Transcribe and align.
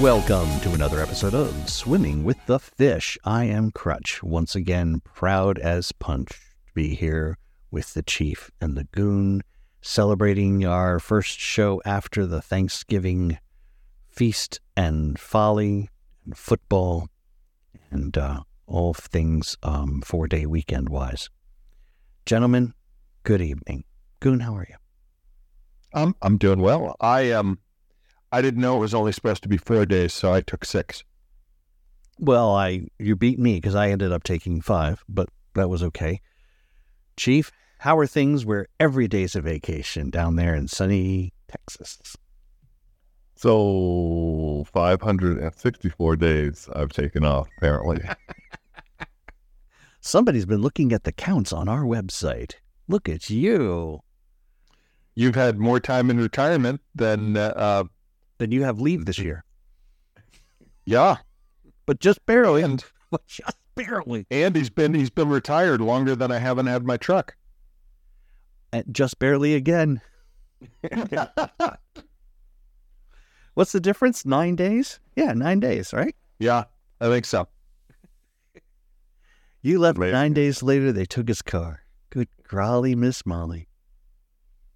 Welcome 0.00 0.60
to 0.60 0.72
another 0.72 1.02
episode 1.02 1.34
of 1.34 1.68
Swimming 1.68 2.24
with 2.24 2.38
the 2.46 2.58
Fish. 2.58 3.18
I 3.22 3.44
am 3.44 3.70
Crutch, 3.70 4.22
once 4.22 4.54
again 4.54 5.02
proud 5.04 5.58
as 5.58 5.92
punch 5.92 6.30
to 6.30 6.72
be 6.72 6.94
here 6.94 7.36
with 7.70 7.92
the 7.92 8.02
Chief 8.02 8.50
and 8.62 8.78
the 8.78 8.84
Goon, 8.84 9.42
celebrating 9.82 10.64
our 10.64 11.00
first 11.00 11.38
show 11.38 11.82
after 11.84 12.24
the 12.24 12.40
Thanksgiving 12.40 13.36
feast 14.08 14.58
and 14.74 15.18
folly 15.18 15.90
and 16.24 16.34
football 16.34 17.10
and 17.90 18.16
uh, 18.16 18.40
all 18.66 18.94
things 18.94 19.58
um, 19.62 20.00
four 20.00 20.26
day 20.26 20.46
weekend 20.46 20.88
wise. 20.88 21.28
Gentlemen, 22.24 22.72
good 23.22 23.42
evening. 23.42 23.84
Goon, 24.20 24.40
how 24.40 24.56
are 24.56 24.66
you? 24.66 24.76
I'm 25.92 26.14
I'm 26.22 26.38
doing 26.38 26.60
well. 26.60 26.96
I 27.02 27.32
um 27.32 27.58
I 28.32 28.42
didn't 28.42 28.60
know 28.60 28.76
it 28.76 28.80
was 28.80 28.94
only 28.94 29.12
supposed 29.12 29.42
to 29.42 29.48
be 29.48 29.56
four 29.56 29.84
days, 29.86 30.12
so 30.12 30.32
I 30.32 30.40
took 30.40 30.64
six. 30.64 31.04
Well, 32.18 32.54
I 32.54 32.86
you 32.98 33.16
beat 33.16 33.38
me 33.38 33.56
because 33.56 33.74
I 33.74 33.90
ended 33.90 34.12
up 34.12 34.22
taking 34.22 34.60
five, 34.60 35.02
but 35.08 35.28
that 35.54 35.68
was 35.68 35.82
okay. 35.82 36.20
Chief, 37.16 37.50
how 37.78 37.98
are 37.98 38.06
things 38.06 38.44
where 38.44 38.66
every 38.78 39.08
day's 39.08 39.34
a 39.34 39.40
vacation 39.40 40.10
down 40.10 40.36
there 40.36 40.54
in 40.54 40.68
sunny 40.68 41.32
Texas? 41.48 42.16
So 43.34 44.64
564 44.70 46.16
days 46.16 46.68
I've 46.74 46.92
taken 46.92 47.24
off, 47.24 47.48
apparently. 47.56 48.02
Somebody's 50.00 50.46
been 50.46 50.60
looking 50.60 50.92
at 50.92 51.04
the 51.04 51.12
counts 51.12 51.52
on 51.52 51.68
our 51.68 51.84
website. 51.84 52.56
Look 52.86 53.08
at 53.08 53.30
you. 53.30 54.00
You've 55.14 55.34
had 55.34 55.58
more 55.58 55.80
time 55.80 56.10
in 56.10 56.20
retirement 56.20 56.82
than 56.94 57.36
uh, 57.36 57.52
uh 57.56 57.84
Then 58.40 58.50
you 58.52 58.64
have 58.64 58.80
leave 58.80 59.04
this 59.04 59.18
year, 59.18 59.44
yeah, 60.86 61.18
but 61.84 62.00
just 62.00 62.24
barely. 62.24 62.62
and 62.62 62.82
just 63.26 63.58
barely. 63.74 64.26
and 64.30 64.56
he's 64.56 64.70
been 64.70 64.94
he's 64.94 65.10
been 65.10 65.28
retired 65.28 65.82
longer 65.82 66.16
than 66.16 66.32
I 66.32 66.38
haven't 66.38 66.66
had 66.66 66.86
my 66.86 66.96
truck. 66.96 67.36
And 68.72 68.86
just 68.90 69.18
barely 69.18 69.54
again. 69.54 70.00
What's 73.54 73.72
the 73.72 73.80
difference? 73.80 74.24
Nine 74.24 74.56
days? 74.56 75.00
Yeah, 75.16 75.34
nine 75.34 75.60
days, 75.60 75.92
right? 75.92 76.16
yeah, 76.38 76.64
I 76.98 77.08
think 77.08 77.26
so. 77.26 77.46
You 79.60 79.80
left 79.80 79.98
Maybe. 79.98 80.12
nine 80.12 80.32
days 80.32 80.62
later, 80.62 80.92
they 80.92 81.04
took 81.04 81.28
his 81.28 81.42
car. 81.42 81.82
Good 82.08 82.28
golly, 82.48 82.94
Miss 82.94 83.26
Molly. 83.26 83.68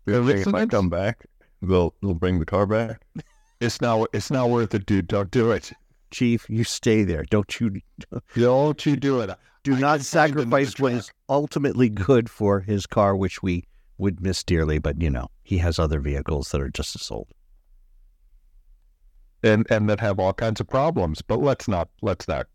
You 0.05 0.27
think 0.27 0.47
if 0.47 0.55
I 0.55 0.67
come 0.67 0.91
back, 0.91 1.25
they'll 1.63 1.95
they'll 2.03 2.13
bring 2.13 2.41
the 2.41 2.45
car 2.45 2.67
back. 2.67 3.07
It's 3.61 3.81
not 3.81 4.09
it's 4.13 4.31
not 4.31 4.51
worth 4.51 4.75
it, 4.75 4.87
dude. 4.87 5.09
Don't 5.09 5.31
do 5.31 5.51
it. 5.53 5.73
Chief, 6.11 6.47
you 6.49 6.65
stay 6.65 7.03
there. 7.05 7.25
Don't 7.25 7.61
you 7.61 7.81
Don't 8.37 8.87
you 8.87 8.97
do 8.97 9.21
it. 9.21 9.31
do 9.63 9.75
I 9.75 9.81
not 9.81 9.99
can 9.99 10.05
find 10.05 10.33
another 10.33 10.51
sacrifice 10.51 10.79
what 10.81 10.93
is 10.93 11.11
ultimately 11.29 11.89
good 11.89 12.31
for 12.31 12.61
his 12.61 12.87
car, 12.87 13.17
which 13.17 13.43
we 13.43 13.65
would 13.99 14.21
miss 14.21 14.43
dearly, 14.43 14.79
but 14.79 15.01
you 15.01 15.11
know, 15.11 15.29
he 15.43 15.59
has 15.59 15.79
other 15.79 16.01
vehicles 16.01 16.51
that 16.51 16.61
are 16.61 16.71
just 16.71 16.97
as 16.97 17.11
old. 17.11 17.29
And 19.43 19.67
and 19.71 19.89
that 19.89 20.01
have 20.01 20.19
all 20.19 20.33
kinds 20.33 20.61
of 20.61 20.69
problems. 20.69 21.23
But 21.23 21.41
let's 21.41 21.69
not 21.69 21.89
let's 22.03 22.27
not 22.29 22.47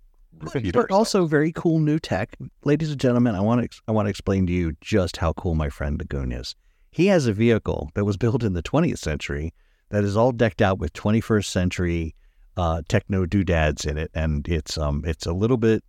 repeat 0.42 0.74
But 0.74 0.92
also 0.92 1.26
very 1.26 1.52
cool 1.52 1.80
new 1.80 2.00
tech. 2.00 2.36
Ladies 2.64 2.92
and 2.92 3.00
gentlemen, 3.00 3.36
I 3.36 3.42
want 3.42 3.72
to 3.72 3.82
I 3.88 3.92
want 3.92 4.08
to 4.08 4.10
explain 4.10 4.48
to 4.48 4.54
you 4.54 4.76
just 4.82 5.18
how 5.18 5.34
cool 5.34 5.56
my 5.56 5.70
friend 5.70 5.98
Lagoon 6.00 6.32
is. 6.32 6.56
He 6.92 7.08
has 7.08 7.28
a 7.28 7.34
vehicle 7.34 7.92
that 7.94 8.06
was 8.06 8.18
built 8.18 8.44
in 8.44 8.54
the 8.54 8.64
20th 8.64 8.98
century 8.98 9.54
that 9.90 10.04
is 10.04 10.16
all 10.16 10.32
decked 10.32 10.62
out 10.62 10.80
with 10.80 10.94
21st 10.94 11.46
century 11.46 12.16
uh, 12.58 12.82
techno 12.88 13.26
doodads 13.26 13.86
in 13.86 13.98
it, 13.98 14.12
and 14.14 14.48
it's 14.48 14.78
um 14.78 15.04
it's 15.06 15.26
a 15.26 15.34
little 15.34 15.58
bit 15.58 15.84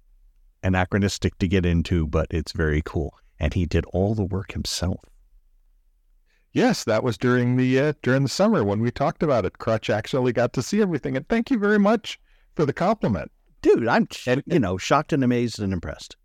anachronistic 0.63 1.37
to 1.39 1.49
get 1.49 1.65
into, 1.67 2.07
but 2.07 2.27
it's 2.31 2.53
very 2.53 2.83
cool. 2.85 3.15
And 3.39 3.55
he 3.55 3.65
did 3.67 3.85
all 3.87 4.15
the 4.15 4.25
work 4.25 4.53
himself. 4.53 5.01
Yes, 6.53 6.85
that 6.85 7.03
was 7.03 7.17
during 7.17 7.57
the 7.57 7.79
uh, 7.81 7.93
during 8.03 8.23
the 8.23 8.29
summer 8.29 8.65
when 8.65 8.81
we 8.81 8.91
talked 8.91 9.23
about 9.23 9.45
it. 9.45 9.59
Crutch 9.59 9.89
actually 9.89 10.33
got 10.33 10.53
to 10.55 10.63
see 10.63 10.81
everything, 10.83 11.17
and 11.17 11.29
thank 11.29 11.51
you 11.51 11.59
very 11.59 11.79
much 11.79 12.19
for 12.55 12.67
the 12.67 12.73
compliment. 12.73 13.31
Dude, 13.63 13.87
I'm 13.87 14.09
And- 14.27 14.43
you 14.47 14.59
know 14.59 14.77
shocked 14.79 15.13
and 15.13 15.23
amazed 15.25 15.61
and 15.61 15.73
impressed. 15.73 16.17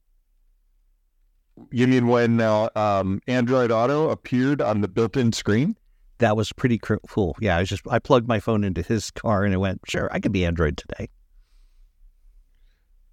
You 1.72 1.88
mean 1.88 2.08
when 2.08 2.42
uh, 2.42 2.70
um, 2.76 3.22
Android 3.28 3.72
Auto 3.72 4.10
appeared 4.10 4.62
on 4.62 4.82
the 4.82 4.88
built-in 4.90 5.32
screen? 5.32 5.78
That 6.20 6.38
was 6.38 6.54
pretty 6.54 6.80
cool. 6.80 7.36
Yeah, 7.42 7.58
I 7.58 7.60
was 7.60 7.70
just 7.70 7.84
I 7.90 8.00
plugged 8.00 8.28
my 8.28 8.40
phone 8.40 8.64
into 8.64 8.82
his 8.82 9.12
car 9.12 9.44
and 9.44 9.54
it 9.54 9.58
went, 9.58 9.82
sure, 9.86 10.10
I 10.12 10.20
could 10.20 10.32
be 10.32 10.46
Android 10.46 10.78
today. 10.78 11.10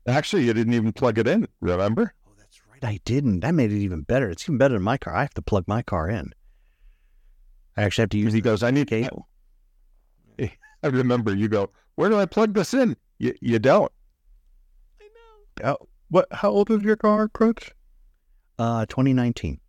Actually, 0.06 0.44
you 0.44 0.52
didn't 0.52 0.74
even 0.74 0.92
plug 0.92 1.18
it 1.18 1.26
in. 1.28 1.46
Remember? 1.60 2.12
Oh, 2.26 2.32
that's 2.36 2.60
right. 2.70 2.82
I 2.84 3.00
didn't. 3.04 3.40
That 3.40 3.54
made 3.54 3.72
it 3.72 3.78
even 3.78 4.02
better. 4.02 4.28
It's 4.30 4.44
even 4.44 4.58
better 4.58 4.74
than 4.74 4.82
my 4.82 4.98
car. 4.98 5.14
I 5.14 5.20
have 5.22 5.34
to 5.34 5.42
plug 5.42 5.66
my 5.68 5.82
car 5.82 6.08
in. 6.08 6.32
I 7.76 7.82
actually 7.84 8.02
have 8.02 8.10
to 8.10 8.18
use 8.18 8.32
He 8.32 8.40
the 8.40 8.44
goes, 8.44 8.62
"I 8.62 8.70
need." 8.70 8.88
cable. 8.88 9.28
I 10.40 10.86
remember. 10.88 11.34
You 11.34 11.48
go, 11.48 11.70
"Where 11.94 12.10
do 12.10 12.18
I 12.18 12.26
plug 12.26 12.54
this 12.54 12.74
in?" 12.74 12.96
You 13.18 13.34
you 13.40 13.58
don't. 13.58 13.90
How, 15.62 15.78
what? 16.08 16.26
How 16.32 16.50
old 16.50 16.70
is 16.70 16.82
your 16.82 16.96
car, 16.96 17.28
Crutch? 17.28 17.72
Uh, 18.58 18.86
2019. 18.86 19.60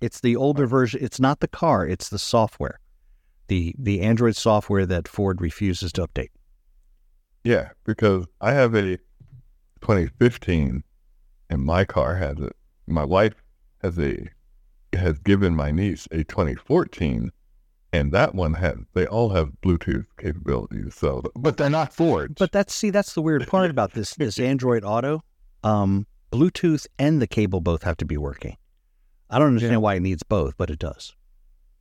It's 0.00 0.20
the 0.20 0.36
older 0.36 0.66
version. 0.66 1.00
It's 1.02 1.20
not 1.20 1.40
the 1.40 1.48
car. 1.48 1.86
It's 1.86 2.08
the 2.08 2.18
software. 2.18 2.80
The 3.48 3.74
the 3.78 4.00
Android 4.00 4.36
software 4.36 4.86
that 4.86 5.08
Ford 5.08 5.40
refuses 5.40 5.92
to 5.92 6.06
update. 6.06 6.30
Yeah, 7.44 7.70
because 7.84 8.26
I 8.40 8.52
have 8.52 8.74
a 8.74 8.96
2015, 9.82 10.82
and 11.50 11.62
my 11.62 11.84
car 11.84 12.16
has 12.16 12.38
it. 12.38 12.56
My 12.86 13.04
wife 13.04 13.34
has 13.82 13.98
a 13.98 14.28
has 14.94 15.18
given 15.18 15.54
my 15.54 15.70
niece 15.70 16.08
a 16.10 16.24
2014, 16.24 17.30
and 17.92 18.12
that 18.12 18.34
one 18.34 18.54
has. 18.54 18.78
They 18.94 19.06
all 19.06 19.28
have 19.30 19.50
Bluetooth 19.62 20.06
capabilities. 20.18 20.94
So 20.94 21.22
But 21.36 21.58
they're 21.58 21.68
not 21.68 21.92
Ford. 21.92 22.36
But 22.38 22.52
that's 22.52 22.74
see, 22.74 22.90
that's 22.90 23.14
the 23.14 23.22
weird 23.22 23.46
part 23.46 23.70
about 23.70 23.92
this 23.92 24.14
this 24.14 24.38
Android 24.50 24.84
Auto. 24.84 25.22
Um, 25.62 26.06
Bluetooth 26.32 26.86
and 26.98 27.22
the 27.22 27.26
cable 27.26 27.60
both 27.60 27.82
have 27.82 27.96
to 27.98 28.04
be 28.04 28.16
working. 28.16 28.56
I 29.34 29.38
don't 29.40 29.48
understand 29.48 29.72
Yeah. 29.72 29.78
why 29.78 29.94
it 29.96 30.00
needs 30.00 30.22
both, 30.22 30.56
but 30.56 30.70
it 30.70 30.78
does. 30.78 31.14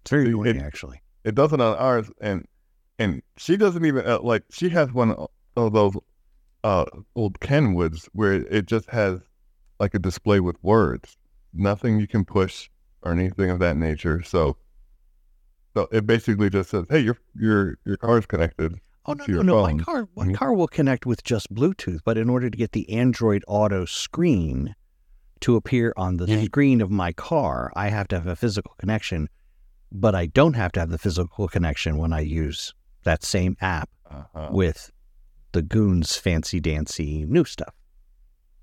It's 0.01 0.09
very 0.09 0.27
annoying, 0.29 0.55
it- 0.57 0.61
actually. 0.63 1.01
it 1.23 1.35
doesn't 1.35 1.61
on 1.61 1.77
ours, 1.77 2.09
and 2.19 2.45
and 2.99 3.21
she 3.37 3.57
doesn't 3.57 3.85
even 3.85 4.05
uh, 4.07 4.19
like. 4.21 4.43
She 4.51 4.69
has 4.69 4.91
one 4.91 5.15
of 5.55 5.73
those 5.73 5.95
uh 6.63 6.85
old 7.15 7.39
Kenwoods 7.41 8.07
where 8.13 8.33
it 8.33 8.65
just 8.65 8.89
has 8.89 9.19
like 9.79 9.93
a 9.93 9.99
display 9.99 10.39
with 10.39 10.55
words, 10.63 11.15
nothing 11.53 11.99
you 11.99 12.07
can 12.07 12.25
push 12.25 12.69
or 13.03 13.11
anything 13.11 13.49
of 13.51 13.59
that 13.59 13.77
nature. 13.77 14.23
So, 14.23 14.57
so 15.75 15.87
it 15.91 16.05
basically 16.05 16.49
just 16.49 16.69
says, 16.71 16.85
"Hey, 16.89 16.99
your 16.99 17.17
your 17.35 17.77
your 17.85 17.97
car's 17.97 18.25
connected." 18.25 18.79
Oh 19.05 19.13
no, 19.13 19.25
no, 19.27 19.41
no! 19.41 19.61
My 19.61 19.75
car, 19.83 20.07
my 20.15 20.25
Mhm. 20.27 20.35
car 20.35 20.53
will 20.53 20.67
connect 20.67 21.05
with 21.05 21.23
just 21.23 21.53
Bluetooth, 21.53 21.99
but 22.05 22.17
in 22.17 22.29
order 22.29 22.49
to 22.49 22.57
get 22.57 22.71
the 22.71 22.89
Android 22.89 23.43
Auto 23.47 23.85
screen 23.85 24.75
to 25.43 25.55
appear 25.55 25.93
on 25.97 26.17
the 26.17 26.25
Mhm. 26.25 26.45
screen 26.45 26.81
of 26.81 26.89
my 26.91 27.11
car, 27.13 27.71
I 27.75 27.89
have 27.89 28.07
to 28.09 28.15
have 28.17 28.27
a 28.27 28.35
physical 28.35 28.73
connection. 28.77 29.29
But 29.91 30.15
I 30.15 30.25
don't 30.25 30.55
have 30.55 30.71
to 30.73 30.79
have 30.79 30.89
the 30.89 30.97
physical 30.97 31.47
connection 31.47 31.97
when 31.97 32.11
I 32.13 32.21
use 32.21 32.73
that 33.03 33.23
same 33.23 33.55
app 33.61 33.89
Uh-huh. 34.09 34.49
with 34.51 34.91
the 35.51 35.61
Goons 35.61 36.15
fancy 36.15 36.59
dancy 36.59 37.25
new 37.25 37.45
stuff. 37.45 37.75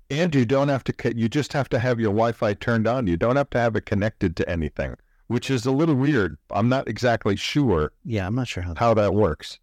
and 0.09 0.35
you 0.35 0.45
don't 0.45 0.67
have 0.67 0.83
to. 0.83 0.93
You 1.17 1.29
just 1.29 1.53
have 1.53 1.69
to 1.69 1.79
have 1.79 1.97
your 1.97 2.11
Wi-Fi 2.11 2.55
turned 2.55 2.85
on. 2.85 3.07
You 3.07 3.15
don't 3.15 3.37
have 3.37 3.49
to 3.51 3.57
have 3.59 3.77
it 3.77 3.85
connected 3.85 4.35
to 4.35 4.49
anything, 4.49 4.95
which 5.27 5.49
is 5.49 5.65
a 5.65 5.71
little 5.71 5.95
weird. 5.95 6.37
I'm 6.49 6.67
not 6.67 6.89
exactly 6.89 7.37
sure 7.37 7.93
Yeah, 8.03 8.27
I'm 8.27 8.35
not 8.35 8.49
sure 8.49 8.61
how. 8.63 8.73
how 8.75 8.93
that 8.95 9.13
works. 9.13 9.59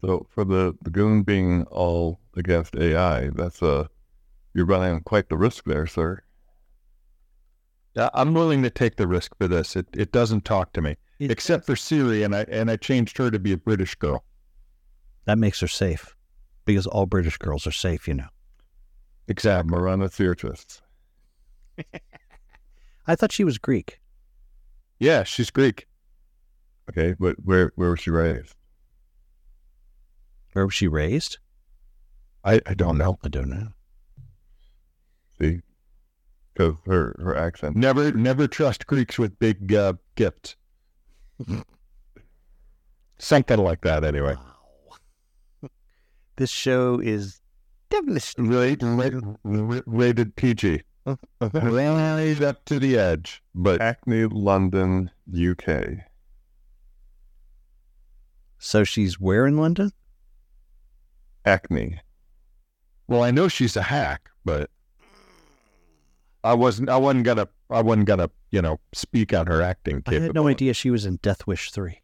So 0.00 0.26
for 0.34 0.44
the 0.44 0.74
the 0.82 0.90
goon 0.90 1.22
being 1.22 1.62
all 1.66 2.18
against 2.36 2.74
AI, 2.74 3.28
that's 3.28 3.62
uh 3.62 3.86
you're 4.54 4.66
running 4.66 5.00
quite 5.00 5.28
the 5.28 5.36
risk 5.36 5.64
there, 5.64 5.86
sir. 5.86 6.22
I'm 7.96 8.32
willing 8.34 8.62
to 8.62 8.70
take 8.70 8.96
the 8.96 9.06
risk 9.06 9.36
for 9.36 9.46
this. 9.48 9.76
It 9.76 9.86
it 9.92 10.12
doesn't 10.12 10.44
talk 10.44 10.72
to 10.72 10.80
me 10.80 10.96
It- 11.18 11.30
except 11.30 11.66
for 11.66 11.76
Siri, 11.76 12.22
and 12.22 12.34
I 12.34 12.42
and 12.44 12.70
I 12.70 12.76
changed 12.76 13.18
her 13.18 13.30
to 13.30 13.38
be 13.38 13.52
a 13.52 13.56
British 13.58 13.94
girl. 13.96 14.24
that 15.24 15.38
makes 15.38 15.60
her 15.60 15.68
safe 15.68 16.16
because 16.64 16.86
all 16.86 17.06
British 17.06 17.36
girls 17.38 17.66
are 17.66 17.72
safe, 17.72 18.08
you 18.08 18.14
know. 18.14 18.28
Exactly. 19.28 19.70
Marina 19.70 20.08
Sirtis. 20.08 20.80
I 23.06 23.14
thought 23.14 23.30
she 23.32 23.44
was 23.44 23.58
Greek. 23.58 24.00
Yeah, 24.98 25.22
she's 25.24 25.50
Greek. 25.50 25.86
Okay, 26.90 27.14
but 27.18 27.36
where 27.44 27.72
where 27.76 27.90
was 27.90 28.00
she 28.00 28.10
raised? 28.10 28.54
Where 30.54 30.64
was 30.66 30.74
she 30.74 30.88
raised? 30.88 31.38
I, 32.44 32.60
I 32.66 32.74
don't 32.74 32.98
know. 32.98 33.18
I 33.24 33.28
don't 33.28 33.48
know. 33.50 33.68
See, 35.42 35.60
because 36.54 36.74
her 36.86 37.16
her 37.18 37.36
accent. 37.36 37.76
Never 37.76 38.12
never 38.12 38.46
trust 38.46 38.86
Greeks 38.86 39.18
with 39.18 39.38
big 39.38 39.74
uh, 39.74 39.94
gifts. 40.14 40.56
Something 43.18 43.58
like 43.58 43.80
that, 43.82 44.04
anyway. 44.04 44.34
Wow. 44.34 45.68
This 46.36 46.50
show 46.50 46.98
is 46.98 47.40
definitely 47.90 48.20
Rated, 48.36 48.82
rated, 48.82 49.82
rated 49.86 50.36
PG. 50.36 50.82
Rated 51.40 52.42
up 52.42 52.64
to 52.64 52.78
the 52.78 52.98
edge. 52.98 53.42
But 53.54 53.80
Hackney, 53.80 54.24
London, 54.26 55.10
UK. 55.32 55.98
So 58.58 58.84
she's 58.84 59.20
where 59.20 59.46
in 59.46 59.56
London? 59.56 59.92
Hackney. 61.44 62.00
well, 63.08 63.22
I 63.22 63.32
know 63.32 63.48
she's 63.48 63.76
a 63.76 63.82
hack, 63.82 64.30
but 64.44 64.70
I 66.44 66.54
wasn't. 66.54 66.88
I 66.88 66.96
wasn't 66.96 67.24
gonna. 67.24 67.48
I 67.70 67.80
wasn't 67.82 68.06
gonna. 68.06 68.30
You 68.50 68.62
know, 68.62 68.80
speak 68.92 69.32
on 69.32 69.46
her 69.46 69.62
acting. 69.62 70.02
I 70.06 70.14
had 70.14 70.34
no 70.34 70.48
idea 70.48 70.74
she 70.74 70.90
was 70.90 71.06
in 71.06 71.16
Death 71.22 71.46
Wish 71.46 71.70
3. 71.70 72.00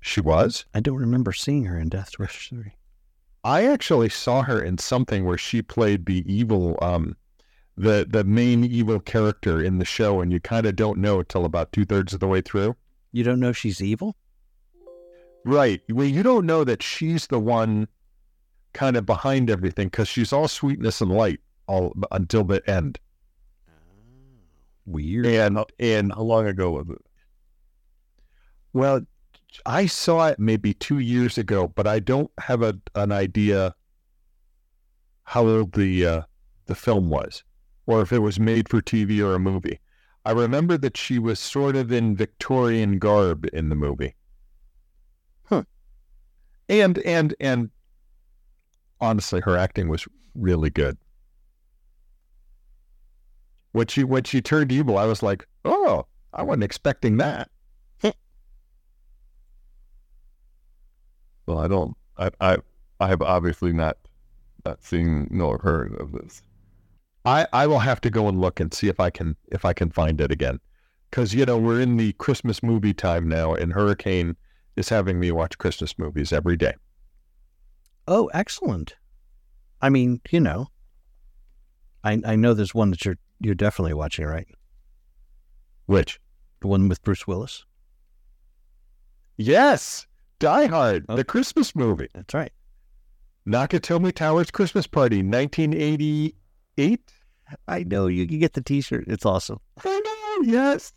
She 0.00 0.20
was. 0.20 0.64
I 0.74 0.80
don't 0.80 0.96
remember 0.96 1.32
seeing 1.32 1.64
her 1.66 1.78
in 1.78 1.88
Death 1.88 2.18
Wish 2.18 2.50
3. 2.50 2.72
I 3.44 3.66
actually 3.66 4.08
saw 4.08 4.42
her 4.42 4.60
in 4.60 4.78
something 4.78 5.24
where 5.24 5.38
she 5.38 5.62
played 5.62 6.06
the 6.06 6.24
evil, 6.32 6.78
um, 6.82 7.16
the 7.76 8.06
the 8.08 8.24
main 8.24 8.64
evil 8.64 9.00
character 9.00 9.62
in 9.62 9.78
the 9.78 9.84
show, 9.84 10.20
and 10.20 10.32
you 10.32 10.40
kind 10.40 10.66
of 10.66 10.76
don't 10.76 10.98
know 10.98 11.20
until 11.20 11.44
about 11.44 11.72
two 11.72 11.84
thirds 11.84 12.14
of 12.14 12.20
the 12.20 12.26
way 12.26 12.40
through. 12.40 12.74
You 13.12 13.22
don't 13.24 13.40
know 13.40 13.52
she's 13.52 13.82
evil? 13.82 14.16
Right. 15.44 15.80
Well, 15.88 16.06
you 16.06 16.22
don't 16.22 16.46
know 16.46 16.64
that 16.64 16.82
she's 16.82 17.26
the 17.26 17.38
one 17.38 17.88
kind 18.72 18.96
of 18.96 19.06
behind 19.06 19.48
everything 19.50 19.88
because 19.88 20.08
she's 20.08 20.32
all 20.32 20.48
sweetness 20.48 21.00
and 21.00 21.10
light 21.10 21.40
all 21.68 21.94
until 22.10 22.44
the 22.44 22.68
end. 22.68 22.98
Weird. 24.86 25.26
And 25.26 25.58
and 25.78 26.12
How 26.12 26.22
long 26.22 26.46
ago 26.46 26.70
was 26.72 26.88
it? 26.88 27.04
well, 28.72 29.00
I 29.66 29.86
saw 29.86 30.28
it 30.28 30.38
maybe 30.38 30.74
two 30.74 30.98
years 30.98 31.38
ago, 31.38 31.68
but 31.68 31.86
I 31.86 32.00
don't 32.00 32.30
have 32.38 32.62
a 32.62 32.78
an 32.94 33.12
idea 33.12 33.74
how 35.24 35.46
old 35.46 35.72
the 35.72 36.06
uh, 36.06 36.22
the 36.66 36.74
film 36.74 37.10
was, 37.10 37.44
or 37.86 38.02
if 38.02 38.12
it 38.12 38.20
was 38.20 38.40
made 38.40 38.68
for 38.68 38.80
TV 38.80 39.20
or 39.24 39.34
a 39.34 39.40
movie. 39.40 39.80
I 40.24 40.32
remember 40.32 40.76
that 40.78 40.96
she 40.96 41.18
was 41.18 41.38
sort 41.38 41.76
of 41.76 41.90
in 41.90 42.16
Victorian 42.16 42.98
garb 42.98 43.46
in 43.52 43.68
the 43.68 43.74
movie. 43.74 44.14
Huh. 45.44 45.64
And 46.68 46.98
and 46.98 47.34
and 47.40 47.70
honestly, 49.00 49.40
her 49.40 49.56
acting 49.56 49.88
was 49.88 50.06
really 50.34 50.70
good. 50.70 50.98
When 53.72 53.86
she 53.86 54.04
when 54.04 54.24
she 54.24 54.40
turned 54.40 54.72
evil, 54.72 54.98
I 54.98 55.04
was 55.04 55.22
like, 55.22 55.46
oh, 55.64 56.06
I 56.32 56.42
wasn't 56.42 56.64
expecting 56.64 57.18
that. 57.18 57.50
Well, 61.48 61.58
I 61.58 61.66
don't. 61.66 61.96
I 62.18 62.30
I 62.42 62.58
I 63.00 63.08
have 63.08 63.22
obviously 63.22 63.72
not 63.72 63.96
not 64.66 64.84
seen 64.84 65.28
nor 65.30 65.56
heard 65.56 65.98
of 65.98 66.12
this. 66.12 66.42
I, 67.24 67.46
I 67.54 67.66
will 67.66 67.78
have 67.78 68.02
to 68.02 68.10
go 68.10 68.28
and 68.28 68.38
look 68.38 68.60
and 68.60 68.72
see 68.72 68.88
if 68.88 69.00
I 69.00 69.08
can 69.08 69.34
if 69.50 69.64
I 69.64 69.72
can 69.72 69.90
find 69.90 70.20
it 70.20 70.30
again, 70.30 70.60
because 71.10 71.32
you 71.32 71.46
know 71.46 71.56
we're 71.56 71.80
in 71.80 71.96
the 71.96 72.12
Christmas 72.12 72.62
movie 72.62 72.92
time 72.92 73.28
now, 73.28 73.54
and 73.54 73.72
Hurricane 73.72 74.36
is 74.76 74.90
having 74.90 75.18
me 75.18 75.32
watch 75.32 75.56
Christmas 75.56 75.98
movies 75.98 76.34
every 76.34 76.56
day. 76.56 76.74
Oh, 78.06 78.26
excellent. 78.34 78.96
I 79.80 79.88
mean, 79.88 80.20
you 80.30 80.40
know, 80.40 80.68
I 82.04 82.20
I 82.26 82.36
know 82.36 82.52
there's 82.52 82.74
one 82.74 82.90
that 82.90 83.06
you're 83.06 83.18
you're 83.40 83.54
definitely 83.54 83.94
watching, 83.94 84.24
right? 84.26 84.46
Which 85.86 86.20
The 86.60 86.68
one 86.68 86.88
with 86.88 87.02
Bruce 87.02 87.26
Willis. 87.26 87.64
yes, 89.36 90.06
Die 90.40 90.66
Hard, 90.66 91.04
Oh. 91.08 91.16
the 91.16 91.24
Christmas 91.24 91.74
movie, 91.74 92.08
That's 92.14 92.34
right. 92.34 92.52
Nakatomi 93.46 94.12
Towers 94.14 94.50
Christmas 94.50 94.86
Party, 94.86 95.22
1988. 95.22 97.12
I 97.66 97.82
know 97.84 98.06
you 98.08 98.26
can 98.26 98.38
get 98.38 98.52
the 98.52 98.60
T-shirt. 98.60 99.04
It's 99.08 99.24
awesome. 99.24 99.58
I 99.84 100.00
know, 100.44 100.52
yes. 100.52 100.92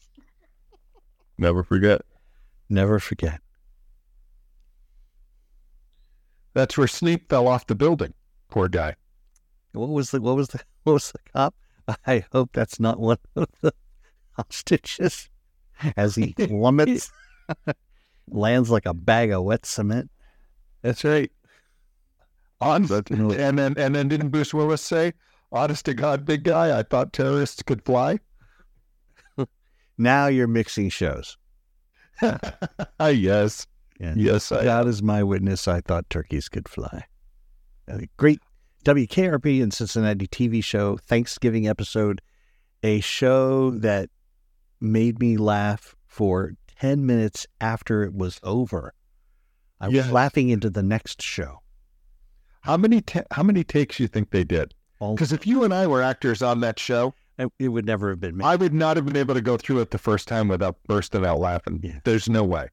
Never 1.38 1.64
forget. 1.64 2.02
Never 2.70 3.00
forget. 3.00 3.40
That's 6.54 6.78
where 6.78 6.88
Sleep 6.88 7.30
fell 7.30 7.48
off 7.48 7.68
the 7.68 7.76
building. 7.76 8.14
Poor 8.50 8.68
guy. 8.68 8.96
What 9.72 9.90
was 9.90 10.12
the 10.12 10.20
what 10.22 10.36
was 10.36 10.50
the 10.50 10.60
what 10.84 10.94
was 10.94 11.12
the 11.14 11.20
cop? 11.34 11.56
I 12.08 12.26
hope 12.32 12.52
that's 12.54 12.80
not 12.80 13.00
one 13.00 13.18
of 13.36 13.48
the 13.62 13.74
hostages 14.34 15.30
as 15.98 16.16
he 16.16 16.34
plummets, 16.34 17.12
lands 18.30 18.70
like 18.70 18.86
a 18.86 18.94
bag 18.94 19.32
of 19.32 19.44
wet 19.44 19.66
cement. 19.66 20.10
That's 20.82 21.04
right. 21.04 21.32
On 22.60 22.84
and 22.92 23.32
then 23.58 23.74
and 23.78 23.96
then 23.96 24.08
didn't 24.08 24.30
Bruce 24.30 24.54
Willis 24.54 24.84
say, 24.84 25.14
"Honest 25.52 25.86
to 25.86 25.96
God, 25.96 26.26
big 26.26 26.44
guy, 26.44 26.78
I 26.78 26.84
thought 26.84 27.12
terrorists 27.12 27.64
could 27.64 27.84
fly." 27.84 28.20
Now 29.98 30.28
you're 30.28 30.48
mixing 30.48 30.90
shows. 30.90 31.38
yes, 32.22 33.68
Yeah. 34.00 34.14
yes, 34.16 34.52
I, 34.52 34.64
God 34.64 34.88
is 34.88 35.04
my 35.04 35.22
witness. 35.24 35.68
I 35.68 35.82
thought 35.82 36.10
turkeys 36.10 36.50
could 36.50 36.68
fly. 36.68 37.06
A 37.88 38.08
great 38.18 38.40
WKRP 38.84 39.62
in 39.62 39.72
Cincinnati 39.72 40.28
TV 40.28 40.64
show, 40.64 40.98
Thanksgiving 40.98 41.68
episode, 41.68 42.22
a 42.84 43.00
show 43.00 43.72
that 43.72 44.10
made 44.80 45.20
me 45.20 45.38
laugh 45.38 45.96
for 46.08 46.54
10 46.80 47.06
minutes 47.06 47.46
after 47.60 48.04
it 48.04 48.14
was 48.14 48.40
over. 48.44 48.94
I 49.80 49.88
was 49.88 49.96
Yes. 49.96 50.12
laughing 50.12 50.50
into 50.50 50.70
the 50.70 50.84
next 50.84 51.22
show. 51.22 51.60
How 52.62 52.78
many 52.78 53.02
ta- 53.02 53.24
how 53.32 53.44
many 53.44 53.64
takes 53.64 54.00
you 54.00 54.08
think 54.08 54.30
they 54.32 54.44
did? 54.44 54.74
Because 55.00 55.32
if 55.32 55.48
you 55.48 55.64
and 55.64 55.74
I 55.74 55.88
were 55.88 56.04
actors 56.04 56.44
on 56.44 56.60
that 56.60 56.78
show, 56.78 57.16
it 57.58 57.70
would 57.70 57.86
never 57.88 58.10
have 58.12 58.20
been 58.20 58.38
me. 58.38 58.46
I 58.46 58.56
would 58.56 58.74
not 58.74 58.98
have 58.98 59.06
been 59.06 59.16
able 59.18 59.34
to 59.34 59.42
go 59.42 59.58
through 59.58 59.80
it 59.80 59.90
the 59.90 59.98
first 59.98 60.28
time 60.28 60.48
without 60.48 60.78
bursting 60.86 61.26
out 61.26 61.40
laughing. 61.40 61.80
Yeah. 61.82 62.00
There's 62.04 62.30
no 62.30 62.44
way. 62.44 62.68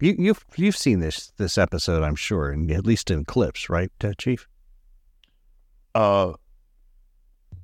You, 0.00 0.14
you've 0.18 0.44
you've 0.56 0.76
seen 0.76 1.00
this 1.00 1.30
this 1.36 1.58
episode, 1.58 2.02
I'm 2.02 2.16
sure, 2.16 2.50
and 2.50 2.70
at 2.70 2.86
least 2.86 3.10
in 3.10 3.24
clips, 3.26 3.68
right, 3.68 3.90
uh, 4.02 4.12
Chief? 4.16 4.48
Uh, 5.94 6.34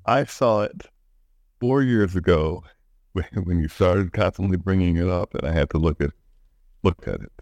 I 0.06 0.24
saw 0.24 0.62
it 0.62 0.82
four 1.60 1.82
years 1.82 2.16
ago 2.16 2.64
when, 3.12 3.24
when 3.44 3.60
you 3.60 3.68
started 3.68 4.12
constantly 4.12 4.56
bringing 4.56 4.96
it 4.96 5.08
up, 5.08 5.34
and 5.34 5.46
I 5.46 5.52
had 5.52 5.70
to 5.70 5.78
look 5.78 6.00
at 6.00 6.10
look 6.82 7.06
at 7.08 7.20
it 7.20 7.32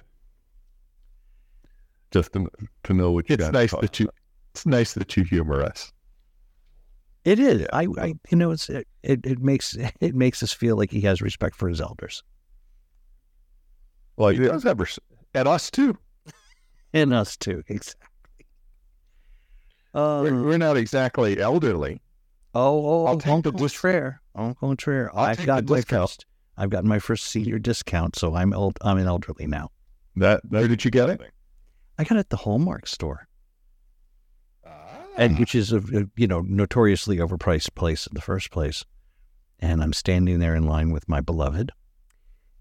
just 2.11 2.33
to 2.33 2.51
to 2.85 2.93
know 2.95 3.11
what 3.13 3.29
you 3.31 3.35
It's 3.35 3.45
got. 3.45 3.53
nice 3.53 3.71
talk 3.71 3.81
that 3.81 4.01
you 4.01 4.09
it's 4.55 4.67
nice 4.67 4.95
that 4.95 5.17
you 5.17 5.25
humor 5.25 5.63
us. 5.63 5.93
It 7.25 7.39
is. 7.39 7.67
I, 7.73 7.87
I 7.99 8.15
you 8.31 8.37
know, 8.37 8.51
it's 8.51 8.69
it, 8.69 8.89
it, 9.03 9.21
it 9.25 9.39
makes 9.41 9.77
it 10.01 10.15
makes 10.15 10.43
us 10.43 10.53
feel 10.53 10.77
like 10.77 10.91
he 10.91 11.03
has 11.03 11.21
respect 11.23 11.55
for 11.57 11.69
his 11.69 11.81
elders 11.81 12.23
Well, 14.17 14.31
He 14.31 14.39
does 14.39 14.65
have 14.65 14.81
res- 14.81 14.99
at 15.35 15.47
us 15.47 15.71
too. 15.71 15.97
and 16.93 17.13
us 17.15 17.37
too. 17.37 17.63
Exactly. 17.69 18.07
Uh, 19.95 20.21
We're, 20.23 20.43
we're 20.43 20.59
not 20.59 20.77
exactly 20.77 21.41
elderly. 21.41 22.01
oh, 22.55 22.61
oh, 22.87 23.07
I'll 23.07 23.15
oh, 23.15 23.19
take 23.19 23.43
the 23.45 23.53
Contraire. 23.53 24.21
Contraire. 24.61 25.11
I'll 25.15 25.25
I've 25.25 25.45
got 25.45 25.69
my 25.69 25.77
discount. 25.77 26.11
first. 26.11 26.27
I've 26.57 26.71
gotten 26.71 26.89
my 26.89 26.99
first 26.99 27.27
senior 27.27 27.59
discount, 27.59 28.17
so 28.17 28.35
I'm 28.35 28.53
old. 28.53 28.79
I'm 28.83 28.99
an 28.99 29.07
elderly 29.07 29.47
now. 29.47 29.71
that. 30.17 30.43
Where 30.49 30.69
did 30.69 30.85
you 30.85 30.91
get 30.91 31.09
it? 31.11 31.21
I 31.99 32.05
got 32.05 32.17
it 32.17 32.21
at 32.21 32.31
the 32.31 32.37
Hallmark 32.37 32.87
store, 32.87 33.27
and 35.17 35.39
which 35.39 35.55
is 35.55 35.73
a, 35.73 35.79
a 35.79 36.05
you 36.17 36.27
know 36.27 36.41
notoriously 36.43 37.19
overpriced 37.19 37.75
place 37.75 38.07
in 38.07 38.15
the 38.15 38.21
first 38.21 38.51
place. 38.51 38.85
And 39.61 39.83
I'm 39.83 39.93
standing 39.93 40.39
there 40.39 40.55
in 40.55 40.67
line 40.67 40.91
with 40.93 41.09
my 41.09 41.21
beloved, 41.21 41.73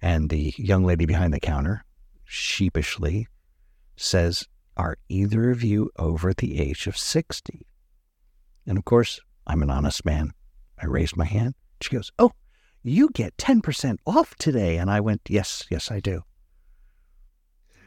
and 0.02 0.30
the 0.30 0.54
young 0.58 0.84
lady 0.84 1.06
behind 1.06 1.34
the 1.34 1.40
counter 1.40 1.84
sheepishly 2.24 3.28
says, 3.96 4.48
"Are 4.78 4.98
either 5.10 5.52
of 5.52 5.64
you 5.64 5.92
over 5.98 6.34
the 6.34 6.60
age 6.62 6.88
of 6.88 6.98
60?" 6.98 7.68
And 8.66 8.78
of 8.78 8.86
course, 8.86 9.20
I'm 9.46 9.62
an 9.62 9.70
honest 9.70 10.06
man. 10.06 10.34
I 10.82 10.86
raised 10.86 11.18
my 11.18 11.26
hand. 11.26 11.56
She 11.82 11.90
goes, 11.90 12.12
"Oh, 12.18 12.32
you 12.84 13.10
get 13.10 13.38
ten 13.38 13.62
percent 13.62 14.00
off 14.06 14.36
today." 14.36 14.78
And 14.78 14.90
I 14.90 15.02
went, 15.02 15.22
"Yes, 15.28 15.66
yes, 15.70 15.92
I 15.92 16.00
do." 16.00 16.24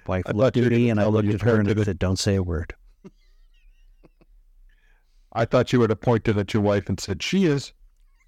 Wife 0.07 0.25
I 0.27 0.33
looked 0.33 0.57
at 0.57 0.71
me, 0.71 0.91
and 0.91 1.01
I 1.01 1.07
looked 1.07 1.29
at 1.29 1.43
her, 1.43 1.61
and 1.61 1.69
I 1.69 1.85
said, 1.85 1.99
"Don't 1.99 2.19
say 2.19 2.35
a 2.35 2.43
word." 2.43 2.75
I 5.33 5.45
thought 5.45 5.73
you 5.73 5.79
would 5.79 5.91
have 5.91 6.01
pointed 6.01 6.37
at 6.37 6.53
your 6.53 6.63
wife 6.63 6.89
and 6.89 6.99
said, 6.99 7.23
"She 7.23 7.45
is." 7.45 7.73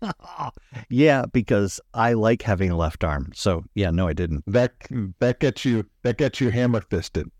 yeah, 0.89 1.25
because 1.33 1.81
I 1.95 2.13
like 2.13 2.43
having 2.43 2.71
a 2.71 2.77
left 2.77 3.05
arm. 3.05 3.33
So 3.35 3.65
yeah, 3.75 3.91
no, 3.91 4.07
I 4.09 4.13
didn't. 4.13 4.45
That 4.47 4.75
that 5.19 5.41
gets 5.41 5.65
you 5.65 5.87
that 6.03 6.19
gets 6.19 6.41
you 6.41 6.51
hammer 6.51 6.81
fisted. 6.83 7.31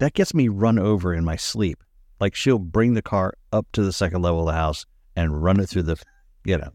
That 0.00 0.14
gets 0.14 0.34
me 0.34 0.48
run 0.48 0.78
over 0.78 1.14
in 1.14 1.24
my 1.24 1.36
sleep. 1.36 1.82
Like 2.18 2.34
she'll 2.34 2.58
bring 2.58 2.94
the 2.94 3.02
car 3.02 3.34
up 3.52 3.66
to 3.72 3.82
the 3.82 3.92
second 3.92 4.22
level 4.22 4.40
of 4.40 4.46
the 4.46 4.52
house 4.52 4.84
and 5.14 5.42
run 5.42 5.60
it 5.60 5.68
through 5.68 5.84
the, 5.84 6.02
you 6.44 6.58
know. 6.58 6.70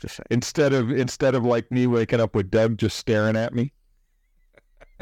Just 0.00 0.20
Instead 0.30 0.72
of 0.72 0.90
instead 0.90 1.34
of 1.34 1.44
like 1.44 1.70
me 1.70 1.86
waking 1.86 2.20
up 2.20 2.34
with 2.34 2.50
Deb 2.50 2.78
just 2.78 2.96
staring 2.96 3.36
at 3.36 3.54
me. 3.54 3.72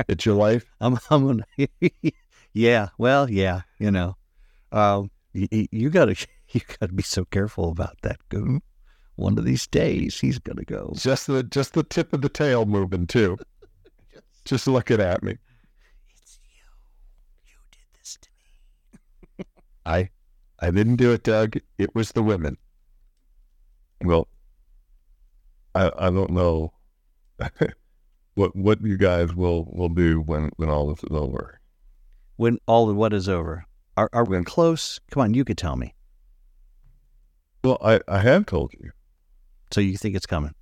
It's 0.07 0.27
your 0.27 0.35
life. 0.35 0.65
I'm, 0.81 0.99
I'm 1.11 1.27
gonna, 1.27 1.69
yeah, 2.53 2.89
well, 2.99 3.29
yeah, 3.29 3.63
you 3.79 3.91
know, 3.91 4.17
um, 4.73 5.11
you, 5.33 5.67
you 5.71 5.91
gotta, 5.91 6.15
you 6.51 6.61
gotta 6.79 6.93
be 6.93 7.03
so 7.03 7.25
careful 7.25 7.71
about 7.71 7.97
that 8.03 8.21
goon. 8.29 8.63
One 9.17 9.39
of 9.39 9.45
these 9.45 9.67
days, 9.67 10.21
he's 10.21 10.39
gonna 10.39 10.65
go. 10.65 10.93
Just 10.95 11.27
the 11.27 11.43
just 11.43 11.75
the 11.75 11.83
tip 11.83 12.13
of 12.13 12.23
the 12.23 12.29
tail 12.29 12.65
moving 12.67 13.07
too. 13.07 13.37
Just 14.45 14.69
looking 14.69 15.01
at 15.01 15.23
me. 15.23 15.37
It's 16.23 16.39
you. 16.45 16.63
You 17.47 17.55
did 17.73 17.99
this 17.99 18.17
to 18.21 18.29
me. 19.39 19.45
I 19.89 20.11
I 20.61 20.71
didn't 20.71 20.97
do 20.97 21.13
it, 21.13 21.23
Doug. 21.23 21.57
It 21.79 21.95
was 21.95 22.13
the 22.13 22.23
women. 22.23 22.57
Well, 24.05 24.29
I 25.75 25.91
I 25.99 26.11
don't 26.11 26.31
know 26.31 26.73
what 28.35 28.55
what 28.55 28.81
you 28.83 28.97
guys 28.97 29.35
will 29.35 29.65
will 29.73 29.89
do 29.89 30.21
when 30.21 30.51
when 30.57 30.69
all 30.69 30.87
this 30.89 31.03
is 31.03 31.11
over. 31.17 31.61
When 32.37 32.59
all 32.67 32.89
of 32.91 32.97
what 32.97 33.13
is 33.13 33.29
over, 33.29 33.65
are 33.97 34.11
are 34.13 34.25
we 34.25 34.37
When- 34.37 34.45
close? 34.45 35.01
Come 35.11 35.23
on, 35.23 35.35
you 35.35 35.45
could 35.45 35.59
tell 35.59 35.77
me. 35.77 35.95
Well, 37.65 37.79
I 37.83 38.01
I 38.07 38.19
have 38.21 38.47
told 38.47 38.73
you. 38.75 38.91
So 39.73 39.81
you 39.81 39.97
think 39.97 40.15
it's 40.17 40.27
coming? 40.27 40.55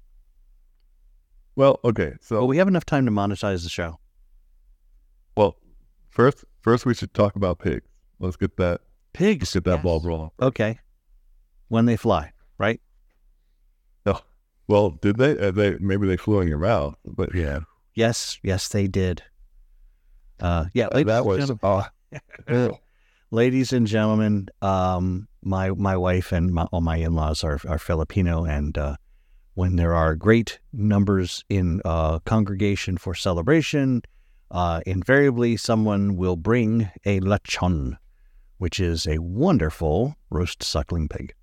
Well, 1.54 1.78
okay. 1.84 2.14
So 2.20 2.36
Well, 2.38 2.48
we 2.48 2.56
have 2.58 2.68
enough 2.68 2.84
time 2.86 3.04
to 3.06 3.12
monetize 3.12 3.62
the 3.62 3.68
show. 3.70 3.98
well, 5.36 5.56
first 6.10 6.44
first 6.60 6.86
we 6.86 6.94
should 6.94 7.12
talk 7.14 7.36
about 7.36 7.58
pigs. 7.58 7.86
Let's 8.18 8.36
get 8.36 8.56
that 8.56 8.80
Pigs. 9.16 9.52
get 9.54 9.64
that 9.64 9.76
yes. 9.76 9.82
ball 9.82 10.00
rolling. 10.00 10.30
Okay. 10.40 10.78
When 11.68 11.86
they 11.86 11.96
fly, 11.96 12.32
right? 12.58 12.80
Oh, 14.04 14.20
Well, 14.68 14.90
did 14.90 15.16
they? 15.16 15.38
Uh, 15.38 15.50
they 15.50 15.76
maybe 15.78 16.06
they 16.06 16.16
flew 16.16 16.40
in 16.40 16.48
your 16.48 16.58
mouth, 16.58 16.96
but 17.04 17.34
Yeah. 17.34 17.60
Yes, 17.94 18.38
yes, 18.42 18.68
they 18.68 18.86
did. 18.86 19.22
Uh, 20.38 20.66
yeah, 20.74 20.88
ladies 20.92 21.06
that 21.06 21.18
and 21.18 21.26
was 21.26 21.38
gentlemen- 21.48 21.84
uh, 22.48 22.70
ladies 23.30 23.72
and 23.72 23.86
gentlemen, 23.86 24.48
um, 24.60 25.28
my 25.42 25.70
my 25.70 25.96
wife 25.96 26.30
and 26.30 26.52
my, 26.52 26.64
all 26.64 26.82
my 26.82 26.96
in-laws 26.96 27.42
are 27.42 27.58
are 27.66 27.78
Filipino, 27.78 28.44
and 28.44 28.76
uh, 28.76 28.96
when 29.54 29.76
there 29.76 29.94
are 29.94 30.14
great 30.14 30.58
numbers 30.74 31.42
in 31.48 31.80
uh, 31.86 32.18
congregation 32.20 32.98
for 32.98 33.14
celebration, 33.14 34.02
uh, 34.50 34.82
invariably 34.86 35.56
someone 35.56 36.16
will 36.16 36.36
bring 36.36 36.90
a 37.06 37.20
lechon, 37.20 37.96
which 38.58 38.80
is 38.80 39.06
a 39.06 39.18
wonderful 39.18 40.16
roast 40.30 40.62
suckling 40.62 41.08
pig, 41.08 41.34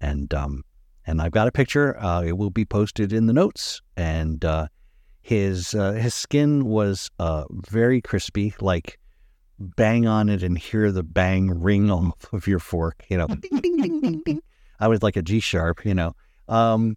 and 0.00 0.32
um, 0.34 0.64
and 1.06 1.20
I've 1.20 1.32
got 1.32 1.48
a 1.48 1.52
picture. 1.52 1.98
Uh, 1.98 2.22
it 2.22 2.36
will 2.36 2.50
be 2.50 2.64
posted 2.64 3.12
in 3.12 3.26
the 3.26 3.32
notes, 3.32 3.80
and 3.96 4.44
uh, 4.44 4.68
his 5.20 5.74
uh, 5.74 5.92
his 5.92 6.14
skin 6.14 6.64
was 6.64 7.10
uh, 7.18 7.44
very 7.50 8.00
crispy, 8.00 8.54
like 8.60 8.98
bang 9.76 10.06
on 10.06 10.28
it 10.28 10.42
and 10.42 10.58
hear 10.58 10.90
the 10.90 11.02
bang 11.02 11.48
ring 11.60 11.90
off 11.90 12.32
of 12.32 12.46
your 12.46 12.58
fork, 12.58 13.04
you 13.08 13.16
know. 13.16 13.26
ding, 13.50 13.60
ding, 13.60 13.76
ding, 13.76 14.00
ding, 14.00 14.22
ding. 14.24 14.42
I 14.80 14.88
was 14.88 15.02
like 15.02 15.16
a 15.16 15.22
G 15.22 15.40
sharp, 15.40 15.84
you 15.84 15.94
know. 15.94 16.14
Um, 16.48 16.96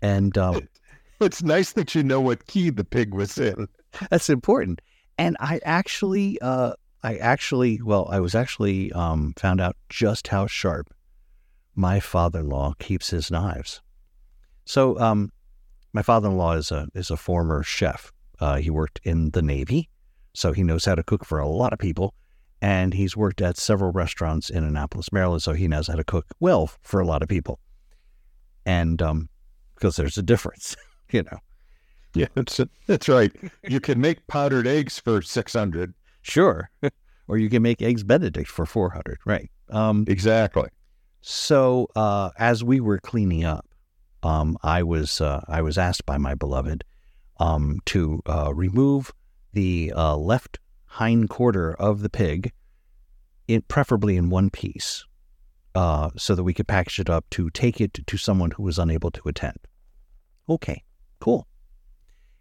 and 0.00 0.36
uh, 0.38 0.60
it's 1.20 1.42
nice 1.42 1.72
that 1.72 1.94
you 1.94 2.02
know 2.02 2.20
what 2.20 2.46
key 2.46 2.70
the 2.70 2.84
pig 2.84 3.12
was 3.14 3.36
in. 3.38 3.68
that's 4.10 4.30
important. 4.30 4.80
And 5.18 5.36
I 5.40 5.60
actually, 5.64 6.40
uh, 6.40 6.74
I 7.02 7.16
actually, 7.16 7.80
well, 7.82 8.08
I 8.10 8.20
was 8.20 8.34
actually 8.34 8.92
um, 8.92 9.34
found 9.36 9.60
out 9.60 9.76
just 9.88 10.28
how 10.28 10.46
sharp 10.46 10.92
my 11.74 12.00
father-in-law 12.00 12.74
keeps 12.78 13.10
his 13.10 13.30
knives. 13.30 13.80
So, 14.64 14.98
um, 14.98 15.30
my 15.92 16.02
father-in-law 16.02 16.54
is 16.54 16.70
a 16.70 16.88
is 16.94 17.10
a 17.10 17.16
former 17.16 17.62
chef. 17.62 18.12
Uh, 18.40 18.56
he 18.56 18.70
worked 18.70 19.00
in 19.04 19.30
the 19.30 19.42
Navy, 19.42 19.88
so 20.34 20.52
he 20.52 20.62
knows 20.62 20.84
how 20.84 20.94
to 20.94 21.02
cook 21.02 21.24
for 21.24 21.38
a 21.38 21.48
lot 21.48 21.72
of 21.72 21.78
people. 21.78 22.14
And 22.60 22.92
he's 22.92 23.16
worked 23.16 23.40
at 23.40 23.56
several 23.56 23.92
restaurants 23.92 24.50
in 24.50 24.64
Annapolis, 24.64 25.12
Maryland, 25.12 25.42
so 25.42 25.52
he 25.52 25.68
knows 25.68 25.86
how 25.86 25.94
to 25.94 26.04
cook 26.04 26.26
well 26.40 26.70
for 26.82 27.00
a 27.00 27.06
lot 27.06 27.22
of 27.22 27.28
people. 27.28 27.60
And 28.66 29.00
um, 29.00 29.28
because 29.74 29.96
there's 29.96 30.18
a 30.18 30.22
difference, 30.22 30.76
you 31.10 31.22
know. 31.22 31.38
Yeah, 32.14 32.26
that's 32.34 32.60
that's 32.86 33.08
right. 33.08 33.32
You 33.68 33.80
can 33.80 34.00
make 34.00 34.26
powdered 34.26 34.66
eggs 34.66 34.98
for 34.98 35.22
six 35.22 35.52
hundred. 35.52 35.94
Sure. 36.28 36.70
or 37.28 37.38
you 37.38 37.48
can 37.50 37.62
make 37.62 37.82
eggs 37.82 38.04
Benedict 38.04 38.48
for 38.48 38.66
400, 38.66 39.18
right? 39.24 39.50
Um, 39.70 40.04
Exactly. 40.08 40.68
so 41.20 41.88
uh, 41.96 42.30
as 42.38 42.62
we 42.62 42.80
were 42.80 42.98
cleaning 42.98 43.44
up, 43.44 43.66
um, 44.22 44.58
I 44.62 44.82
was 44.82 45.20
uh, 45.20 45.44
I 45.48 45.62
was 45.62 45.78
asked 45.78 46.04
by 46.04 46.18
my 46.18 46.34
beloved 46.34 46.84
um, 47.38 47.78
to 47.86 48.20
uh, 48.26 48.52
remove 48.54 49.12
the 49.52 49.92
uh, 49.94 50.16
left 50.16 50.58
hind 50.86 51.28
quarter 51.30 51.72
of 51.74 52.00
the 52.00 52.10
pig, 52.10 52.52
in, 53.46 53.62
preferably 53.62 54.16
in 54.16 54.28
one 54.28 54.50
piece, 54.50 55.04
uh, 55.74 56.10
so 56.16 56.34
that 56.34 56.42
we 56.42 56.52
could 56.52 56.66
package 56.66 56.98
it 56.98 57.10
up 57.10 57.24
to 57.30 57.48
take 57.50 57.80
it 57.80 57.94
to 58.06 58.16
someone 58.16 58.50
who 58.52 58.62
was 58.62 58.78
unable 58.78 59.10
to 59.12 59.28
attend. 59.28 59.58
Okay, 60.48 60.82
cool. 61.20 61.46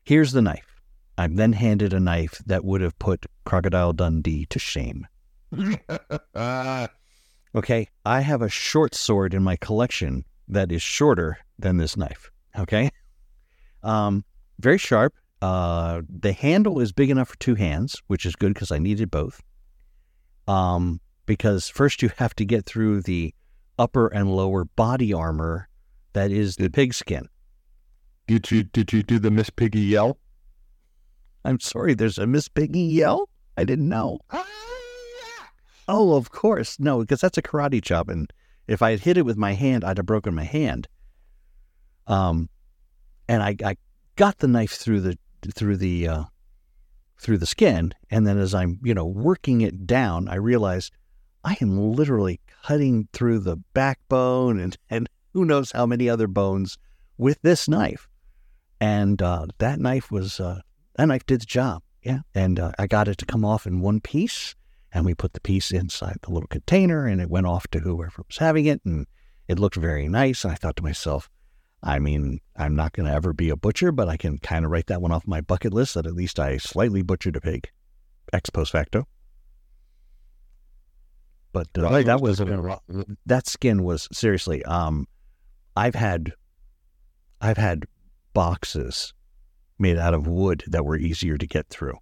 Here's 0.04 0.32
the 0.32 0.42
knife. 0.42 0.77
I'm 1.18 1.36
then 1.36 1.54
handed 1.54 1.94
a 1.94 2.00
knife 2.00 2.42
that 2.46 2.64
would 2.64 2.82
have 2.82 2.98
put 3.00 3.26
Crocodile 3.46 3.94
Dundee 3.94 4.46
to 4.48 4.60
shame. 4.60 5.08
Okay, 7.56 7.88
I 8.06 8.22
have 8.22 8.44
a 8.44 8.50
short 8.50 8.94
sword 8.94 9.34
in 9.34 9.42
my 9.42 9.56
collection 9.56 10.26
that 10.48 10.72
is 10.72 10.84
shorter 10.84 11.40
than 11.58 11.78
this 11.78 11.98
knife. 11.98 12.30
Okay, 12.58 12.92
um, 13.82 14.24
very 14.60 14.78
sharp. 14.78 15.16
Uh, 15.42 16.02
the 16.08 16.34
handle 16.34 16.80
is 16.80 16.92
big 16.92 17.10
enough 17.10 17.30
for 17.30 17.38
two 17.38 17.56
hands, 17.56 18.02
which 18.08 18.28
is 18.28 18.36
good 18.36 18.54
because 18.54 18.72
I 18.72 18.78
needed 18.78 19.10
both. 19.10 19.42
Um, 20.48 21.00
because 21.26 21.68
first 21.68 22.04
you 22.04 22.12
have 22.18 22.36
to 22.36 22.46
get 22.46 22.66
through 22.66 23.02
the 23.02 23.34
upper 23.80 24.08
and 24.08 24.36
lower 24.36 24.66
body 24.66 25.12
armor 25.12 25.68
that 26.14 26.32
is 26.32 26.58
the 26.58 26.70
pig 26.70 26.94
skin. 26.94 27.28
did 28.28 28.52
you 28.52 28.64
did 28.64 28.94
you 28.94 29.04
do 29.04 29.20
the 29.20 29.32
Miss 29.32 29.50
Piggy 29.50 29.82
yell? 29.82 30.18
I'm 31.48 31.62
sorry, 31.62 31.94
there's 31.94 32.18
a 32.18 32.28
Miss 32.28 32.50
Piggy 32.50 32.82
yell. 32.82 33.30
I 33.56 33.64
didn't 33.64 33.88
know. 33.88 34.20
Oh, 35.88 36.18
of 36.18 36.30
course. 36.30 36.78
No, 36.78 37.00
because 37.00 37.22
that's 37.22 37.38
a 37.38 37.42
karate 37.42 37.82
chop. 37.82 38.10
And 38.10 38.32
if 38.68 38.82
I 38.82 38.92
had 38.92 39.00
hit 39.00 39.18
it 39.18 39.26
with 39.26 39.38
my 39.38 39.54
hand, 39.54 39.86
I'd 39.86 39.96
have 39.96 40.06
broken 40.06 40.36
my 40.36 40.44
hand. 40.44 40.90
Um, 42.06 42.50
and 43.30 43.42
I, 43.42 43.56
I 43.64 43.78
got 44.18 44.40
the 44.40 44.48
knife 44.50 44.74
through 44.74 45.00
the 45.00 45.18
through 45.56 45.78
the 45.78 46.08
uh, 46.10 46.24
through 47.18 47.38
the 47.38 47.46
skin, 47.46 47.94
and 48.10 48.28
then 48.28 48.38
as 48.38 48.54
I'm 48.54 48.80
you 48.84 48.94
know 48.94 49.06
working 49.06 49.62
it 49.62 49.88
down, 49.88 50.28
I 50.28 50.36
realize 50.36 50.92
I 51.46 51.56
am 51.62 51.94
literally 51.94 52.42
cutting 52.64 53.08
through 53.14 53.40
the 53.40 53.56
backbone 53.74 54.60
and 54.60 54.78
and 54.90 55.08
who 55.34 55.46
knows 55.46 55.72
how 55.72 55.86
many 55.86 56.10
other 56.10 56.28
bones 56.28 56.78
with 57.18 57.42
this 57.42 57.70
knife. 57.70 58.10
And 58.82 59.22
uh, 59.22 59.48
that 59.60 59.80
knife 59.80 60.12
was 60.12 60.42
uh, 60.42 60.62
that 60.98 61.06
knife 61.06 61.26
did 61.26 61.42
the 61.42 61.46
job. 61.46 61.82
Yeah, 62.04 62.20
and 62.36 62.60
uh, 62.60 62.72
I 62.78 62.88
got 62.88 63.08
it 63.08 63.18
to 63.20 63.26
come 63.26 63.44
off 63.44 63.66
in 63.66 63.82
one 63.82 64.00
piece 64.00 64.56
and 64.94 65.06
we 65.06 65.14
put 65.14 65.34
the 65.34 65.42
piece 65.42 65.72
inside 65.72 66.18
the 66.22 66.32
little 66.32 66.48
container 66.48 67.06
and 67.06 67.20
it 67.20 67.30
went 67.30 67.46
off 67.46 67.68
to 67.70 67.80
whoever 67.80 68.24
was 68.28 68.38
having 68.38 68.66
it 68.66 68.82
and 68.86 69.06
it 69.48 69.60
looked 69.60 69.76
very 69.76 70.08
nice. 70.08 70.44
And 70.44 70.54
i 70.54 70.56
thought 70.56 70.78
to 70.78 70.84
myself 70.84 71.30
i 71.84 72.00
mean 72.00 72.40
i'm 72.56 72.76
not 72.76 72.94
going 72.94 73.06
to 73.06 73.12
ever 73.14 73.34
be 73.34 73.50
a 73.50 73.56
butcher 73.58 73.92
but 73.92 74.08
i 74.08 74.16
can 74.18 74.38
kind 74.40 74.64
of 74.66 74.72
write 74.72 74.88
that 74.88 75.02
one 75.02 75.12
off 75.12 75.28
my 75.28 75.42
bucket 75.42 75.74
list 75.74 75.94
that 75.96 76.08
at 76.08 76.14
least 76.16 76.40
i 76.40 76.58
slightly 76.58 77.02
butchered 77.02 77.36
a 77.36 77.42
pig. 77.42 77.70
Ex 78.34 78.50
post 78.50 78.72
facto. 78.72 79.06
But 81.54 81.68
uh, 81.78 81.84
Right. 81.84 82.06
that 82.06 82.22
was 82.22 82.40
that 83.26 83.48
skin 83.48 83.84
was 83.84 84.08
seriously 84.12 84.64
um 84.66 85.08
i've 85.76 85.96
had 85.96 86.34
i've 87.42 87.58
had 87.58 87.86
boxes 88.34 89.14
made 89.80 89.98
out 89.98 90.14
of 90.14 90.28
wood 90.28 90.64
that 90.68 90.86
were 90.86 90.98
easier 90.98 91.38
to 91.38 91.46
get 91.48 91.68
through 91.70 91.98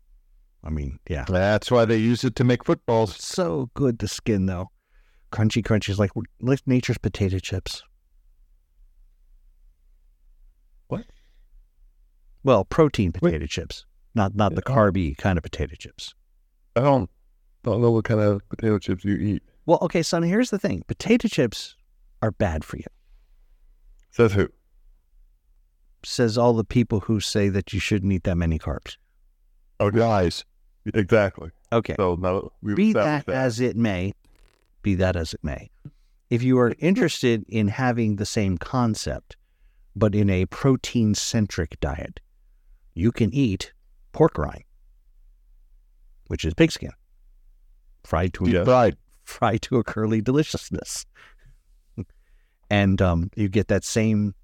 i 0.63 0.69
mean 0.69 0.99
yeah 1.09 1.25
That's 1.27 1.69
why 1.71 1.85
they 1.85 1.97
use 1.97 2.23
it 2.23 2.35
to 2.37 2.43
make 2.43 2.63
footballs. 2.65 3.15
so 3.23 3.69
good 3.73 3.99
the 3.99 4.07
skin 4.07 4.45
though 4.45 4.69
crunchy 5.31 5.61
crunchy 5.63 5.89
is 5.89 5.99
like 5.99 6.11
like 6.39 6.61
nature's 6.65 6.97
potato 6.97 7.39
chips 7.39 7.83
What? 10.87 11.05
well 12.43 12.63
protein 12.65 13.11
potato 13.11 13.45
chips 13.45 13.85
not 14.13 14.35
not 14.35 14.55
the 14.55 14.63
Yeah. 14.65 14.73
Oh. 14.73 14.75
carby 14.77 15.17
kind 15.17 15.37
of 15.37 15.43
potato 15.43 15.75
chips 15.75 16.13
I 16.75 16.81
don't 16.81 17.09
don't 17.63 17.81
know 17.81 17.91
what 17.91 18.05
kind 18.05 18.19
of 18.19 18.47
potato 18.49 18.77
chips 18.79 19.03
you 19.03 19.15
eat. 19.15 19.43
well 19.65 19.79
okay 19.81 20.03
son 20.03 20.23
here's 20.23 20.49
the 20.51 20.59
thing 20.59 20.83
potato 20.87 21.27
chips 21.27 21.75
are 22.21 22.31
bad 22.31 22.63
for 22.63 22.77
you 22.77 22.85
Says 24.11 24.31
who? 24.31 24.47
Says 26.05 26.37
all 26.37 26.53
the 26.53 26.63
people 26.63 27.01
who 27.01 27.19
say 27.19 27.49
that 27.49 27.73
you 27.73 27.79
shouldn't 27.79 28.11
eat 28.13 28.23
that 28.23 28.35
many 28.37 28.57
carbs 28.59 28.97
Oh, 29.79 29.91
guys. 29.91 30.45
Exactly. 30.93 31.49
okay 31.73 31.95
So 31.97 32.15
now 32.15 32.51
we 32.61 32.75
be 32.75 32.93
that 32.93 33.27
as 33.27 33.59
it 33.59 33.75
may, 33.75 34.13
be 34.83 34.95
that 34.95 35.15
as 35.15 35.33
it 35.33 35.43
may, 35.43 35.69
if 36.29 36.41
you 36.43 36.57
are 36.59 36.73
interested 36.79 37.43
in 37.49 37.67
having 37.67 38.15
the 38.15 38.25
same 38.25 38.57
concept, 38.57 39.35
but 39.95 40.15
in 40.15 40.29
a 40.29 40.45
protein 40.45 41.13
centric 41.15 41.79
diet, 41.79 42.19
you 42.93 43.11
can 43.11 43.33
eat 43.33 43.73
pork 44.13 44.37
rind. 44.37 44.63
which 46.27 46.45
is 46.45 46.53
pigskin, 46.53 46.91
fried 48.03 48.33
to 48.35 48.45
a 48.45 48.63
fried. 48.65 48.95
fried 49.23 49.61
to 49.63 49.77
a 49.77 49.83
curly 49.83 50.21
deliciousness. 50.21 51.05
and 52.69 53.01
um, 53.01 53.29
you 53.35 53.49
get 53.49 53.67
that 53.67 53.83
same 53.83 54.35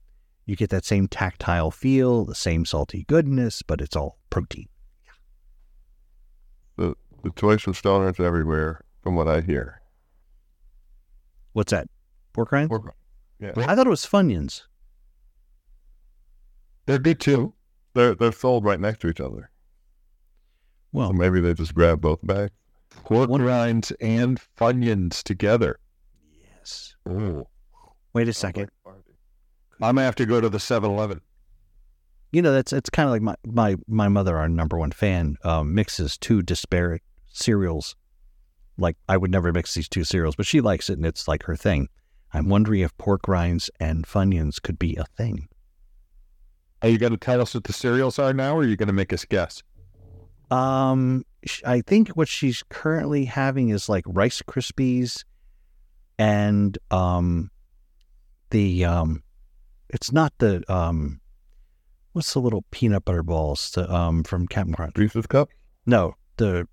you 0.45 0.55
get 0.55 0.69
that 0.71 0.85
same 0.85 1.07
tactile 1.07 1.71
feel, 1.71 2.25
the 2.25 2.35
same 2.35 2.65
salty 2.65 3.05
goodness, 3.07 3.61
but 3.61 3.79
it's 3.81 3.95
all 3.95 4.17
protein. 4.29 4.67
The 6.77 6.95
the 7.23 7.31
choice 7.31 7.67
of 7.67 7.79
stoners 7.79 8.19
everywhere, 8.19 8.83
from 9.03 9.15
what 9.15 9.27
I 9.27 9.41
hear. 9.41 9.81
What's 11.53 11.71
that? 11.71 11.87
Pork 12.33 12.51
rinds? 12.51 12.69
Pork- 12.69 12.95
Yeah, 13.39 13.51
I 13.57 13.75
thought 13.75 13.85
it 13.87 13.89
was 13.89 14.05
Funyuns. 14.05 14.63
There'd 16.85 17.03
be 17.03 17.15
two. 17.15 17.53
they're 17.93 18.15
they're 18.15 18.31
sold 18.31 18.63
right 18.65 18.79
next 18.79 18.99
to 19.01 19.09
each 19.09 19.19
other. 19.21 19.51
Well, 20.93 21.09
So 21.09 21.13
maybe 21.13 21.39
they 21.41 21.53
just 21.53 21.75
grab 21.75 22.01
both 22.01 22.19
bags. 22.25 22.51
Pork 23.03 23.29
One- 23.29 23.41
rinds 23.41 23.91
and 24.01 24.39
Funyuns 24.57 25.21
together. 25.23 25.77
yes. 26.57 26.95
Oh. 27.07 27.47
Wait 28.13 28.27
a 28.27 28.33
second. 28.33 28.69
I'm 29.81 29.95
gonna 29.95 30.05
have 30.05 30.15
to 30.15 30.25
go 30.25 30.39
to 30.39 30.49
the 30.49 30.57
7-Eleven. 30.57 31.21
You 32.31 32.41
know, 32.41 32.53
that's 32.53 32.71
it's 32.71 32.89
kind 32.89 33.07
of 33.07 33.11
like 33.11 33.21
my, 33.21 33.35
my 33.45 33.75
my 33.87 34.07
mother, 34.07 34.37
our 34.37 34.47
number 34.47 34.77
one 34.77 34.91
fan, 34.91 35.35
um, 35.43 35.75
mixes 35.75 36.17
two 36.17 36.41
disparate 36.41 37.01
cereals. 37.27 37.95
Like 38.77 38.95
I 39.09 39.17
would 39.17 39.31
never 39.31 39.51
mix 39.51 39.73
these 39.73 39.89
two 39.89 40.05
cereals, 40.05 40.35
but 40.35 40.45
she 40.45 40.61
likes 40.61 40.89
it, 40.89 40.97
and 40.97 41.05
it's 41.05 41.27
like 41.27 41.43
her 41.43 41.57
thing. 41.57 41.89
I'm 42.33 42.47
wondering 42.47 42.81
if 42.81 42.97
pork 42.97 43.27
rinds 43.27 43.69
and 43.81 44.07
Funyuns 44.07 44.61
could 44.61 44.79
be 44.79 44.95
a 44.95 45.03
thing. 45.03 45.49
Are 46.81 46.87
you 46.87 46.97
gonna 46.97 47.17
tell 47.17 47.41
us 47.41 47.53
what 47.53 47.65
the 47.65 47.73
cereals 47.73 48.17
are 48.17 48.33
now, 48.33 48.55
or 48.55 48.61
are 48.61 48.65
you 48.65 48.77
gonna 48.77 48.93
make 48.93 49.11
us 49.11 49.25
guess? 49.25 49.61
Um, 50.49 51.25
I 51.65 51.81
think 51.81 52.09
what 52.09 52.29
she's 52.29 52.63
currently 52.69 53.25
having 53.25 53.69
is 53.69 53.89
like 53.89 54.05
Rice 54.07 54.41
Krispies, 54.41 55.25
and 56.17 56.77
um, 56.91 57.51
the 58.51 58.85
um, 58.85 59.23
it's 59.91 60.11
not 60.11 60.33
the 60.39 60.63
um, 60.71 61.19
what's 62.13 62.33
the 62.33 62.39
little 62.39 62.63
peanut 62.71 63.05
butter 63.05 63.23
balls 63.23 63.71
the, 63.71 63.91
um 63.93 64.23
from 64.23 64.47
Captain 64.47 64.73
Crunch? 64.73 64.97
Reese's 64.97 65.27
cup. 65.27 65.49
No, 65.85 66.15
the 66.37 66.67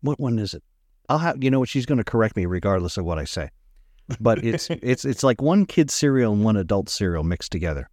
what 0.00 0.20
one 0.20 0.38
is 0.38 0.54
it? 0.54 0.62
I'll 1.08 1.18
have 1.18 1.42
you 1.42 1.50
know 1.50 1.60
what 1.60 1.68
she's 1.68 1.86
going 1.86 1.98
to 1.98 2.04
correct 2.04 2.36
me 2.36 2.46
regardless 2.46 2.96
of 2.96 3.04
what 3.04 3.18
I 3.18 3.24
say, 3.24 3.50
but 4.20 4.44
it's 4.44 4.68
it's 4.70 5.04
it's 5.04 5.22
like 5.22 5.40
one 5.42 5.66
kid 5.66 5.90
cereal 5.90 6.32
and 6.32 6.44
one 6.44 6.56
adult 6.56 6.88
cereal 6.88 7.24
mixed 7.24 7.52
together. 7.52 7.88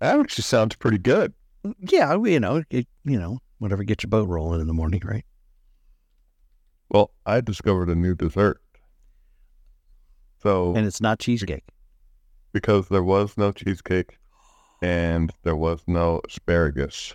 That 0.00 0.18
actually 0.18 0.42
sounds 0.42 0.74
pretty 0.76 0.98
good. 0.98 1.32
Yeah, 1.78 2.16
you 2.24 2.40
know, 2.40 2.64
it, 2.70 2.88
you 3.04 3.20
know, 3.20 3.38
whatever 3.58 3.84
gets 3.84 4.02
your 4.02 4.08
boat 4.08 4.28
rolling 4.28 4.60
in 4.60 4.66
the 4.66 4.72
morning, 4.72 5.00
right? 5.04 5.24
Well, 6.88 7.12
I 7.24 7.40
discovered 7.40 7.88
a 7.88 7.94
new 7.94 8.14
dessert. 8.14 8.60
So 10.42 10.74
And 10.74 10.86
it's 10.86 11.00
not 11.00 11.20
cheesecake. 11.20 11.62
Because 12.52 12.88
there 12.88 13.02
was 13.02 13.36
no 13.36 13.52
cheesecake 13.52 14.18
and 14.82 15.32
there 15.42 15.56
was 15.56 15.80
no 15.86 16.20
asparagus, 16.26 17.14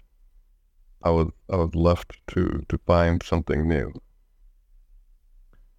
I 1.03 1.09
was 1.11 1.29
I 1.49 1.57
was 1.57 1.75
left 1.75 2.17
to 2.27 2.65
to 2.69 2.77
find 2.85 3.21
something 3.21 3.67
new. 3.67 3.93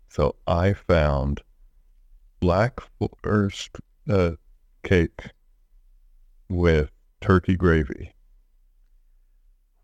So 0.09 0.37
I 0.47 0.75
found 0.75 1.41
black 2.41 2.81
forest 2.99 3.77
uh, 4.09 4.33
cake 4.83 5.21
with 6.49 6.91
turkey 7.21 7.57
gravy. 7.57 8.13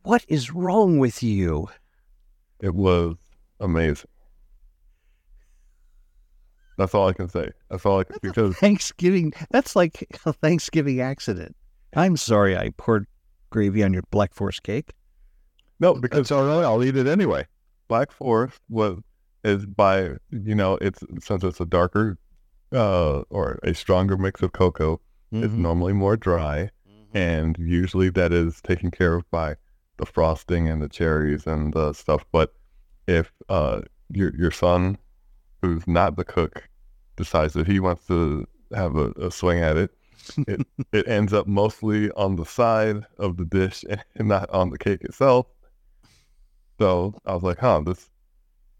What 0.03 0.25
is 0.29 0.53
wrong 0.53 0.99
with 0.99 1.23
you? 1.23 1.69
It 2.61 2.75
was 2.75 3.17
amazing. 3.61 4.11
That's 6.77 6.95
all 6.95 7.09
I 7.09 7.13
can 7.13 7.29
say. 7.29 7.51
That's 7.71 7.87
all 7.87 8.01
I 8.01 8.05
can 8.05 8.17
because 8.23 8.57
Thanksgiving. 8.57 9.33
That's 9.51 9.77
like 9.77 10.07
a 10.27 10.33
Thanksgiving 10.33 11.01
accident. 11.01 11.55
I'm 11.95 12.17
sorry 12.17 12.57
I 12.57 12.71
poured 12.77 13.07
gravy 13.51 13.83
on 13.85 13.93
your 13.93 14.03
Black 14.11 14.35
Forest 14.35 14.63
cake. 14.65 14.93
no, 15.81 15.95
because 15.95 16.19
It's 16.21 16.31
all 16.33 16.45
right. 16.45 16.65
I'll 16.65 16.83
eat 16.83 16.97
it 16.97 17.07
anyway. 17.07 17.47
Black 17.89 18.11
Forest 18.11 18.61
was 18.69 18.99
is 19.45 19.67
by 19.67 20.11
you 20.31 20.55
know 20.55 20.79
it's 20.81 21.05
since 21.21 21.45
it's 21.45 21.61
a 21.61 21.67
darker 21.67 22.17
uh 22.73 23.21
or 23.31 23.59
a 23.63 23.75
stronger 23.75 24.17
mix 24.17 24.43
of 24.43 24.53
cocoa, 24.53 25.01
it's 25.33 25.53
Mhm. 25.53 25.59
normally 25.59 25.93
more 25.93 26.17
dry, 26.17 26.71
and 27.13 27.57
usually 27.59 28.09
that 28.11 28.33
is 28.33 28.61
taken 28.63 28.91
care 28.91 29.15
of 29.15 29.31
by 29.31 29.55
the 29.99 30.07
frosting 30.07 30.69
and 30.69 30.83
the 30.83 30.89
cherries 30.89 31.47
and 31.47 31.73
the 31.75 31.93
stuff. 31.93 32.25
But 32.33 32.55
if 33.07 33.33
uh 33.49 33.83
your 34.11 34.35
your 34.35 34.51
son, 34.51 34.99
who's 35.67 35.87
not 35.87 36.17
the 36.17 36.25
cook, 36.25 36.69
decides 37.17 37.55
that 37.55 37.67
he 37.67 37.81
wants 37.81 38.07
to 38.07 38.47
have 38.75 38.97
a, 38.97 39.11
a 39.13 39.31
swing 39.31 39.61
at 39.61 39.77
it, 39.77 39.91
it 40.47 40.67
it 40.93 41.09
ends 41.09 41.33
up 41.33 41.47
mostly 41.47 42.11
on 42.13 42.37
the 42.37 42.45
side 42.45 43.05
of 43.19 43.37
the 43.37 43.45
dish 43.45 43.85
and 43.89 44.03
not 44.29 44.49
on 44.51 44.71
the 44.71 44.79
cake 44.79 45.03
itself. 45.03 45.47
So 46.79 47.15
I 47.25 47.35
was 47.35 47.43
like, 47.43 47.59
huh, 47.59 47.83
this 47.85 48.11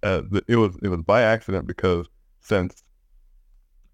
uh, 0.03 0.23
it 0.49 0.57
was 0.57 0.77
it 0.83 0.89
was 0.89 1.03
by 1.03 1.23
accident 1.23 1.67
because 1.67 2.07
since 2.41 2.83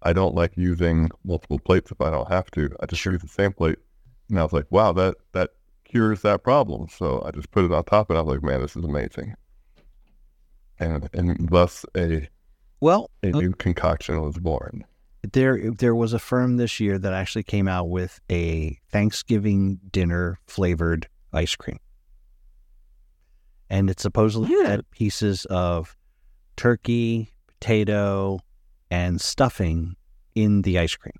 I 0.03 0.13
don't 0.13 0.35
like 0.35 0.57
using 0.57 1.09
multiple 1.23 1.59
plates 1.59 1.91
if 1.91 2.01
I 2.01 2.09
don't 2.09 2.27
have 2.27 2.49
to, 2.51 2.75
I 2.79 2.85
just 2.87 3.05
use 3.05 3.21
the 3.21 3.27
same 3.27 3.53
plate. 3.53 3.77
And 4.29 4.39
I 4.39 4.43
was 4.43 4.53
like, 4.53 4.65
wow, 4.71 4.91
that 4.93 5.15
that 5.33 5.51
cures 5.83 6.21
that 6.23 6.43
problem. 6.43 6.87
So 6.89 7.21
I 7.25 7.31
just 7.31 7.51
put 7.51 7.65
it 7.65 7.71
on 7.71 7.83
top, 7.83 8.09
and 8.09 8.17
I 8.17 8.21
was 8.21 8.35
like, 8.35 8.43
man, 8.43 8.61
this 8.61 8.75
is 8.75 8.83
amazing. 8.83 9.35
And 10.79 11.09
and 11.13 11.49
thus 11.49 11.85
a 11.95 12.27
Well, 12.81 13.11
a 13.21 13.27
uh, 13.27 13.39
new 13.39 13.51
concoction 13.53 14.19
was 14.21 14.37
born. 14.39 14.85
there 15.33 15.71
there 15.71 15.93
was 15.93 16.13
a 16.13 16.19
firm 16.19 16.57
this 16.57 16.79
year 16.79 16.97
that 16.97 17.13
actually 17.13 17.43
came 17.43 17.67
out 17.67 17.89
with 17.89 18.19
a 18.29 18.79
Thanksgiving 18.89 19.79
dinner 19.91 20.39
flavored 20.47 21.07
ice 21.31 21.55
cream. 21.55 21.79
And 23.69 23.89
it 23.89 23.99
supposedly 23.99 24.51
had 24.65 24.89
pieces 24.89 25.45
of 25.45 25.95
turkey, 26.57 27.31
potato, 27.47 28.39
and 28.89 29.21
stuffing 29.21 29.95
in 30.33 30.63
the 30.63 30.79
ice 30.79 30.95
cream. 30.95 31.13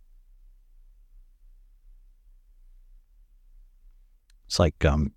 It's 4.48 4.58
like 4.58 4.84
um 4.84 5.14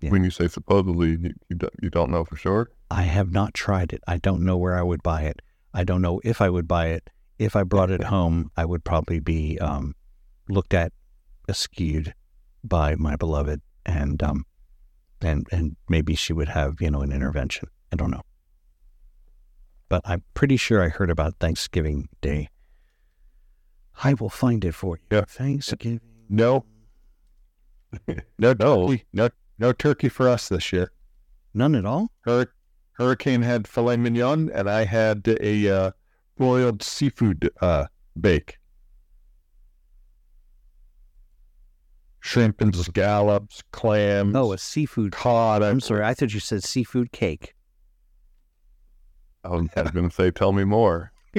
Yeah. 0.00 0.10
When 0.10 0.22
you 0.22 0.30
say 0.30 0.46
supposedly, 0.46 1.12
you, 1.12 1.34
you 1.48 1.58
you 1.82 1.90
don't 1.90 2.10
know 2.10 2.24
for 2.26 2.36
sure. 2.36 2.70
I 2.90 3.02
have 3.02 3.32
not 3.32 3.54
tried 3.54 3.92
it. 3.94 4.02
I 4.06 4.18
don't 4.18 4.42
know 4.44 4.56
where 4.58 4.76
I 4.76 4.82
would 4.82 5.02
buy 5.02 5.22
it. 5.22 5.40
I 5.74 5.84
don't 5.84 6.02
know 6.02 6.20
if 6.24 6.40
I 6.40 6.50
would 6.50 6.66
buy 6.66 6.88
it. 6.88 7.10
If 7.38 7.54
I 7.54 7.62
brought 7.62 7.90
it 7.90 8.02
home, 8.02 8.50
I 8.56 8.64
would 8.64 8.84
probably 8.84 9.20
be 9.20 9.58
um, 9.60 9.94
looked 10.48 10.74
at 10.74 10.92
askewed 11.48 12.12
by 12.64 12.94
my 12.96 13.16
beloved, 13.16 13.60
and 13.86 14.22
um, 14.22 14.44
and 15.20 15.46
and 15.52 15.76
maybe 15.88 16.14
she 16.14 16.32
would 16.32 16.48
have 16.48 16.80
you 16.80 16.90
know 16.90 17.02
an 17.02 17.12
intervention. 17.12 17.68
I 17.92 17.96
don't 17.96 18.10
know, 18.10 18.22
but 19.88 20.02
I'm 20.04 20.22
pretty 20.34 20.56
sure 20.56 20.82
I 20.82 20.88
heard 20.88 21.10
about 21.10 21.36
Thanksgiving 21.38 22.08
Day. 22.20 22.48
I 24.02 24.14
will 24.14 24.30
find 24.30 24.64
it 24.64 24.74
for 24.74 24.96
you. 24.96 25.02
Yeah. 25.10 25.24
Thanksgiving. 25.26 26.00
No, 26.28 26.64
no, 28.38 28.54
no, 28.58 28.96
no, 29.12 29.28
no 29.58 29.72
turkey 29.72 30.08
for 30.08 30.28
us 30.28 30.48
this 30.48 30.72
year. 30.72 30.90
None 31.54 31.74
at 31.74 31.84
all. 31.84 32.08
Hur- 32.22 32.52
Hurricane 32.98 33.42
had 33.42 33.68
filet 33.68 33.96
mignon, 33.96 34.50
and 34.52 34.68
I 34.68 34.84
had 34.84 35.26
a 35.40 35.68
uh, 35.68 35.90
broiled 36.36 36.82
seafood 36.82 37.48
uh, 37.60 37.86
bake. 38.20 38.58
Shrimp 42.18 42.60
and 42.60 42.74
scallops, 42.74 43.62
clams, 43.70 44.34
Oh, 44.34 44.52
a 44.52 44.58
seafood. 44.58 45.12
cod. 45.12 45.62
I'm 45.62 45.78
sorry. 45.78 46.04
I 46.04 46.12
thought 46.12 46.34
you 46.34 46.40
said 46.40 46.64
seafood 46.64 47.12
cake. 47.12 47.54
I 49.44 49.50
was, 49.50 49.68
going 49.92 50.10
to 50.10 50.14
say, 50.14 50.30
tell 50.30 50.52
me 50.52 50.64
more. 50.64 51.12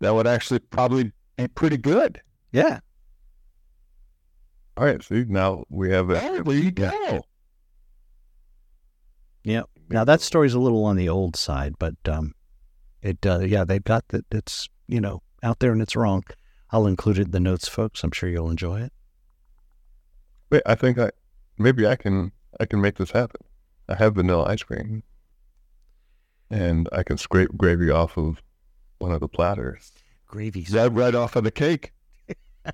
That 0.00 0.14
would 0.14 0.28
actually 0.28 0.60
probably 0.60 1.10
be 1.36 1.48
pretty 1.48 1.76
good. 1.76 2.20
Yeah. 2.52 2.78
All 4.76 4.84
right, 4.84 5.02
see 5.02 5.24
now 5.26 5.64
we 5.70 5.90
have 5.90 6.10
a 6.10 6.14
There 6.14 6.54
you 6.54 6.70
go. 6.70 7.22
Now 9.90 10.04
that 10.04 10.20
story's 10.20 10.54
a 10.54 10.58
little 10.60 10.84
on 10.84 10.96
the 10.96 11.08
old 11.08 11.34
side, 11.36 11.74
but 11.78 11.94
um, 12.06 12.34
it 13.00 13.24
uh, 13.24 13.38
yeah 13.40 13.64
they've 13.64 13.82
got 13.82 14.06
that. 14.08 14.26
It's 14.30 14.68
you 14.86 15.00
know 15.00 15.22
out 15.42 15.60
there 15.60 15.72
and 15.72 15.80
it's 15.80 15.96
wrong. 15.96 16.24
I'll 16.70 16.86
include 16.86 17.18
it 17.18 17.26
in 17.26 17.30
the 17.30 17.40
notes, 17.40 17.68
folks. 17.68 18.04
I'm 18.04 18.10
sure 18.10 18.28
you'll 18.28 18.50
enjoy 18.50 18.82
it. 18.82 18.92
Wait, 20.50 20.62
I 20.66 20.74
think 20.74 20.98
I 20.98 21.10
maybe 21.56 21.86
I 21.86 21.96
can 21.96 22.32
I 22.60 22.66
can 22.66 22.80
make 22.82 22.96
this 22.96 23.12
happen. 23.12 23.40
I 23.88 23.94
have 23.94 24.16
vanilla 24.16 24.44
ice 24.44 24.62
cream, 24.62 25.02
and 26.50 26.86
I 26.92 27.02
can 27.02 27.16
scrape 27.16 27.56
gravy 27.56 27.90
off 27.90 28.18
of 28.18 28.42
one 28.98 29.12
of 29.12 29.20
the 29.20 29.28
platters. 29.28 29.92
Gravy. 30.26 30.62
That 30.64 30.92
right 30.92 31.14
off 31.14 31.36
of 31.36 31.44
the 31.44 31.50
cake? 31.50 31.92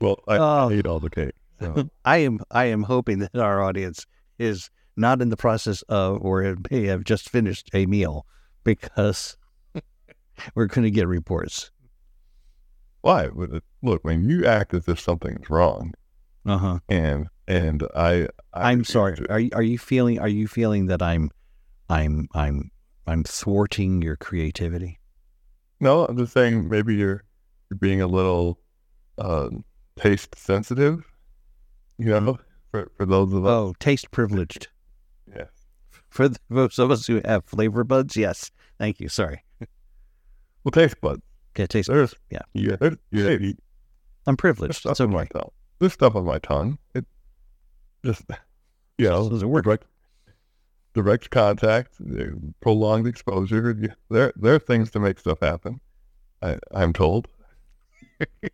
Well, 0.00 0.18
I 0.26 0.38
Oh. 0.38 0.70
ate 0.70 0.86
all 0.86 0.98
the 0.98 1.10
cake. 1.10 1.34
So, 1.60 1.90
I 2.06 2.18
am 2.18 2.40
I 2.50 2.64
am 2.66 2.84
hoping 2.84 3.18
that 3.18 3.36
our 3.36 3.62
audience 3.62 4.06
is 4.40 4.70
not 4.96 5.22
in 5.22 5.28
the 5.28 5.36
process 5.36 5.82
of 5.82 6.18
or 6.22 6.56
may 6.70 6.86
have 6.86 7.04
just 7.04 7.28
finished 7.28 7.70
a 7.74 7.86
meal 7.86 8.26
because 8.64 9.36
we're 10.54 10.66
going 10.66 10.82
to 10.84 10.90
get 10.90 11.06
reports. 11.06 11.70
why? 13.02 13.28
Look, 13.82 14.04
when 14.04 14.28
you 14.28 14.46
act 14.46 14.74
as 14.74 14.88
if 14.88 15.00
something's 15.00 15.48
wrong, 15.48 15.92
Uh 16.44 16.58
huh. 16.58 16.78
and 16.88 17.26
and 17.48 17.82
I, 17.96 18.28
I 18.52 18.70
I'm 18.72 18.84
sorry. 18.84 19.16
to- 19.16 19.30
Are 19.32 19.40
you, 19.40 19.50
are 19.54 19.62
you 19.62 19.78
feeling 19.78 20.18
are 20.18 20.28
you 20.28 20.46
feeling 20.48 20.86
that 20.86 21.00
I'm 21.02 21.30
I'm 21.88 22.28
I'm 22.34 22.70
I'm 23.06 23.24
thwarting 23.24 24.02
your 24.02 24.16
creativity? 24.16 24.98
No, 25.80 26.04
I'm 26.04 26.16
just 26.18 26.32
saying 26.34 26.68
maybe 26.68 26.94
you're 26.94 27.24
you're 27.70 27.78
being 27.78 28.02
a 28.02 28.06
little 28.06 28.58
uh, 29.18 29.48
taste 29.96 30.34
sensitive. 30.36 31.02
You 31.98 32.06
know, 32.20 32.38
for 32.70 32.90
for 32.96 33.06
those 33.06 33.32
of 33.32 33.44
us. 33.46 33.50
Oh, 33.50 33.74
taste 33.78 34.10
privileged. 34.10 34.68
Yeah. 35.28 35.44
For 36.08 36.30
those 36.48 36.78
of 36.78 36.90
us 36.90 37.06
who 37.06 37.20
have 37.24 37.44
flavor 37.44 37.84
buds, 37.84 38.16
yes. 38.16 38.50
Thank 38.78 39.00
you. 39.00 39.08
Sorry. 39.08 39.44
Well, 40.64 40.72
taste 40.72 41.00
buds. 41.00 41.22
Okay, 41.54 41.66
taste. 41.66 41.88
There's 41.88 42.14
Yeah. 42.30 42.40
yeah. 42.54 42.76
There's, 42.80 42.96
Yeah. 43.10 43.52
I'm 44.26 44.36
privileged. 44.36 44.76
stuff 44.76 44.92
It's 44.92 45.00
on 45.00 45.10
my 45.10 45.22
okay. 45.34 45.52
There's 45.78 45.92
stuff 45.92 46.14
on 46.16 46.24
my 46.24 46.38
tongue. 46.38 46.78
It 46.94 47.06
just 48.04 48.22
you 48.98 49.08
know 49.08 49.28
Does 49.28 49.42
it 49.42 49.46
work? 49.46 49.64
direct 49.64 49.86
direct 50.94 51.30
contact, 51.30 51.94
prolonged 52.60 53.06
exposure. 53.06 53.96
There 54.10 54.32
there 54.36 54.54
are 54.54 54.58
things 54.58 54.90
to 54.92 55.00
make 55.00 55.18
stuff 55.18 55.40
happen. 55.40 55.80
I 56.42 56.58
I'm 56.72 56.92
told. 56.92 57.28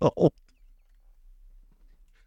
Oh, 0.00 0.30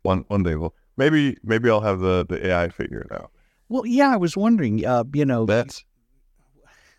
One 0.10 0.26
one 0.30 0.42
day 0.42 0.56
we'll 0.56 0.74
maybe 0.98 1.38
maybe 1.44 1.70
I'll 1.70 1.82
have 1.82 2.00
the 2.00 2.26
the 2.28 2.48
AI 2.48 2.70
figure 2.70 3.02
it 3.02 3.12
out. 3.12 3.30
well, 3.70 3.86
yeah. 3.86 4.10
I 4.12 4.18
was 4.18 4.36
wondering. 4.36 4.84
Uh, 4.84 5.04
you 5.14 5.24
know, 5.24 5.46
That's 5.46 5.86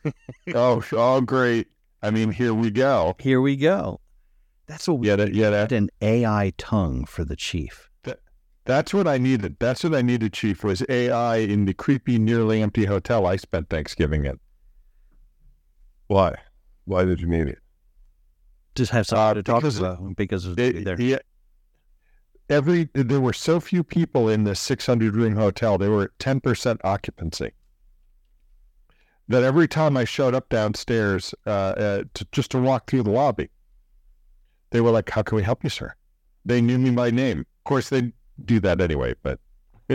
oh, 0.54 0.80
oh, 0.92 1.20
great. 1.20 1.66
I 2.02 2.12
mean, 2.12 2.30
here 2.30 2.54
we 2.54 2.70
go. 2.70 3.16
here 3.18 3.40
we 3.40 3.56
go. 3.56 4.00
That's 4.68 4.86
what 4.86 5.00
we 5.00 5.08
Yeah, 5.08 5.16
that, 5.16 5.34
yeah, 5.34 5.50
that, 5.50 5.72
an 5.72 5.90
AI 6.00 6.52
tongue 6.56 7.04
for 7.04 7.24
the 7.24 7.34
chief. 7.34 7.90
that's 8.64 8.94
what 8.94 9.08
I 9.08 9.18
needed. 9.18 9.56
That's 9.58 9.82
what 9.82 9.94
I 9.96 10.02
needed, 10.02 10.32
Chief, 10.32 10.62
was 10.62 10.84
AI 10.88 11.38
in 11.38 11.64
the 11.64 11.74
creepy, 11.74 12.16
nearly 12.18 12.62
empty 12.62 12.84
hotel 12.84 13.26
I 13.26 13.34
spent 13.36 13.68
Thanksgiving 13.68 14.24
in. 14.24 14.38
Why? 16.06 16.36
Why 16.84 17.04
did 17.04 17.20
you 17.20 17.26
need 17.26 17.48
it? 17.48 17.58
Just 18.76 18.92
have 18.92 19.06
something 19.08 19.30
Uh, 19.30 19.34
to 19.34 19.42
talk 19.42 19.62
because 19.62 19.78
about 19.78 20.16
because 20.16 20.46
of 20.46 20.56
It- 20.60 20.84
there. 20.84 21.00
yeah, 21.00 21.18
every 22.50 22.88
there 22.94 23.20
were 23.20 23.32
so 23.32 23.60
few 23.60 23.82
people 23.84 24.28
in 24.28 24.44
this 24.44 24.60
600 24.60 25.16
room 25.16 25.36
hotel. 25.36 25.78
They 25.78 25.88
were 25.88 26.04
at 26.04 26.18
10 26.18 26.40
percent 26.40 26.80
occupancy. 26.84 27.52
That 29.28 29.44
every 29.44 29.68
time 29.68 29.96
I 29.96 30.04
showed 30.04 30.34
up 30.34 30.48
downstairs 30.48 31.34
uh, 31.46 31.50
uh, 31.50 32.04
to, 32.14 32.26
just 32.32 32.50
to 32.50 32.58
walk 32.60 32.90
through 32.90 33.04
the 33.04 33.10
lobby, 33.10 33.50
they 34.70 34.80
were 34.80 34.90
like, 34.90 35.10
"How 35.10 35.22
can 35.22 35.36
we 35.36 35.42
help 35.44 35.62
you, 35.64 35.70
sir?" 35.70 35.94
They 36.44 36.60
knew 36.60 36.78
me 36.78 36.90
by 36.90 37.10
name. 37.10 37.40
Of 37.40 37.64
course, 37.64 37.88
they 37.90 38.12
do 38.44 38.60
that 38.60 38.80
anyway. 38.80 39.14
But 39.22 39.38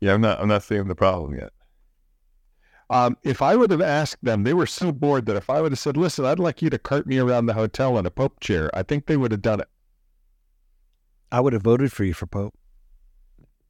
Yeah, 0.00 0.14
I'm 0.14 0.20
not 0.20 0.40
I'm 0.40 0.48
not 0.48 0.62
seeing 0.62 0.86
the 0.88 0.94
problem 0.94 1.34
yet. 1.34 1.52
um, 2.90 3.16
if 3.22 3.42
I 3.42 3.56
would 3.56 3.70
have 3.70 3.80
asked 3.82 4.24
them, 4.24 4.44
they 4.44 4.54
were 4.54 4.66
so 4.66 4.92
bored 4.92 5.26
that 5.26 5.36
if 5.36 5.50
I 5.50 5.60
would 5.60 5.72
have 5.72 5.78
said, 5.78 5.96
"Listen, 5.96 6.24
I'd 6.24 6.38
like 6.38 6.62
you 6.62 6.70
to 6.70 6.78
cart 6.78 7.06
me 7.06 7.18
around 7.18 7.46
the 7.46 7.54
hotel 7.54 7.98
in 7.98 8.06
a 8.06 8.10
Pope 8.10 8.40
chair," 8.40 8.70
I 8.74 8.82
think 8.82 9.06
they 9.06 9.16
would 9.16 9.32
have 9.32 9.42
done 9.42 9.60
it. 9.60 9.68
I 11.30 11.40
would 11.40 11.52
have 11.52 11.62
voted 11.62 11.92
for 11.92 12.04
you 12.04 12.14
for 12.14 12.26
Pope. 12.26 12.54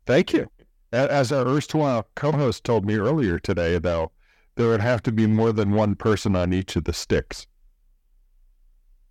Thank 0.07 0.33
you. 0.33 0.51
As 0.93 1.33
our 1.33 1.47
erstwhile 1.47 2.09
co-host 2.15 2.65
told 2.65 2.87
me 2.87 2.97
earlier 2.97 3.39
today, 3.39 3.79
though, 3.79 4.11
there 4.57 4.69
would 4.69 4.81
have 4.81 5.03
to 5.05 5.13
be 5.13 5.27
more 5.27 5.53
than 5.53 5.73
one 5.73 5.95
person 5.95 6.35
on 6.35 6.53
each 6.53 6.77
of 6.77 6.85
the 6.85 6.93
sticks, 6.93 7.47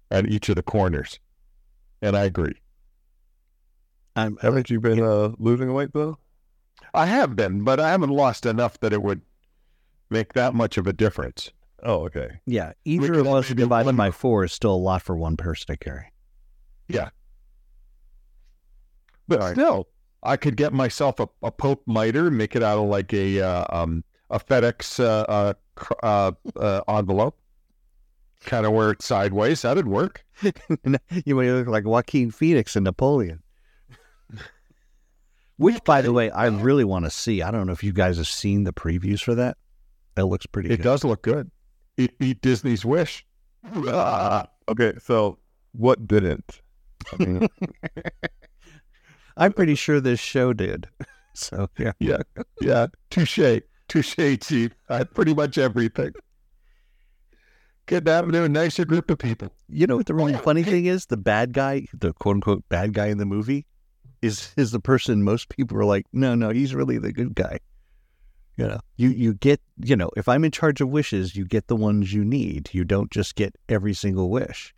at 0.09 0.27
each 0.27 0.49
of 0.49 0.55
the 0.55 0.63
corners, 0.63 1.19
and 2.01 2.17
I 2.17 2.23
agree. 2.23 2.55
I'm, 4.15 4.37
Haven't 4.41 4.69
you 4.69 4.79
been 4.79 5.01
uh, 5.01 5.33
losing 5.37 5.71
weight 5.73 5.93
though? 5.93 6.17
I 6.93 7.05
have 7.05 7.35
been, 7.35 7.63
but 7.63 7.79
I 7.79 7.89
haven't 7.91 8.09
lost 8.09 8.45
enough 8.45 8.79
that 8.79 8.93
it 8.93 9.03
would 9.03 9.21
make 10.09 10.33
that 10.33 10.55
much 10.55 10.77
of 10.77 10.87
a 10.87 10.93
difference. 10.93 11.51
Oh, 11.83 12.05
okay. 12.05 12.39
yeah. 12.47 12.73
Either 12.85 13.13
of 13.19 13.27
us 13.27 13.49
divided 13.49 13.95
by 13.95 14.09
four 14.09 14.43
is 14.43 14.51
still 14.51 14.73
a 14.73 14.75
lot 14.75 15.03
for 15.03 15.15
one 15.15 15.37
person 15.37 15.67
to 15.67 15.77
carry. 15.77 16.11
But 19.27 19.51
still, 19.53 19.87
I 20.23 20.37
could 20.37 20.55
get 20.57 20.73
myself 20.73 21.19
a, 21.19 21.27
a 21.43 21.51
Pope 21.51 21.83
miter, 21.85 22.31
make 22.31 22.55
it 22.55 22.63
out 22.63 22.77
of 22.77 22.87
like 22.89 23.13
a 23.13 23.41
uh, 23.41 23.65
um, 23.69 24.03
a 24.29 24.39
FedEx 24.39 24.99
uh, 24.99 25.25
uh, 25.29 25.53
uh, 26.03 26.31
uh, 26.59 26.81
envelope, 26.87 27.37
kind 28.45 28.65
of 28.65 28.71
wear 28.73 28.91
it 28.91 29.01
sideways. 29.01 29.61
That'd 29.61 29.87
work. 29.87 30.25
you 31.25 31.35
may 31.35 31.51
look 31.51 31.67
like 31.67 31.85
Joaquin 31.85 32.31
Phoenix 32.31 32.75
and 32.75 32.83
Napoleon. 32.85 33.41
Which, 35.57 35.83
by 35.85 36.01
the 36.01 36.13
way, 36.13 36.29
I 36.29 36.45
really 36.47 36.83
want 36.83 37.05
to 37.05 37.11
see. 37.11 37.41
I 37.41 37.49
don't 37.49 37.65
know 37.65 37.73
if 37.73 37.83
you 37.83 37.91
guys 37.91 38.17
have 38.17 38.27
seen 38.27 38.63
the 38.63 38.73
previews 38.73 39.21
for 39.23 39.33
that. 39.35 39.57
That 40.13 40.25
looks 40.25 40.45
pretty 40.45 40.69
It 40.69 40.77
good. 40.77 40.83
does 40.83 41.03
look 41.03 41.23
good. 41.23 41.49
It 41.97 42.17
beat 42.19 42.41
Disney's 42.41 42.85
wish. 42.85 43.25
Ah. 43.87 44.47
Okay, 44.69 44.95
so 45.01 45.37
what 45.71 46.05
didn't? 46.09 46.59
I 47.13 47.23
mean, 47.23 47.47
I'm 49.37 49.53
pretty 49.53 49.75
sure 49.75 50.01
this 50.01 50.19
show 50.19 50.53
did. 50.53 50.87
So 51.39 51.69
yeah, 51.77 51.91
Yeah, 51.99 52.23
yeah. 52.61 52.87
Touche, 53.11 53.61
touche, 53.87 54.39
Chief. 54.41 54.71
I 54.89 55.03
pretty 55.03 55.35
much 55.35 55.59
everything. 55.59 56.13
Good 57.85 58.05
down 58.05 58.31
to 58.31 58.43
a 58.43 58.49
nicer 58.49 58.85
group 58.85 59.11
of 59.11 59.19
people. 59.19 59.53
you 59.69 59.85
know 59.85 59.97
what 59.97 60.07
the 60.07 60.15
really 60.15 60.33
oh, 60.33 60.39
funny 60.39 60.63
thing 60.63 60.87
is? 60.87 61.05
The 61.05 61.15
bad 61.15 61.53
guy, 61.53 61.85
the 61.93 62.13
quote 62.13 62.37
unquote 62.37 62.67
bad 62.69 62.95
guy 62.95 63.05
in 63.05 63.19
the 63.19 63.25
movie, 63.27 63.67
is 64.23 64.51
is 64.57 64.71
the 64.71 64.79
person 64.79 65.21
most 65.21 65.49
people 65.49 65.77
are 65.77 65.85
like, 65.85 66.07
no, 66.11 66.33
no, 66.33 66.49
he's 66.49 66.73
really 66.73 66.97
the 66.97 67.13
good 67.13 67.35
guy. 67.35 67.59
You 68.55 68.67
know, 68.67 68.79
you 68.95 69.09
you 69.09 69.35
get, 69.35 69.61
you 69.77 69.95
know, 69.95 70.09
if 70.17 70.27
I'm 70.27 70.43
in 70.43 70.49
charge 70.49 70.81
of 70.81 70.89
wishes, 70.89 71.35
you 71.35 71.45
get 71.45 71.67
the 71.67 71.75
ones 71.75 72.11
you 72.11 72.25
need. 72.25 72.71
You 72.73 72.83
don't 72.83 73.11
just 73.11 73.35
get 73.35 73.55
every 73.69 73.93
single 73.93 74.31
wish. 74.31 74.73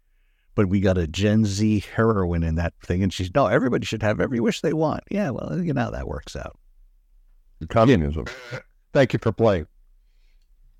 But 0.59 0.67
we 0.67 0.81
got 0.81 0.97
a 0.97 1.07
Gen 1.07 1.45
Z 1.45 1.85
heroine 1.95 2.43
in 2.43 2.55
that 2.55 2.73
thing, 2.83 3.01
and 3.01 3.13
she's 3.13 3.33
no, 3.33 3.47
everybody 3.47 3.85
should 3.85 4.03
have 4.03 4.19
every 4.19 4.41
wish 4.41 4.59
they 4.59 4.73
want. 4.73 5.05
Yeah, 5.09 5.29
well, 5.29 5.57
you 5.57 5.71
know 5.73 5.83
how 5.83 5.91
that 5.91 6.05
works 6.05 6.35
out. 6.35 6.59
communism. 7.69 8.25
Thank 8.91 9.13
you 9.13 9.19
for 9.19 9.31
playing. 9.31 9.67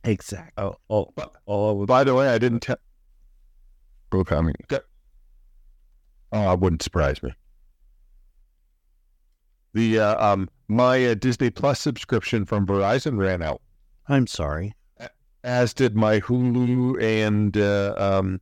Exactly. 0.03 0.61
All, 0.61 0.81
all, 0.89 1.13
all 1.45 1.69
I 1.69 1.71
was 1.71 1.87
By 1.87 2.03
the 2.03 2.13
way, 2.13 2.27
I 2.27 2.37
didn't 2.37 2.59
tell. 2.59 2.75
pro 4.09 4.25
communist. 4.25 4.69
Oh, 6.33 6.51
it 6.51 6.59
wouldn't 6.59 6.81
surprise 6.81 7.23
me. 7.23 7.31
The 9.75 9.99
uh, 9.99 10.33
um 10.33 10.49
my 10.67 11.05
uh, 11.05 11.13
Disney 11.13 11.51
Plus 11.51 11.79
subscription 11.79 12.43
from 12.43 12.67
Verizon 12.67 13.17
ran 13.17 13.41
out, 13.41 13.61
I'm 14.09 14.27
sorry. 14.27 14.73
as 15.45 15.73
did 15.73 15.95
my 15.95 16.19
Hulu 16.19 17.01
and 17.01 17.55
uh, 17.55 17.93
um 17.97 18.41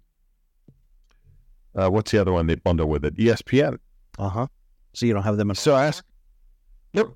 uh, 1.78 1.90
what's 1.90 2.12
the 2.12 2.18
other 2.20 2.32
one 2.34 2.48
they 2.48 2.56
bundle 2.56 2.88
with 2.90 3.06
it? 3.06 3.16
ESPN. 3.18 3.78
Uh 4.20 4.30
huh. 4.30 4.48
So 4.94 5.06
you 5.06 5.14
don't 5.14 5.24
have 5.24 5.38
them. 5.38 5.50
In- 5.52 5.56
So 5.56 5.74
I 5.76 5.86
asked. 5.88 6.04
Yep. 6.94 7.08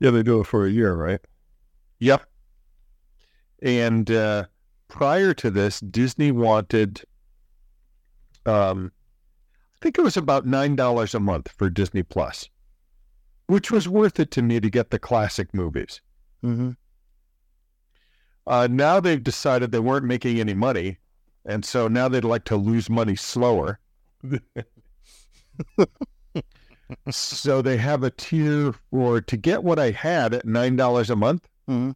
Yeah, 0.00 0.10
they 0.10 0.22
do 0.22 0.40
it 0.40 0.46
for 0.46 0.66
a 0.66 0.70
year, 0.70 0.94
right? 0.94 1.20
Yep. 1.98 2.22
And 3.62 4.10
uh, 4.10 4.44
prior 4.88 5.34
to 5.34 5.50
this, 5.50 5.80
Disney 5.80 6.32
wanted, 6.32 7.02
um, 8.46 8.90
I 9.74 9.78
think 9.82 9.98
it 9.98 10.02
was 10.02 10.16
about 10.16 10.46
nine 10.46 10.74
dollars 10.74 11.14
a 11.14 11.20
month 11.20 11.50
for 11.52 11.68
Disney 11.68 12.02
Plus, 12.02 12.48
which 13.46 13.70
was 13.70 13.88
worth 13.88 14.18
it 14.18 14.30
to 14.32 14.42
me 14.42 14.58
to 14.60 14.70
get 14.70 14.90
the 14.90 14.98
classic 14.98 15.52
movies. 15.54 16.00
mm-hmm. 16.42 16.70
Uh, 18.50 18.66
now 18.68 18.98
they've 18.98 19.22
decided 19.22 19.70
they 19.70 19.78
weren't 19.78 20.04
making 20.04 20.40
any 20.40 20.54
money, 20.54 20.98
and 21.46 21.64
so 21.64 21.86
now 21.86 22.08
they'd 22.08 22.24
like 22.24 22.44
to 22.44 22.56
lose 22.56 22.90
money 22.90 23.14
slower. 23.14 23.78
so 27.10 27.62
they 27.62 27.76
have 27.76 28.02
a 28.02 28.10
tier 28.10 28.72
for 28.90 29.20
to 29.20 29.36
get 29.36 29.62
what 29.62 29.78
I 29.78 29.90
had 29.92 30.34
at 30.34 30.44
nine 30.44 30.76
dollars 30.76 31.10
a 31.10 31.16
month. 31.16 31.48
Mhm. 31.68 31.94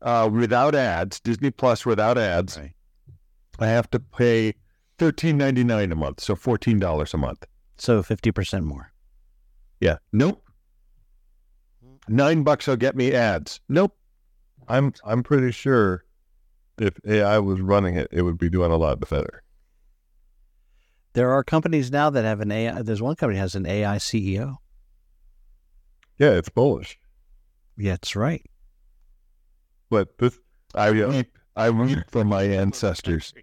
uh, 0.00 0.28
without 0.32 0.74
ads, 0.74 1.18
Disney 1.20 1.50
Plus 1.50 1.84
without 1.84 2.16
ads, 2.18 2.56
Right. 2.58 2.72
I 3.58 3.66
have 3.66 3.90
to 3.90 4.00
pay 4.00 4.54
thirteen 4.98 5.36
ninety 5.36 5.64
nine 5.64 5.90
a 5.92 5.96
month, 5.96 6.20
so 6.20 6.36
fourteen 6.36 6.78
dollars 6.78 7.14
a 7.14 7.18
month. 7.18 7.44
So 7.76 8.02
fifty 8.02 8.30
percent 8.30 8.64
more. 8.64 8.92
Yeah. 9.80 9.98
Nope. 10.12 10.44
Nine 12.08 12.42
bucks 12.44 12.68
will 12.68 12.76
get 12.76 12.94
me 12.94 13.12
ads. 13.12 13.60
Nope. 13.68 13.96
I'm 14.68 14.92
I'm 15.04 15.22
pretty 15.22 15.50
sure 15.50 16.04
if 16.78 16.98
AI 17.06 17.38
was 17.38 17.60
running 17.60 17.96
it, 17.96 18.08
it 18.10 18.22
would 18.22 18.38
be 18.38 18.48
doing 18.48 18.70
a 18.72 18.76
lot 18.76 19.00
better. 19.08 19.42
There 21.14 21.30
are 21.30 21.44
companies 21.44 21.90
now 21.90 22.08
that 22.10 22.24
have 22.24 22.40
an 22.40 22.50
AI. 22.50 22.82
There's 22.82 23.02
one 23.02 23.16
company 23.16 23.36
that 23.36 23.42
has 23.42 23.54
an 23.54 23.66
AI 23.66 23.96
CEO. 23.96 24.56
Yeah, 26.18 26.30
it's 26.30 26.48
bullish. 26.48 26.98
Yeah, 27.76 27.92
that's 27.92 28.16
right. 28.16 28.44
But 29.90 30.16
this, 30.18 30.38
I 30.74 30.90
Yeah. 30.90 31.08
weep. 31.08 31.38
I 31.54 31.68
weep 31.68 31.98
for 32.08 32.24
my 32.24 32.44
ancestors. 32.44 33.34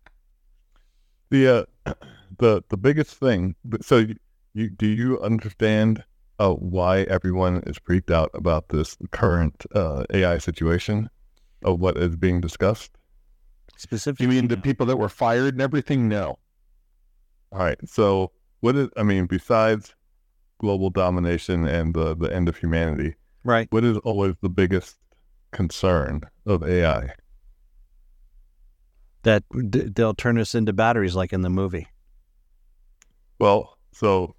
the 1.30 1.66
uh, 1.86 1.94
the 2.38 2.62
the 2.68 2.76
biggest 2.76 3.16
thing. 3.16 3.56
So, 3.82 3.98
you, 3.98 4.16
you 4.52 4.70
do 4.70 4.86
you 4.86 5.20
understand 5.20 6.04
uh, 6.38 6.52
why 6.52 7.00
everyone 7.02 7.62
is 7.66 7.78
freaked 7.84 8.10
out 8.10 8.30
about 8.34 8.68
this 8.68 8.96
current 9.10 9.64
uh, 9.74 10.04
AI 10.10 10.38
situation 10.38 11.08
of 11.64 11.80
what 11.80 11.96
is 11.96 12.16
being 12.16 12.40
discussed? 12.40 12.90
Specifically, 13.76 14.26
You 14.26 14.42
mean 14.42 14.48
the 14.48 14.56
people 14.56 14.86
that 14.86 14.96
were 14.96 15.08
fired 15.08 15.54
and 15.54 15.62
everything? 15.62 16.08
No. 16.08 16.38
All 17.52 17.58
right. 17.58 17.78
So, 17.84 18.32
what 18.60 18.76
is? 18.76 18.88
I 18.96 19.02
mean, 19.02 19.26
besides 19.26 19.94
global 20.58 20.90
domination 20.90 21.66
and 21.66 21.94
the 21.94 22.16
the 22.16 22.34
end 22.34 22.48
of 22.48 22.56
humanity, 22.56 23.14
right? 23.44 23.66
what 23.70 23.84
is 23.84 23.98
always 23.98 24.34
the 24.40 24.48
biggest 24.48 24.96
concern 25.52 26.22
of 26.46 26.62
AI? 26.62 27.10
That 29.22 29.42
d- 29.70 29.88
they'll 29.94 30.14
turn 30.14 30.38
us 30.38 30.54
into 30.54 30.72
batteries, 30.72 31.14
like 31.14 31.32
in 31.32 31.42
the 31.42 31.50
movie. 31.50 31.88
Well, 33.38 33.78
so 33.92 34.34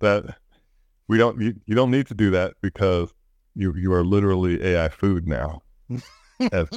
that 0.00 0.36
we 1.08 1.18
don't 1.18 1.40
you, 1.40 1.54
you 1.66 1.74
don't 1.74 1.90
need 1.90 2.06
to 2.08 2.14
do 2.14 2.30
that 2.30 2.54
because 2.62 3.12
you 3.54 3.74
you 3.74 3.92
are 3.92 4.04
literally 4.04 4.62
AI 4.64 4.88
food 4.88 5.26
now. 5.26 5.62
as 6.52 6.68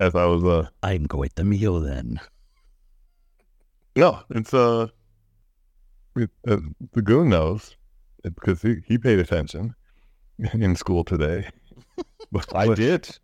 as 0.00 0.14
I 0.14 0.24
was 0.26 0.44
uh 0.44 0.68
I'm 0.82 1.06
quite 1.06 1.34
the 1.36 1.44
meal 1.44 1.80
then. 1.80 2.20
no, 3.96 4.20
it's 4.30 4.52
uh, 4.54 4.88
it, 6.16 6.30
uh 6.48 6.58
the 6.92 7.02
goon 7.02 7.28
knows 7.28 7.76
because 8.22 8.62
he, 8.62 8.76
he 8.86 8.98
paid 8.98 9.18
attention 9.18 9.74
in 10.54 10.76
school 10.76 11.04
today. 11.04 11.48
but, 12.32 12.54
I 12.54 12.66
but- 12.66 12.76
did. 12.76 13.18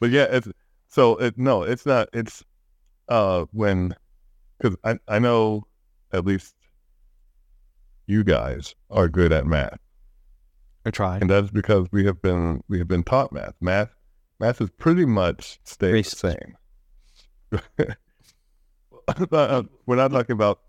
but 0.00 0.10
yeah, 0.10 0.26
it's 0.30 0.48
so 0.88 1.16
it 1.16 1.36
no, 1.38 1.62
it's 1.62 1.86
not. 1.86 2.08
It's 2.12 2.42
uh 3.08 3.44
when 3.52 3.94
because 4.58 4.76
I 4.84 4.98
I 5.08 5.18
know 5.18 5.64
at 6.12 6.24
least 6.24 6.53
you 8.06 8.24
guys 8.24 8.74
are 8.90 9.08
good 9.08 9.32
at 9.32 9.46
math, 9.46 9.78
I 10.84 10.90
try. 10.90 11.18
and 11.18 11.28
that's 11.30 11.50
because 11.50 11.86
we 11.92 12.04
have 12.06 12.20
been 12.22 12.62
we 12.68 12.78
have 12.78 12.88
been 12.88 13.02
taught 13.04 13.32
math. 13.32 13.54
Math 13.60 13.90
math 14.40 14.60
is 14.60 14.70
pretty 14.70 15.04
much 15.04 15.58
stayed 15.64 15.94
Racist. 16.04 16.20
the 16.20 16.36
same. 17.76 17.96
Uh, 19.30 19.64
We're 19.84 19.96
not 19.96 20.12
talking 20.12 20.32
about 20.32 20.60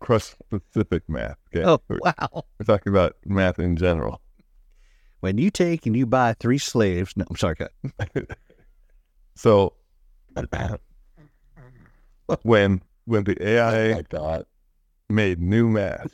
Crutch 0.00 0.34
specific 0.44 1.08
math. 1.08 1.36
Okay, 1.54 1.64
Oh 1.64 1.80
we're, 1.88 2.00
wow! 2.02 2.44
we're 2.58 2.64
talking 2.66 2.92
about 2.92 3.14
math 3.24 3.60
in 3.60 3.76
general. 3.76 4.20
When 5.20 5.38
you 5.38 5.50
take 5.50 5.86
and 5.86 5.96
you 5.96 6.04
buy 6.04 6.34
three 6.40 6.58
slaves, 6.58 7.12
no, 7.16 7.24
I'm 7.30 7.36
sorry. 7.36 7.54
go- 7.54 7.68
So 9.36 9.74
when 12.42 12.82
when 13.04 13.24
the 13.24 13.36
Oh 13.40 13.44
AI 13.46 14.02
my 14.12 14.42
made 15.08 15.40
new 15.40 15.68
math. 15.68 16.12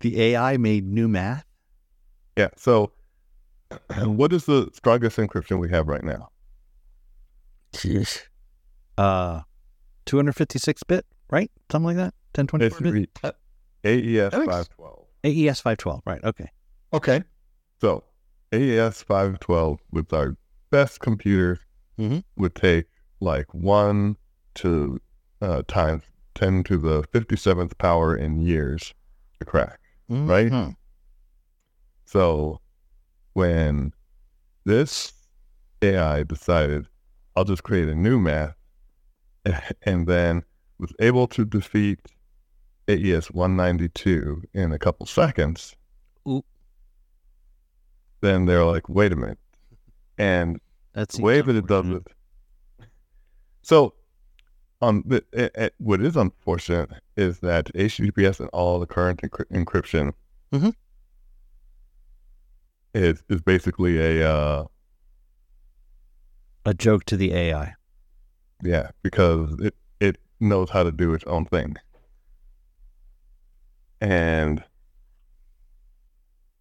The 0.00 0.20
AI 0.22 0.56
made 0.56 0.86
new 0.86 1.08
math. 1.08 1.44
Yeah. 2.36 2.48
So, 2.56 2.92
what 4.04 4.32
is 4.32 4.44
the 4.46 4.70
strongest 4.72 5.16
encryption 5.16 5.58
we 5.58 5.68
have 5.70 5.88
right 5.88 6.04
now? 6.04 6.30
Uh, 8.96 9.40
256 10.06 10.82
bit, 10.84 11.06
right? 11.30 11.50
Something 11.70 11.86
like 11.86 11.96
that. 11.96 12.14
1024 12.34 12.92
bit. 12.92 13.10
It's 13.22 13.36
AES 13.84 14.32
five 14.46 14.68
twelve. 14.70 15.04
AES 15.24 15.60
512. 15.60 16.02
Right. 16.06 16.22
Okay. 16.24 16.48
Okay. 16.92 17.22
So, 17.80 18.04
AES 18.52 19.02
five 19.02 19.38
twelve 19.40 19.78
with 19.92 20.12
our 20.12 20.36
best 20.70 21.00
computers 21.00 21.58
Mhm. 21.98 22.22
would 22.36 22.54
take 22.54 22.86
like 23.20 23.52
one 23.54 24.16
to 24.54 25.00
uh, 25.42 25.62
times 25.68 26.02
ten 26.34 26.62
to 26.64 26.76
the 26.78 27.04
fifty 27.12 27.36
seventh 27.36 27.76
power 27.78 28.16
in 28.16 28.40
years 28.40 28.94
to 29.38 29.44
crack. 29.44 29.80
Right? 30.08 30.50
Mhm. 30.50 30.74
So, 32.06 32.60
when 33.34 33.92
this 34.64 35.12
AI 35.82 36.22
decided, 36.22 36.86
I'll 37.36 37.44
just 37.44 37.62
create 37.62 37.88
a 37.88 37.94
new 37.94 38.18
math, 38.18 38.54
and 39.82 40.06
then 40.06 40.42
was 40.78 40.92
able 41.00 41.26
to 41.28 41.44
defeat 41.44 42.00
AES 42.88 43.30
192 43.30 44.42
in 44.54 44.72
a 44.72 44.78
couple 44.78 45.06
seconds, 45.06 45.76
Ooh. 46.26 46.42
then 48.22 48.46
they're 48.46 48.64
like, 48.64 48.88
wait 48.88 49.12
a 49.12 49.16
minute. 49.16 49.38
And 50.16 50.60
That's 50.94 51.16
the 51.16 51.22
way 51.22 51.42
that 51.42 51.54
it 51.54 51.66
does 51.66 51.88
it. 51.88 52.06
So, 53.62 53.94
um, 54.80 55.04
it, 55.10 55.26
it- 55.32 55.74
what 55.78 56.00
is 56.00 56.16
unfortunate 56.16 56.90
is 57.16 57.40
that 57.40 57.66
HTTPS 57.74 58.40
and 58.40 58.48
all 58.52 58.78
the 58.78 58.86
current 58.86 59.20
encry- 59.22 59.46
encryption 59.52 60.12
Mhm. 60.52 60.72
is 62.94 63.22
is 63.28 63.40
basically 63.42 63.98
a 63.98 64.28
uh, 64.30 64.64
a 66.64 66.74
joke 66.74 67.04
to 67.04 67.16
the 67.16 67.32
AI. 67.32 67.74
yeah 68.62 68.90
because 69.02 69.54
it 69.60 69.74
it 70.00 70.16
knows 70.40 70.70
how 70.70 70.82
to 70.82 70.92
do 70.92 71.12
its 71.14 71.24
own 71.24 71.44
thing. 71.46 71.76
And 74.00 74.62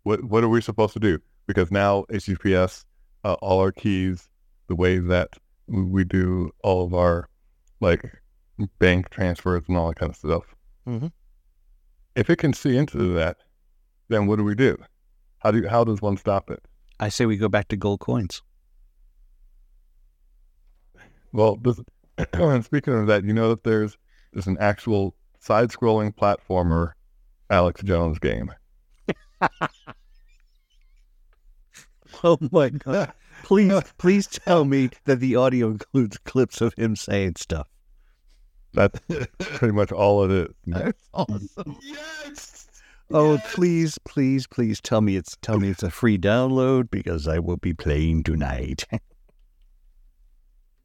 what 0.03 0.23
what 0.23 0.43
are 0.43 0.49
we 0.49 0.61
supposed 0.61 0.93
to 0.93 0.99
do? 0.99 1.19
Because 1.45 1.71
now 1.71 2.03
HTTPS, 2.09 2.83
uh, 3.23 3.33
all 3.35 3.59
our 3.59 3.71
keys, 3.71 4.27
the 4.67 4.75
way 4.75 4.97
that 4.99 5.29
we 5.67 6.03
do 6.03 6.51
all 6.63 6.83
of 6.85 6.93
our 6.93 7.27
like 7.79 8.01
bank 8.79 9.09
transfers 9.09 9.63
and 9.67 9.77
all 9.77 9.89
that 9.89 9.97
kind 9.97 10.09
of 10.09 10.15
stuff. 10.15 10.43
Mhm. 10.87 11.11
If 12.15 12.29
it 12.29 12.37
can 12.37 12.53
see 12.53 12.75
into 12.77 13.13
that, 13.13 13.37
then 14.09 14.25
what 14.27 14.37
do 14.37 14.43
we 14.43 14.55
do? 14.55 14.77
How 15.39 15.51
do 15.51 15.59
you, 15.59 15.67
how 15.67 15.83
does 15.83 16.01
one 16.01 16.17
stop 16.17 16.49
it? 16.49 16.63
I 16.99 17.09
say 17.09 17.25
we 17.25 17.37
go 17.37 17.47
back 17.49 17.67
to 17.69 17.77
gold 17.77 17.99
coins. 17.99 18.41
Well, 21.31 21.57
this, 21.57 21.79
speaking 22.65 22.93
of 22.93 23.07
that, 23.07 23.23
you 23.23 23.33
know 23.33 23.49
that 23.49 23.63
there's 23.63 23.97
there's 24.33 24.47
an 24.47 24.57
actual 24.59 25.15
side-scrolling 25.39 26.15
platformer 26.15 26.93
Alex 27.49 27.81
Jones 27.83 28.19
game. 28.19 28.51
Oh 32.23 32.37
my 32.51 32.69
god! 32.69 33.13
Please, 33.43 33.81
please 33.97 34.27
tell 34.27 34.65
me 34.65 34.89
that 35.05 35.19
the 35.19 35.35
audio 35.35 35.67
includes 35.67 36.17
clips 36.19 36.61
of 36.61 36.73
him 36.73 36.95
saying 36.95 37.35
stuff. 37.37 37.67
That's 38.73 38.99
pretty 39.39 39.73
much 39.73 39.91
all 39.91 40.23
it 40.25 40.31
is. 40.31 40.55
That's 40.65 41.09
awesome. 41.13 41.77
Yes. 41.81 42.67
Oh, 43.09 43.37
please, 43.51 43.97
please, 44.05 44.47
please 44.47 44.81
tell 44.81 45.01
me 45.01 45.15
it's 45.15 45.37
tell 45.41 45.59
me 45.59 45.69
it's 45.69 45.83
a 45.83 45.89
free 45.89 46.17
download 46.17 46.91
because 46.91 47.27
I 47.27 47.39
will 47.39 47.57
be 47.57 47.73
playing 47.73 48.23
tonight. 48.23 48.85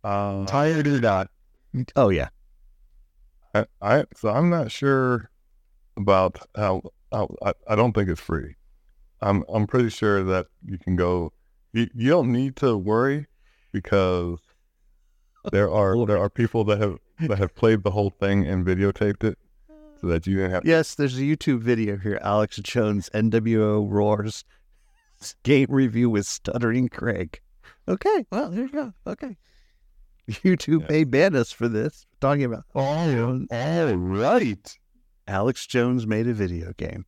Uh, 0.04 0.44
Tired 0.46 0.88
or 0.88 1.00
not? 1.00 1.28
oh 1.94 2.08
yeah, 2.08 2.28
I, 3.54 3.66
I 3.80 4.04
so 4.16 4.30
I'm 4.30 4.50
not 4.50 4.72
sure 4.72 5.30
about 5.96 6.44
how, 6.56 6.82
how 7.12 7.28
I, 7.40 7.52
I 7.68 7.76
don't 7.76 7.92
think 7.92 8.08
it's 8.08 8.20
free. 8.20 8.56
I'm 9.20 9.44
I'm 9.48 9.66
pretty 9.68 9.90
sure 9.90 10.24
that 10.24 10.48
you 10.66 10.76
can 10.76 10.96
go. 10.96 11.32
You, 11.72 11.88
you 11.94 12.10
don't 12.10 12.32
need 12.32 12.56
to 12.56 12.76
worry 12.76 13.26
because 13.72 14.38
there 15.50 15.70
are 15.80 16.06
there 16.06 16.18
are 16.18 16.30
people 16.30 16.64
that 16.64 16.80
have 16.80 16.98
that 17.28 17.38
have 17.38 17.54
played 17.54 17.82
the 17.82 17.90
whole 17.92 18.10
thing 18.10 18.46
and 18.46 18.64
videotaped 18.66 19.24
it 19.24 19.38
so 20.00 20.06
that 20.08 20.26
you 20.26 20.36
didn't 20.36 20.50
have. 20.50 20.66
yes. 20.66 20.94
There's 20.94 21.16
a 21.18 21.22
YouTube 21.22 21.60
video 21.60 21.96
here. 21.96 22.18
Alex 22.22 22.56
Jones 22.56 23.08
NWO 23.14 23.82
Wars 23.86 24.44
game 25.44 25.66
review 25.70 26.10
with 26.10 26.26
stuttering 26.26 26.88
Craig. 26.88 27.40
Okay, 27.88 28.26
well 28.30 28.50
there 28.50 28.62
you 28.64 28.68
go. 28.70 28.92
Okay, 29.06 29.36
YouTube 30.28 30.82
Yeah. 30.82 30.86
may 30.88 31.04
ban 31.04 31.34
us 31.36 31.52
for 31.52 31.68
this. 31.68 32.06
Talking 32.20 32.44
about 32.44 32.64
Oh, 32.74 32.80
all 33.50 33.96
right. 33.96 34.78
Alex 35.28 35.66
Jones 35.66 36.06
made 36.06 36.26
a 36.26 36.34
video 36.34 36.72
game. 36.76 37.06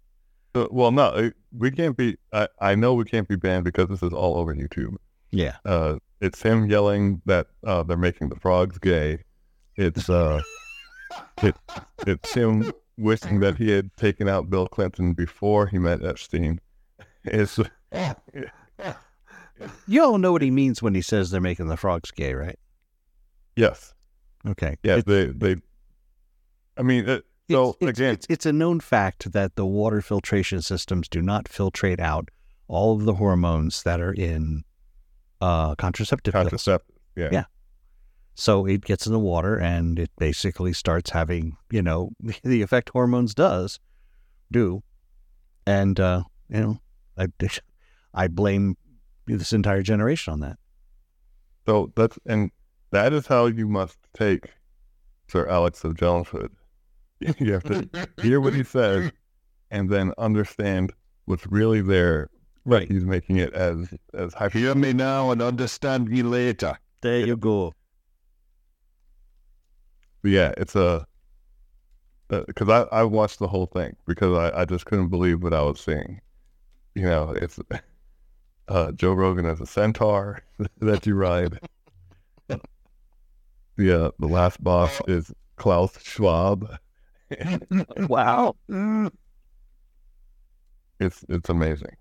Uh, 0.55 0.67
well, 0.71 0.93
no, 0.93 1.31
we 1.57 1.71
can't 1.71 1.97
be. 1.97 2.17
I, 2.33 2.49
I 2.61 2.75
know 2.75 2.95
we 2.95 3.05
can't 3.05 3.27
be 3.29 3.37
banned 3.37 3.65
because 3.65 3.89
this 3.89 4.03
is 4.03 4.13
all 4.13 4.37
over 4.37 4.55
YouTube. 4.55 4.97
Yeah. 5.31 5.57
Uh, 5.65 5.97
it's 6.21 6.41
him 6.43 6.67
yelling 6.67 7.21
that 7.27 7.49
uh, 7.67 7.83
they're 7.83 7.97
making 7.97 8.29
the 8.29 8.37
frogs 8.37 8.79
gay. 8.79 9.25
It's 9.77 10.09
uh, 10.09 10.41
it, 11.43 11.57
it's 12.07 12.33
him 12.35 12.73
wishing 12.97 13.41
that 13.41 13.57
he 13.59 13.71
had 13.71 13.91
taken 13.97 14.29
out 14.29 14.49
Bill 14.49 14.69
Clinton 14.69 15.13
before 15.13 15.67
he 15.67 15.79
met 15.79 16.05
Epstein. 16.05 16.61
It's 17.25 17.59
You 19.87 20.05
all 20.05 20.19
know 20.19 20.33
what 20.33 20.43
he 20.43 20.51
means 20.51 20.83
when 20.83 20.95
he 20.95 21.03
says 21.03 21.31
they're 21.31 21.41
making 21.41 21.69
the 21.69 21.77
frogs 21.77 22.11
gay, 22.11 22.35
right? 22.35 22.59
yes, 23.57 23.95
Okay. 24.47 24.77
yeah. 24.83 24.97
It- 24.97 25.07
They 25.07 25.27
they 25.27 25.57
I 26.77 26.83
mean, 26.83 27.09
it, 27.09 27.25
so 27.51 27.77
it's, 27.81 27.99
again, 27.99 28.15
it's, 28.15 28.27
it's 28.29 28.47
a 28.47 28.53
known 28.53 28.81
fact 28.81 29.33
that 29.33 29.57
the 29.57 29.67
water 29.67 30.01
filtration 30.01 30.63
systems 30.63 31.09
do 31.09 31.21
not 31.21 31.45
filtrate 31.45 32.01
out 32.01 32.31
all 32.69 32.95
of 32.95 33.05
the 33.05 33.15
hormones 33.15 33.83
that 33.83 34.01
are 34.01 34.13
in 34.13 34.65
uh, 35.41 35.75
contraceptive 35.75 36.33
contraceptive. 36.33 36.97
Yeah. 37.17 37.29
Yeah. 37.31 37.45
So 38.35 38.67
it 38.67 38.85
gets 38.85 39.07
in 39.07 39.13
the 39.13 39.19
water 39.19 39.59
and 39.59 39.99
it 39.99 40.11
basically 40.19 40.73
starts 40.73 41.11
having, 41.11 41.57
you 41.71 41.83
know, 41.83 42.11
the 42.43 42.63
effect 42.63 42.91
hormones 42.91 43.35
does 43.35 43.79
do. 44.51 44.83
And, 45.67 45.99
uh, 46.01 46.25
you 46.49 46.61
know, 46.61 46.81
I, 47.17 47.27
I 48.15 48.29
blame 48.29 48.77
this 49.27 49.53
entire 49.53 49.83
generation 49.83 50.33
on 50.33 50.41
that. 50.41 50.59
So 51.67 51.93
that's 51.97 52.19
and 52.27 52.51
that 52.91 53.13
is 53.13 53.27
how 53.27 53.47
you 53.47 53.67
must 53.69 53.99
take 54.15 54.51
Sir 55.29 55.49
Alex 55.49 55.83
of 55.83 55.97
Joneshood. 55.97 56.53
You 57.39 57.53
have 57.53 57.65
to 57.65 57.89
hear 58.23 58.41
what 58.41 58.55
he 58.55 58.65
says 58.65 59.11
and 59.71 59.89
then 59.89 60.13
understand 60.19 60.93
what's 61.25 61.47
really 61.47 61.81
there. 61.81 62.29
Right. 62.65 62.91
He's 62.91 63.05
making 63.05 63.39
it 63.39 63.53
as 63.55 63.89
as 64.15 64.35
hyper. 64.35 64.59
Hear 64.59 64.75
me 64.75 64.93
now 64.93 65.31
and 65.31 65.43
understand 65.43 66.09
me 66.09 66.23
later. 66.23 66.79
There 67.01 67.21
you 67.21 67.37
go. 67.37 67.75
But 70.23 70.31
yeah, 70.31 70.53
it's 70.57 70.75
a 70.75 71.07
because 72.29 72.69
I 72.69 72.83
I 72.91 73.03
watched 73.05 73.39
the 73.39 73.49
whole 73.49 73.67
thing 73.67 73.97
because 74.07 74.37
I 74.37 74.63
I 74.63 74.65
just 74.65 74.87
couldn't 74.87 75.09
believe 75.09 75.43
what 75.43 75.53
I 75.53 75.63
was 75.63 75.81
seeing. 75.81 76.21
You 76.95 77.05
know, 77.05 77.31
it's 77.31 77.59
uh, 78.69 78.93
Joe 78.93 79.13
Rogan 79.13 79.47
as 79.47 79.61
a 79.61 79.67
centaur 79.67 80.43
that 80.79 81.07
you 81.07 81.15
ride. 81.15 81.59
The 83.77 84.07
uh, 84.07 84.11
the 84.19 84.29
last 84.29 84.63
boss 84.63 85.01
is 85.09 85.33
Klaus 85.57 85.99
Schwab. 86.03 86.79
Wow. 88.09 88.57
It's 91.01 91.25
it's 91.29 91.49
amazing. 91.49 91.97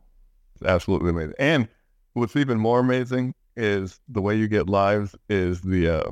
It's 0.56 0.64
absolutely 0.64 1.10
amazing. 1.10 1.34
And 1.40 1.68
what's 2.14 2.36
even 2.36 2.60
more 2.60 2.80
amazing 2.80 3.34
is 3.56 4.00
the 4.08 4.22
way 4.22 4.36
you 4.36 4.48
get 4.48 4.70
lives 4.70 5.16
is 5.30 5.62
the 5.62 5.88
uh, 5.90 6.12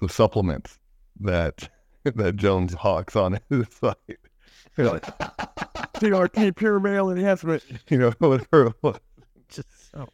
the 0.00 0.08
supplements 0.08 0.78
that 1.20 1.68
that 2.04 2.36
Jones 2.36 2.74
hawks 2.74 3.16
on 3.16 3.38
his 3.50 3.66
site. 3.70 3.96
You're 4.76 4.92
like, 4.92 5.04
CRT 5.94 6.54
pure 6.56 6.78
male 6.80 7.10
enhancement. 7.10 7.64
You 7.88 7.98
know, 7.98 8.12
whatever 8.18 8.66
it 8.66 8.74
was. 8.82 8.98
Just 9.48 9.90
so. 9.92 10.08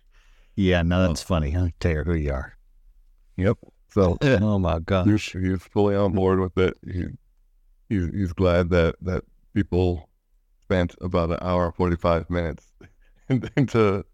Yeah, 0.54 0.82
no, 0.82 1.08
that's 1.08 1.22
funny. 1.22 1.50
Huh? 1.50 1.68
Tell 1.80 1.92
you 1.92 2.04
who 2.04 2.14
you 2.14 2.32
are. 2.32 2.56
Yep. 3.36 3.58
So 3.88 4.18
Oh 4.22 4.58
my 4.58 4.78
gosh. 4.78 5.06
he's, 5.06 5.42
he's 5.42 5.62
fully 5.62 5.96
on 5.96 6.12
board 6.12 6.38
with 6.38 6.56
it. 6.58 6.76
He, 6.86 7.06
he's 7.92 8.08
he's 8.12 8.32
glad 8.32 8.70
that 8.70 8.96
that 9.02 9.24
people 9.54 10.08
spent 10.62 10.94
about 11.00 11.30
an 11.30 11.38
hour 11.42 11.66
and 11.66 11.74
forty 11.74 11.96
five 11.96 12.28
minutes 12.30 12.72
to 13.28 14.04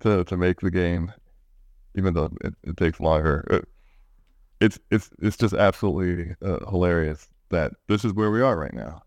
to 0.00 0.24
to 0.24 0.36
make 0.36 0.60
the 0.60 0.70
game, 0.70 1.12
even 1.94 2.14
though 2.14 2.30
it, 2.42 2.54
it 2.62 2.76
takes 2.76 3.00
longer. 3.00 3.44
It- 3.50 3.68
it's 4.58 4.78
it's 4.90 5.10
it's 5.20 5.36
just 5.36 5.52
absolutely 5.52 6.34
uh, 6.40 6.64
hilarious 6.70 7.28
that 7.50 7.72
this 7.88 8.06
is 8.06 8.14
where 8.14 8.30
we 8.30 8.40
are 8.40 8.58
right 8.58 8.72
now. 8.72 9.02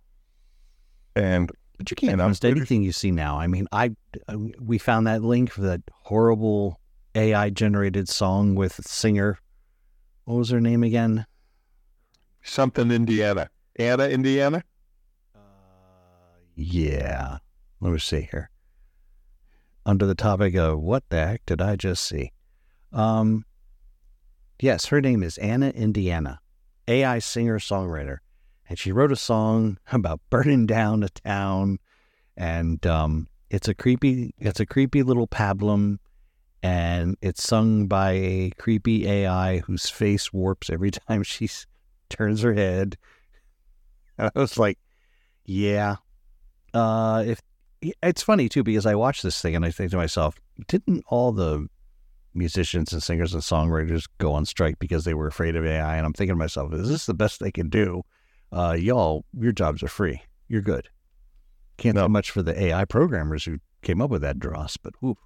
And 1.16 1.52
But 1.80 1.90
you 1.90 1.96
can't 1.96 2.18
trust 2.20 2.46
anything 2.46 2.84
you 2.84 2.92
see 2.92 3.10
now. 3.10 3.40
I 3.40 3.48
mean, 3.48 3.68
I 3.72 3.96
uh, 4.28 4.38
we 4.60 4.78
found 4.78 5.08
that 5.08 5.24
link 5.24 5.50
for 5.52 5.62
that 5.62 5.82
horrible 6.04 6.80
AI 7.16 7.50
generated 7.50 8.08
song 8.08 8.54
with 8.54 8.74
singer. 8.86 9.40
What 10.26 10.36
was 10.36 10.52
her 10.52 10.62
name 10.62 10.84
again? 10.84 11.26
Something 12.44 12.92
Indiana. 12.92 13.50
Anna, 13.80 14.10
Indiana? 14.10 14.64
Uh, 15.34 15.40
yeah. 16.54 17.38
Let 17.80 17.94
me 17.94 18.00
see 18.00 18.28
here. 18.30 18.50
Under 19.86 20.06
the 20.06 20.16
topic 20.16 20.56
of 20.56 20.82
what 20.82 21.04
the 21.08 21.16
heck 21.16 21.46
did 21.46 21.62
I 21.62 21.78
just 21.78 22.04
see? 22.04 22.34
Um, 22.92 23.46
yes, 24.60 24.88
her 24.88 25.00
name 25.00 25.24
is 25.24 25.38
Anna 25.38 25.70
Indiana, 25.70 26.42
AI 26.90 27.20
singer 27.20 27.58
songwriter, 27.58 28.18
and 28.68 28.78
she 28.78 28.92
wrote 28.92 29.14
a 29.14 29.16
song 29.16 29.78
about 29.94 30.20
burning 30.30 30.66
down 30.66 31.02
a 31.02 31.10
town, 31.10 31.80
and 32.36 32.86
um, 32.86 33.30
it's 33.50 33.70
a 33.70 33.74
creepy, 33.74 34.34
it's 34.40 34.60
a 34.60 34.66
creepy 34.66 35.04
little 35.04 35.28
pablum, 35.28 36.00
and 36.62 37.16
it's 37.22 37.44
sung 37.44 37.88
by 37.88 38.12
a 38.12 38.52
creepy 38.58 39.08
AI 39.08 39.60
whose 39.60 39.90
face 39.90 40.34
warps 40.34 40.70
every 40.70 40.92
time 41.08 41.24
she 41.24 41.50
turns 42.10 42.42
her 42.42 42.56
head. 42.56 42.98
And 44.20 44.32
I 44.36 44.40
was 44.40 44.58
like, 44.60 44.78
yeah, 45.46 45.96
uh, 46.74 47.24
if 47.26 47.42
it's 48.04 48.22
funny 48.22 48.50
too 48.50 48.64
because 48.64 48.86
I 48.86 48.94
watch 48.96 49.22
this 49.22 49.42
thing 49.42 49.56
and 49.56 49.66
I 49.66 49.72
think 49.72 49.92
to 49.92 49.98
myself, 49.98 50.36
didn't 50.68 51.04
all 51.08 51.32
the 51.32 51.68
musicians 52.36 52.94
and 52.94 53.02
singers 53.02 53.34
and 53.34 53.42
songwriters 53.42 54.04
go 54.20 54.34
on 54.34 54.46
strike 54.46 54.78
because 54.78 55.04
they 55.06 55.14
were 55.16 55.28
afraid 55.28 55.56
of 55.56 55.66
AI? 55.66 55.96
And 55.98 56.06
I'm 56.06 56.14
thinking 56.14 56.36
to 56.36 56.40
myself, 56.40 56.74
is 56.74 56.90
this 56.90 57.06
the 57.08 57.14
best 57.16 57.40
they 57.40 57.52
can 57.52 57.70
do? 57.70 58.04
Uh, 58.52 58.76
y'all, 58.80 59.26
your 59.38 59.52
jobs 59.52 59.82
are 59.82 59.88
free. 59.88 60.22
You're 60.48 60.62
good. 60.62 60.90
Can't 61.78 61.96
No. 61.96 62.08
much 62.10 62.30
for 62.32 62.44
the 62.44 62.62
AI 62.62 62.84
programmers 62.86 63.46
who 63.46 63.60
came 63.82 64.02
up 64.02 64.10
with 64.10 64.22
that 64.22 64.40
dross, 64.40 64.76
but 64.78 64.94
whoop. 65.02 65.18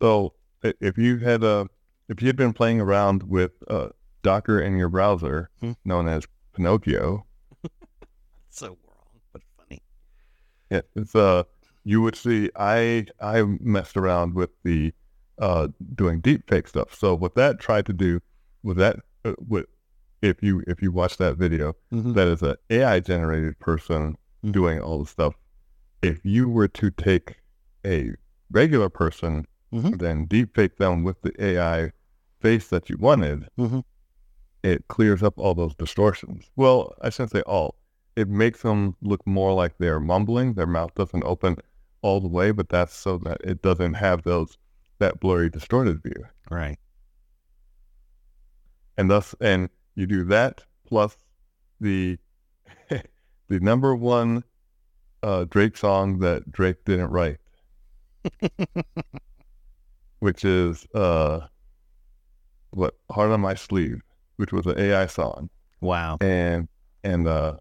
so 0.00 0.32
if 0.62 0.96
you 0.96 1.18
had 1.18 1.44
uh, 1.44 1.66
if 2.08 2.22
you 2.22 2.26
had 2.28 2.36
been 2.36 2.52
playing 2.54 2.80
around 2.80 3.24
with 3.24 3.52
uh, 3.68 3.88
Docker 4.22 4.60
in 4.60 4.76
your 4.76 4.88
browser, 4.88 5.50
Hmm. 5.60 5.72
known 5.84 6.08
as 6.08 6.26
Pinocchio, 6.54 7.26
so 8.50 8.68
wrong, 8.86 9.20
but 9.32 9.42
funny. 9.58 9.82
Yeah, 10.70 10.82
it's 10.94 11.14
uh, 11.14 11.44
you 11.84 12.00
would 12.02 12.16
see. 12.16 12.50
I 12.56 13.06
I 13.20 13.42
messed 13.60 13.96
around 13.96 14.34
with 14.34 14.50
the 14.62 14.92
uh 15.38 15.68
doing 15.94 16.20
deep 16.20 16.48
fake 16.48 16.68
stuff. 16.68 16.94
So 16.94 17.14
what 17.14 17.34
that 17.36 17.60
tried 17.60 17.86
to 17.86 17.92
do 17.92 18.20
was 18.62 18.76
that 18.76 18.96
uh, 19.24 19.32
what 19.38 19.66
if 20.22 20.42
you 20.42 20.62
if 20.66 20.82
you 20.82 20.92
watch 20.92 21.16
that 21.16 21.36
video, 21.36 21.74
Mhm. 21.92 22.14
that 22.14 22.28
is 22.28 22.42
a 22.42 22.56
AI 22.68 23.00
generated 23.00 23.58
person 23.58 24.16
Mhm. 24.44 24.52
doing 24.52 24.80
all 24.80 24.98
the 24.98 25.06
stuff. 25.06 25.34
If 26.02 26.24
you 26.24 26.48
were 26.48 26.68
to 26.68 26.90
take 26.90 27.36
a 27.86 28.12
regular 28.50 28.88
person, 28.88 29.46
Mhm. 29.72 29.98
then 29.98 30.26
deep 30.26 30.54
fake 30.54 30.76
them 30.76 31.04
with 31.04 31.20
the 31.22 31.32
AI 31.42 31.92
face 32.40 32.68
that 32.68 32.90
you 32.90 32.96
wanted, 32.98 33.48
Mhm. 33.58 33.84
it 34.62 34.88
clears 34.88 35.22
up 35.22 35.38
all 35.38 35.54
those 35.54 35.74
distortions. 35.74 36.50
Well, 36.56 36.94
I 37.00 37.10
shouldn't 37.10 37.32
say 37.32 37.42
all. 37.42 37.76
It 38.20 38.28
makes 38.28 38.60
them 38.60 38.94
look 39.00 39.26
more 39.26 39.54
like 39.54 39.78
they're 39.78 39.98
mumbling. 39.98 40.52
Their 40.52 40.66
mouth 40.66 40.94
doesn't 40.94 41.24
open 41.24 41.56
all 42.02 42.20
the 42.20 42.28
way, 42.28 42.50
but 42.50 42.68
that's 42.68 42.94
so 42.94 43.16
that 43.18 43.38
it 43.42 43.62
doesn't 43.62 43.94
have 43.94 44.24
those 44.24 44.58
that 44.98 45.20
blurry, 45.20 45.48
distorted 45.48 46.02
view. 46.02 46.26
Right. 46.50 46.78
And 48.98 49.10
thus, 49.10 49.34
and 49.40 49.70
you 49.94 50.06
do 50.06 50.24
that 50.24 50.62
plus 50.86 51.16
the 51.80 52.18
the 52.90 53.60
number 53.60 53.96
one 53.96 54.44
uh, 55.22 55.44
Drake 55.48 55.78
song 55.78 56.18
that 56.18 56.52
Drake 56.52 56.84
didn't 56.84 57.08
write, 57.08 57.38
which 60.18 60.44
is 60.44 60.86
uh, 60.94 61.46
what 62.72 62.96
"Heart 63.10 63.30
on 63.30 63.40
My 63.40 63.54
Sleeve," 63.54 64.02
which 64.36 64.52
was 64.52 64.66
an 64.66 64.78
AI 64.78 65.06
song. 65.06 65.48
Wow. 65.80 66.18
and 66.20 66.68
and 67.02 67.26
uh, 67.26 67.56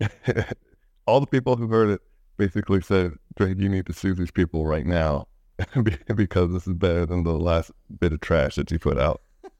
all 1.06 1.20
the 1.20 1.26
people 1.26 1.56
who 1.56 1.68
heard 1.68 1.90
it 1.90 2.00
basically 2.36 2.80
said, 2.80 3.12
"Drake, 3.36 3.58
you 3.58 3.68
need 3.68 3.86
to 3.86 3.92
sue 3.92 4.14
these 4.14 4.30
people 4.30 4.66
right 4.66 4.86
now 4.86 5.28
because 6.14 6.52
this 6.52 6.66
is 6.66 6.74
better 6.74 7.06
than 7.06 7.22
the 7.22 7.32
last 7.32 7.70
bit 7.98 8.12
of 8.12 8.20
trash 8.20 8.56
that 8.56 8.70
you 8.70 8.78
put 8.78 8.98
out." 8.98 9.22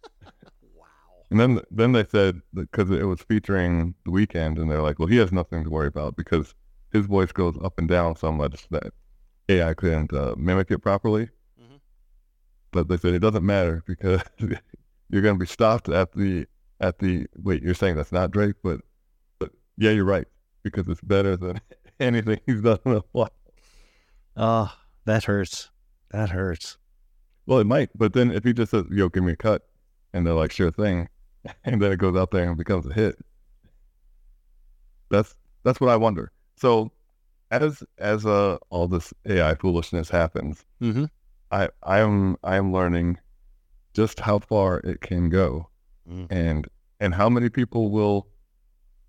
Wow. 0.77 0.87
And 1.31 1.41
then 1.41 1.61
then 1.71 1.93
they 1.93 2.05
said 2.05 2.41
because 2.55 2.91
it 2.91 3.05
was 3.05 3.21
featuring 3.23 3.95
the 4.05 4.11
Weeknd, 4.13 4.61
and 4.61 4.71
they're 4.71 4.83
like, 4.83 4.99
"Well, 4.99 5.09
he 5.09 5.17
has 5.19 5.33
nothing 5.33 5.65
to 5.65 5.71
worry 5.71 5.89
about 5.89 6.17
because 6.17 6.55
his 6.93 7.07
voice 7.07 7.33
goes 7.33 7.57
up 7.63 7.79
and 7.79 7.89
down 7.89 8.17
so 8.17 8.33
much 8.33 8.67
that 8.71 8.93
AI 9.49 9.75
couldn't 9.75 10.13
uh, 10.13 10.35
mimic 10.39 10.71
it 10.71 10.79
properly." 10.79 11.29
Mhm. 11.61 11.81
But 12.73 12.89
they 12.89 12.97
said 12.97 13.15
it 13.15 13.21
doesn't 13.21 13.45
matter 13.45 13.83
because 13.87 14.23
you're 14.39 15.23
going 15.23 15.35
to 15.35 15.39
be 15.39 15.47
stopped 15.47 15.89
at 15.89 16.13
the 16.13 16.47
at 16.81 16.99
the 16.99 17.27
wait. 17.37 17.63
You're 17.63 17.75
saying 17.75 17.97
that's 17.97 18.13
not 18.13 18.31
Drake, 18.31 18.57
but 18.63 18.81
yeah, 19.77 19.91
you're 19.91 20.05
right 20.05 20.27
because 20.63 20.89
it's 20.89 21.01
better 21.01 21.37
than 21.37 21.61
anything 22.01 22.41
he's 22.47 22.61
done 22.63 22.79
in 22.85 22.93
a 22.97 23.03
while. 23.13 23.33
Oh, 24.37 24.73
that 25.05 25.25
hurts. 25.25 25.71
That 26.11 26.31
hurts. 26.31 26.77
Well, 27.47 27.59
it 27.59 27.67
might, 27.67 27.91
but 27.97 28.13
then 28.13 28.31
if 28.31 28.45
he 28.45 28.53
just 28.53 28.71
says, 28.71 28.85
"Yo, 28.91 29.09
give 29.09 29.25
me 29.25 29.33
a 29.33 29.37
cut," 29.37 29.63
and 30.13 30.27
they're 30.27 30.35
like, 30.35 30.53
"Sure 30.53 30.71
thing," 30.71 31.09
and 31.65 31.81
then 31.81 31.93
it 31.93 31.99
goes 31.99 32.17
out 32.17 32.31
there 32.31 32.49
and 32.49 32.57
becomes 32.57 32.87
a 32.87 32.93
hit. 32.93 33.17
That's 35.11 35.35
that's 35.65 35.81
what 35.81 35.91
I 35.91 35.97
wonder. 35.97 36.33
So, 36.57 36.93
as 37.51 37.83
as 37.99 38.25
uh, 38.27 38.59
all 38.71 38.87
this 38.89 39.13
AI 39.27 39.55
foolishness 39.55 40.09
happens, 40.11 40.65
Mm-hmm. 40.81 41.07
I 41.51 41.69
I 41.83 41.99
am 42.01 42.37
I 42.45 42.57
am 42.57 42.73
learning 42.73 43.19
just 43.95 44.21
how 44.21 44.39
far 44.39 44.79
it 44.81 45.01
can 45.01 45.29
go, 45.29 45.69
Mm. 46.09 46.27
and 46.31 46.69
and 47.01 47.15
how 47.15 47.29
many 47.29 47.49
people 47.49 47.91
will 47.91 48.27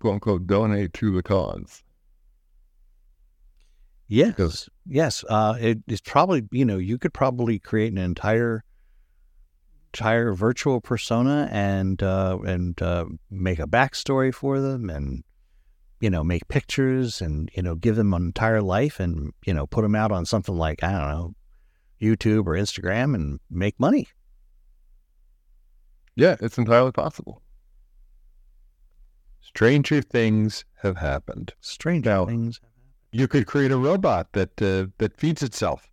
quote 0.02 0.14
unquote 0.14 0.48
donate 0.48 0.92
to 0.94 1.14
the 1.14 1.22
cause. 1.22 1.84
Yes, 4.08 4.68
yes. 4.84 5.24
Uh, 5.28 5.54
it's 5.60 6.00
probably 6.00 6.42
you 6.50 6.64
know 6.64 6.76
you 6.76 6.98
could 6.98 7.14
probably 7.14 7.60
create 7.60 7.92
an 7.92 7.98
entire 7.98 8.64
entire 9.94 10.34
virtual 10.34 10.80
persona 10.80 11.48
and 11.52 12.02
uh, 12.02 12.36
and 12.44 12.82
uh, 12.82 13.06
make 13.30 13.60
a 13.60 13.66
backstory 13.66 14.34
for 14.34 14.60
them 14.60 14.90
and 14.90 15.22
you 16.00 16.10
know 16.10 16.24
make 16.24 16.48
pictures 16.48 17.20
and 17.20 17.48
you 17.54 17.62
know 17.62 17.76
give 17.76 17.94
them 17.94 18.12
an 18.12 18.24
entire 18.24 18.60
life 18.60 18.98
and 18.98 19.32
you 19.46 19.54
know 19.54 19.68
put 19.68 19.82
them 19.82 19.94
out 19.94 20.10
on 20.10 20.26
something 20.26 20.56
like 20.56 20.82
I 20.82 20.90
don't 20.90 21.10
know 21.10 21.34
YouTube 22.02 22.46
or 22.46 22.54
Instagram 22.54 23.14
and 23.14 23.38
make 23.48 23.78
money. 23.78 24.08
Yeah, 26.16 26.36
it's 26.40 26.58
entirely 26.58 26.90
possible. 26.90 27.41
Stranger 29.42 30.00
things 30.00 30.64
have 30.82 30.96
happened. 30.96 31.52
Strange 31.60 32.06
Now- 32.06 32.26
things. 32.26 32.60
You 33.14 33.28
could 33.28 33.46
create 33.46 33.70
a 33.70 33.76
robot 33.76 34.28
that 34.32 34.62
uh, 34.62 34.86
that 34.96 35.18
feeds 35.18 35.42
itself. 35.42 35.90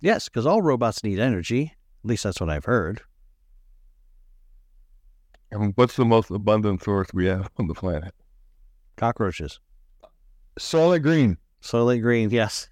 Yes, 0.00 0.28
because 0.28 0.46
all 0.46 0.62
robots 0.62 1.02
need 1.02 1.18
energy. 1.18 1.72
At 2.04 2.08
least 2.08 2.22
that's 2.22 2.40
what 2.40 2.48
I've 2.48 2.66
heard. 2.66 3.00
And 5.50 5.72
what's 5.76 5.96
the 5.96 6.04
most 6.04 6.30
abundant 6.30 6.82
source 6.84 7.08
we 7.12 7.26
have 7.26 7.50
on 7.56 7.66
the 7.66 7.74
planet? 7.74 8.14
Cockroaches. 8.96 9.58
Soylent 10.60 11.02
Green. 11.02 11.38
Soylent 11.60 12.02
Green, 12.02 12.30
yes. 12.30 12.68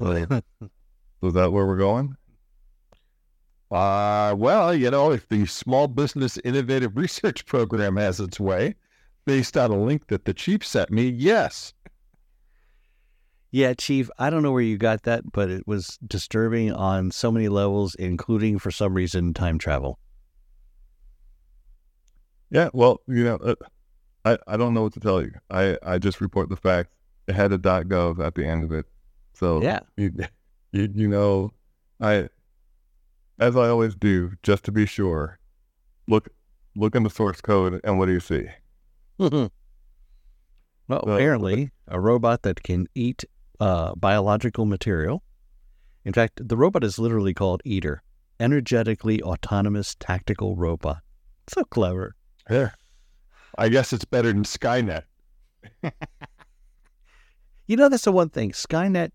So 0.00 0.10
is 1.22 1.32
that 1.34 1.52
where 1.52 1.66
we're 1.66 1.76
going? 1.76 2.16
Uh, 3.74 4.32
well, 4.38 4.72
you 4.72 4.88
know, 4.88 5.10
if 5.10 5.28
the 5.28 5.44
Small 5.46 5.88
Business 5.88 6.38
Innovative 6.44 6.96
Research 6.96 7.44
Program 7.44 7.96
has 7.96 8.20
its 8.20 8.38
way, 8.38 8.76
based 9.24 9.56
on 9.56 9.72
a 9.72 9.76
link 9.76 10.06
that 10.06 10.26
the 10.26 10.32
chief 10.32 10.64
sent 10.64 10.92
me, 10.92 11.08
yes. 11.08 11.74
Yeah, 13.50 13.74
Chief, 13.74 14.10
I 14.18 14.30
don't 14.30 14.42
know 14.44 14.52
where 14.52 14.62
you 14.62 14.76
got 14.78 15.02
that, 15.04 15.30
but 15.32 15.50
it 15.50 15.66
was 15.66 15.98
disturbing 16.06 16.72
on 16.72 17.10
so 17.10 17.32
many 17.32 17.48
levels, 17.48 17.96
including 17.96 18.60
for 18.60 18.70
some 18.70 18.94
reason 18.94 19.34
time 19.34 19.58
travel. 19.58 19.98
Yeah, 22.50 22.70
well, 22.72 23.00
you 23.08 23.24
know, 23.24 23.36
uh, 23.36 23.54
I, 24.24 24.38
I 24.46 24.56
don't 24.56 24.74
know 24.74 24.82
what 24.82 24.92
to 24.94 25.00
tell 25.00 25.20
you. 25.20 25.32
I, 25.50 25.76
I 25.82 25.98
just 25.98 26.20
report 26.20 26.48
the 26.48 26.56
facts. 26.56 26.94
It 27.26 27.34
had 27.34 27.52
a 27.52 27.58
.gov 27.58 28.24
at 28.24 28.36
the 28.36 28.46
end 28.46 28.62
of 28.62 28.70
it. 28.72 28.86
So 29.34 29.62
Yeah. 29.62 29.80
you, 29.96 30.12
you, 30.72 30.88
you 30.94 31.08
know, 31.08 31.52
I, 32.00 32.28
as 33.38 33.56
I 33.56 33.68
always 33.68 33.94
do, 33.94 34.32
just 34.42 34.64
to 34.64 34.72
be 34.72 34.86
sure, 34.86 35.38
look 36.08 36.28
look 36.76 36.94
in 36.94 37.02
the 37.02 37.10
source 37.10 37.40
code 37.40 37.80
and 37.84 37.98
what 37.98 38.06
do 38.06 38.12
you 38.12 38.20
see? 38.20 38.46
well, 39.18 39.50
apparently, 40.88 41.70
a 41.88 42.00
robot 42.00 42.42
that 42.42 42.62
can 42.62 42.86
eat 42.94 43.24
uh, 43.60 43.94
biological 43.94 44.64
material. 44.64 45.22
In 46.04 46.12
fact, 46.12 46.46
the 46.46 46.56
robot 46.56 46.84
is 46.84 46.98
literally 46.98 47.32
called 47.32 47.62
EATR, 47.64 47.98
energetically 48.40 49.22
autonomous 49.22 49.94
tactical 50.00 50.56
robot. 50.56 50.98
So 51.48 51.64
clever. 51.64 52.14
There. 52.48 52.74
I 53.56 53.68
guess 53.68 53.92
it's 53.92 54.04
better 54.04 54.32
than 54.32 54.42
Skynet. 54.42 55.04
You 57.66 57.76
know, 57.76 57.88
that's 57.88 58.04
the 58.04 58.12
one 58.12 58.28
thing. 58.28 58.52
Skynet, 58.52 59.10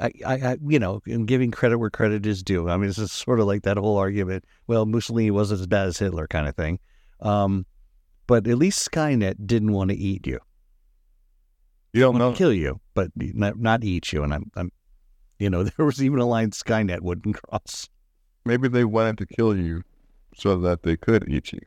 I, 0.00 0.12
I, 0.26 0.56
you 0.66 0.78
know, 0.78 1.02
in 1.06 1.26
giving 1.26 1.50
credit 1.50 1.78
where 1.78 1.90
credit 1.90 2.24
is 2.24 2.42
due. 2.42 2.68
I 2.70 2.76
mean, 2.78 2.86
this 2.88 2.98
is 2.98 3.12
sort 3.12 3.38
of 3.38 3.46
like 3.46 3.62
that 3.62 3.76
whole 3.76 3.98
argument. 3.98 4.44
Well, 4.66 4.86
Mussolini 4.86 5.30
wasn't 5.30 5.60
as 5.60 5.66
bad 5.66 5.88
as 5.88 5.98
Hitler, 5.98 6.26
kind 6.26 6.48
of 6.48 6.56
thing. 6.56 6.78
Um, 7.20 7.66
but 8.26 8.46
at 8.46 8.56
least 8.56 8.90
Skynet 8.90 9.46
didn't 9.46 9.72
want 9.72 9.90
to 9.90 9.96
eat 9.96 10.26
you, 10.26 10.38
You 11.92 12.00
don't 12.00 12.16
know. 12.16 12.32
kill 12.32 12.52
you, 12.52 12.80
but 12.94 13.10
not, 13.14 13.58
not 13.58 13.84
eat 13.84 14.12
you. 14.12 14.22
And 14.22 14.32
I'm, 14.32 14.50
I'm, 14.56 14.72
you 15.38 15.50
know, 15.50 15.62
there 15.76 15.84
was 15.84 16.02
even 16.02 16.18
a 16.18 16.26
line 16.26 16.50
Skynet 16.52 17.00
wouldn't 17.02 17.36
cross. 17.42 17.88
Maybe 18.46 18.68
they 18.68 18.84
wanted 18.84 19.18
to 19.18 19.26
kill 19.26 19.54
you 19.56 19.82
so 20.34 20.56
that 20.60 20.82
they 20.82 20.96
could 20.96 21.28
eat 21.28 21.52
you. 21.52 21.60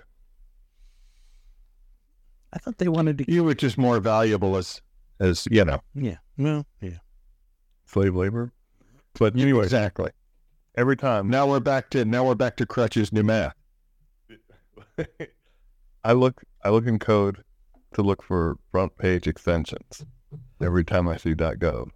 I 2.51 2.57
thought 2.59 2.77
they 2.77 2.87
wanted 2.87 3.19
to. 3.19 3.31
You 3.31 3.43
were 3.43 3.55
just 3.55 3.77
more 3.77 3.99
valuable 3.99 4.55
as, 4.57 4.81
as 5.19 5.47
you 5.51 5.63
know. 5.65 5.81
Yeah. 5.93 6.17
Well, 6.37 6.65
yeah. 6.81 6.97
Slave 7.93 8.15
labor. 8.15 8.51
But 9.19 9.35
anyway, 9.39 9.63
Exactly. 9.65 10.09
every 10.75 10.97
time 10.97 11.29
Now 11.29 11.47
we're 11.47 11.59
back 11.59 11.91
to 11.91 12.03
now 12.03 12.25
we're 12.25 12.33
back 12.35 12.57
to 12.57 12.65
Crutch's 12.65 13.13
new 13.13 13.21
math. 13.23 13.53
I 16.03 16.13
look 16.13 16.43
I 16.63 16.69
look 16.69 16.87
in 16.87 16.97
code 16.99 17.43
to 17.93 18.01
look 18.01 18.23
for 18.23 18.57
FrontPage 18.73 19.27
extensions 19.27 20.03
every 20.61 20.83
time 20.83 21.07
I 21.07 21.17
see 21.17 21.33
.gov 21.35 21.89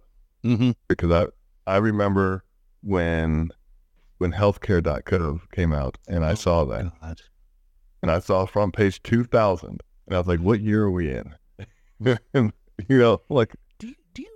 Mm-hmm. 0.44 0.70
because 0.86 1.10
I 1.10 1.26
I 1.72 1.78
remember 1.78 2.44
when 2.82 3.50
when 4.18 4.32
healthcare.gov 4.32 5.40
came 5.50 5.72
out 5.72 5.98
and 6.06 6.24
I 6.24 6.34
saw 6.34 6.64
that 6.66 6.92
God. 7.00 7.20
and 8.02 8.10
I 8.12 8.20
saw 8.20 8.46
FrontPage 8.46 9.02
2000 9.02 9.80
and 10.06 10.14
I 10.14 10.18
was 10.18 10.28
like 10.28 10.38
what 10.40 10.60
year 10.60 10.84
are 10.84 10.90
we 10.92 11.10
in 11.12 11.34
and 12.34 12.52
you 12.88 12.98
know 12.98 13.20
like 13.28 13.56
do 13.80 13.88
you, 13.88 13.94
do 14.14 14.22
you 14.22 14.28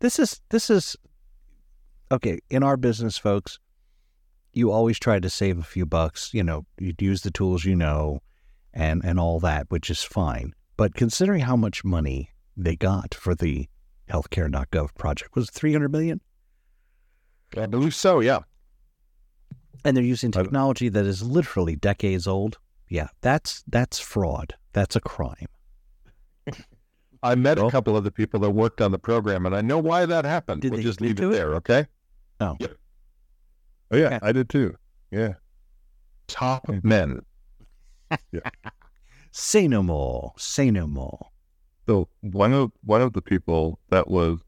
this 0.00 0.18
is 0.18 0.40
this 0.50 0.70
is 0.70 0.96
okay 2.10 2.38
in 2.50 2.62
our 2.62 2.76
business 2.76 3.18
folks 3.18 3.58
you 4.52 4.70
always 4.70 4.98
try 4.98 5.18
to 5.18 5.28
save 5.28 5.58
a 5.58 5.62
few 5.62 5.84
bucks 5.84 6.32
you 6.32 6.42
know 6.42 6.64
you 6.78 6.94
use 6.98 7.22
the 7.22 7.30
tools 7.30 7.64
you 7.64 7.76
know 7.76 8.20
and 8.72 9.04
and 9.04 9.18
all 9.18 9.40
that 9.40 9.66
which 9.70 9.90
is 9.90 10.02
fine 10.02 10.52
but 10.76 10.94
considering 10.94 11.40
how 11.40 11.56
much 11.56 11.84
money 11.84 12.30
they 12.56 12.76
got 12.76 13.14
for 13.14 13.34
the 13.34 13.68
healthcare.gov 14.10 14.94
project 14.96 15.34
was 15.34 15.48
it 15.48 15.54
300 15.54 15.90
million 15.90 16.20
I 17.56 17.66
believe 17.66 17.94
so. 17.94 18.20
Yeah. 18.20 18.40
and 19.84 19.96
they're 19.96 20.04
using 20.04 20.30
technology 20.32 20.88
that 20.88 21.06
is 21.06 21.22
literally 21.22 21.76
decades 21.76 22.26
old 22.26 22.58
yeah 22.88 23.08
that's 23.20 23.64
that's 23.68 23.98
fraud 23.98 24.54
that's 24.72 24.96
a 24.96 25.00
crime 25.00 25.48
I 27.22 27.34
met 27.34 27.58
a 27.58 27.70
couple 27.70 27.96
of 27.96 28.04
the 28.04 28.10
people 28.10 28.40
that 28.40 28.50
worked 28.50 28.80
on 28.80 28.92
the 28.92 28.98
program, 28.98 29.46
and 29.46 29.54
I 29.54 29.60
know 29.60 29.78
why 29.78 30.06
that 30.06 30.24
happened. 30.24 30.62
Did 30.62 30.72
we'll 30.72 30.82
just 30.82 31.00
leave 31.00 31.18
it 31.18 31.24
it? 31.24 31.30
there, 31.30 31.54
okay? 31.56 31.86
oh 32.40 32.56
yeah 32.60 32.66
Okay. 33.92 34.18
I 34.20 34.32
did 34.32 34.48
too 34.48 34.76
yeah 35.10 35.34
Top 36.26 36.68
men. 36.82 37.20
yeah. 38.32 38.40
say 39.30 39.68
no 39.68 39.82
more 39.82 40.32
say 40.36 40.70
no 40.70 40.86
more 40.86 41.28
So 41.88 42.08
one 42.20 42.52
of 42.52 42.72
one 42.84 43.00
of 43.00 43.12
the 43.12 43.22
people 43.22 43.78
that 43.90 44.08
was 44.08 44.40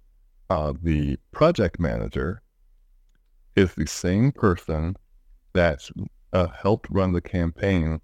uh, 0.51 0.73
the 0.83 1.17
project 1.31 1.79
manager 1.79 2.43
is 3.55 3.75
the 3.75 3.87
same 3.87 4.33
person 4.33 4.97
that 5.53 5.89
uh, 6.33 6.49
helped 6.49 6.89
run 6.91 7.13
the 7.13 7.21
campaign, 7.21 8.01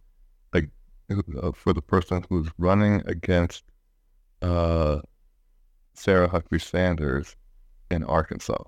like 0.53 0.69
uh, 1.11 1.53
for 1.53 1.73
the 1.73 1.83
person 1.83 2.25
who's 2.29 2.49
running 2.59 3.03
against 3.07 3.65
uh, 4.45 5.01
Sarah 5.95 6.29
Huckabee 6.29 6.61
Sanders 6.61 7.37
in 7.91 8.05
Arkansas. 8.05 8.63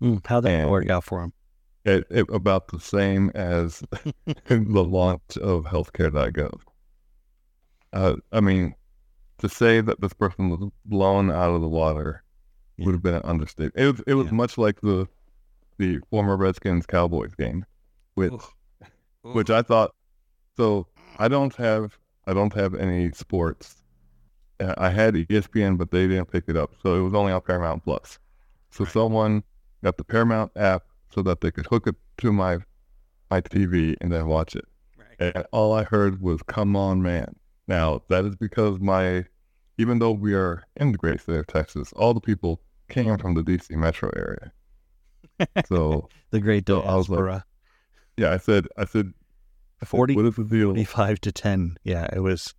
Mm, 0.00 0.24
how'd 0.26 0.44
that 0.44 0.50
And- 0.62 0.70
work 0.70 0.88
out 0.90 1.04
for 1.04 1.22
him 1.22 1.32
It, 1.84 2.06
it 2.10 2.26
about 2.30 2.68
the 2.68 2.80
same 2.80 3.30
as 3.34 3.82
the 4.46 4.84
launch 4.84 5.36
of 5.38 5.64
healthcare.gov. 5.64 6.60
Uh, 7.92 8.16
I 8.32 8.40
mean, 8.40 8.74
to 9.38 9.48
say 9.48 9.80
that 9.80 10.00
this 10.00 10.12
person 10.14 10.48
was 10.50 10.70
blown 10.86 11.30
out 11.30 11.50
of 11.54 11.60
the 11.60 11.68
water 11.68 12.22
Yeah. 12.76 12.86
would 12.86 12.94
have 12.94 13.02
been 13.02 13.14
an 13.16 13.22
understatement. 13.24 13.74
It 13.76 13.90
was, 13.92 14.00
it 14.06 14.14
was 14.14 14.26
Yeah. 14.28 14.32
much 14.34 14.58
like 14.58 14.80
the 14.80 15.06
the 15.78 15.98
former 16.10 16.36
Redskins 16.36 16.86
Cowboys 16.86 17.34
game, 17.34 17.64
which 18.14 18.32
which 19.22 19.50
I 19.50 19.62
thought. 19.62 19.94
So 20.56 20.86
I 21.18 21.28
don't 21.28 21.54
have 21.56 21.98
I 22.26 22.32
don't 22.34 22.52
have 22.54 22.74
any 22.74 23.10
sports. 23.12 23.81
I 24.78 24.90
had 24.90 25.14
ESPN, 25.14 25.78
but 25.78 25.90
they 25.90 26.06
didn't 26.06 26.30
pick 26.30 26.44
it 26.48 26.56
up, 26.56 26.72
so 26.82 26.94
it 26.94 27.00
was 27.00 27.14
only 27.14 27.32
on 27.32 27.40
Paramount 27.40 27.84
Plus. 27.84 28.18
So 28.70 28.84
someone 28.84 29.42
got 29.82 29.96
the 29.96 30.04
Paramount 30.04 30.52
app 30.56 30.84
so 31.14 31.22
that 31.22 31.40
they 31.40 31.50
could 31.50 31.66
hook 31.66 31.86
it 31.86 31.96
to 32.18 32.32
my 32.32 32.58
my 33.30 33.40
TV 33.40 33.96
and 34.00 34.12
then 34.12 34.26
watch 34.26 34.54
it. 34.54 34.66
And 35.18 35.44
all 35.52 35.72
I 35.72 35.84
heard 35.84 36.20
was 36.20 36.42
"Come 36.42 36.76
on, 36.76 37.02
man!" 37.02 37.34
Now 37.68 38.02
that 38.08 38.24
is 38.24 38.36
because 38.36 38.78
my, 38.80 39.24
even 39.78 39.98
though 39.98 40.12
we 40.12 40.34
are 40.34 40.64
in 40.76 40.92
the 40.92 40.98
great 40.98 41.20
state 41.20 41.36
of 41.36 41.46
Texas, 41.46 41.92
all 41.94 42.14
the 42.14 42.20
people 42.20 42.60
came 42.88 43.16
from 43.18 43.34
the 43.34 43.42
DC 43.42 43.70
metro 43.70 44.10
area. 44.16 44.52
So 45.66 46.08
the 46.30 46.40
great 46.40 46.68
So 46.68 46.82
I 46.82 46.94
was 46.94 47.08
like, 47.08 47.42
yeah, 48.16 48.32
I 48.32 48.36
said, 48.36 48.68
I 48.76 48.84
said, 48.84 49.12
I 49.80 49.84
said, 49.84 49.88
40 49.88 50.14
what 50.14 50.24
is 50.26 50.36
the 50.36 50.44
deal? 50.44 50.68
25 50.68 51.20
to 51.22 51.32
10 51.32 51.76
yeah 51.82 52.06
it 52.12 52.20
was 52.20 52.54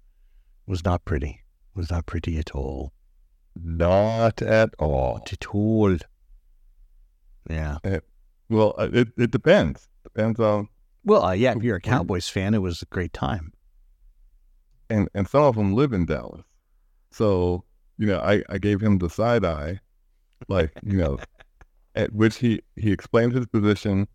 was 0.67 0.83
not 0.83 1.05
pretty 1.05 1.42
was 1.75 1.87
that 1.89 2.05
pretty 2.05 2.37
at 2.37 2.51
all 2.51 2.93
Not 3.55 4.41
at 4.41 4.69
all. 4.79 5.15
not 5.15 5.33
at 5.33 5.45
all 5.53 5.97
yeah 7.49 7.77
Well, 8.49 8.73
uh, 8.77 8.89
it 8.93 9.09
it 9.17 9.31
depends. 9.31 9.87
Depends 10.03 10.39
on 10.39 10.67
Well, 11.03 11.23
uh, 11.25 11.31
yeah, 11.33 11.53
if 11.55 11.63
you're 11.63 11.77
a 11.77 11.81
Cowboys 11.81 12.29
fan, 12.29 12.53
it 12.53 12.61
was 12.61 12.81
a 12.81 12.85
great 12.85 13.13
time. 13.13 13.51
and 14.89 15.09
and 15.13 15.27
some 15.27 15.43
of 15.43 15.55
them 15.55 15.73
live 15.73 15.93
in 15.93 16.05
Dallas. 16.05 16.43
So 17.11 17.63
you 17.97 18.07
know, 18.07 18.19
I 18.19 18.43
I 18.49 18.57
gave 18.57 18.81
him 18.81 18.97
the 18.99 19.09
side 19.09 19.45
eye, 19.45 19.79
like 20.47 20.71
you 20.83 20.97
know, 20.97 21.17
at 21.95 22.13
which 22.13 22.37
he 22.37 22.61
he 22.75 22.91
explained 22.91 23.33
his 23.33 23.45
position, 23.47 24.07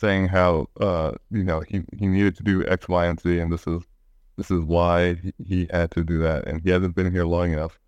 saying 0.00 0.28
how 0.28 0.66
uh 0.80 1.12
you 1.30 1.44
know 1.44 1.60
he 1.60 1.82
he 1.98 2.06
needed 2.06 2.36
to 2.36 2.42
do 2.42 2.66
X, 2.66 2.88
Y, 2.88 3.06
and 3.06 3.20
Z, 3.20 3.38
and 3.38 3.52
this 3.52 3.66
is 3.66 3.82
this 4.36 4.50
is 4.50 4.62
why 4.64 5.20
he, 5.46 5.68
had 5.70 5.90
to 5.92 6.02
do 6.04 6.18
that, 6.18 6.46
and 6.46 6.60
he 6.62 6.70
hasn't 6.70 6.94
been 6.94 7.12
here 7.12 7.24
long 7.24 7.52
enough. 7.52 7.78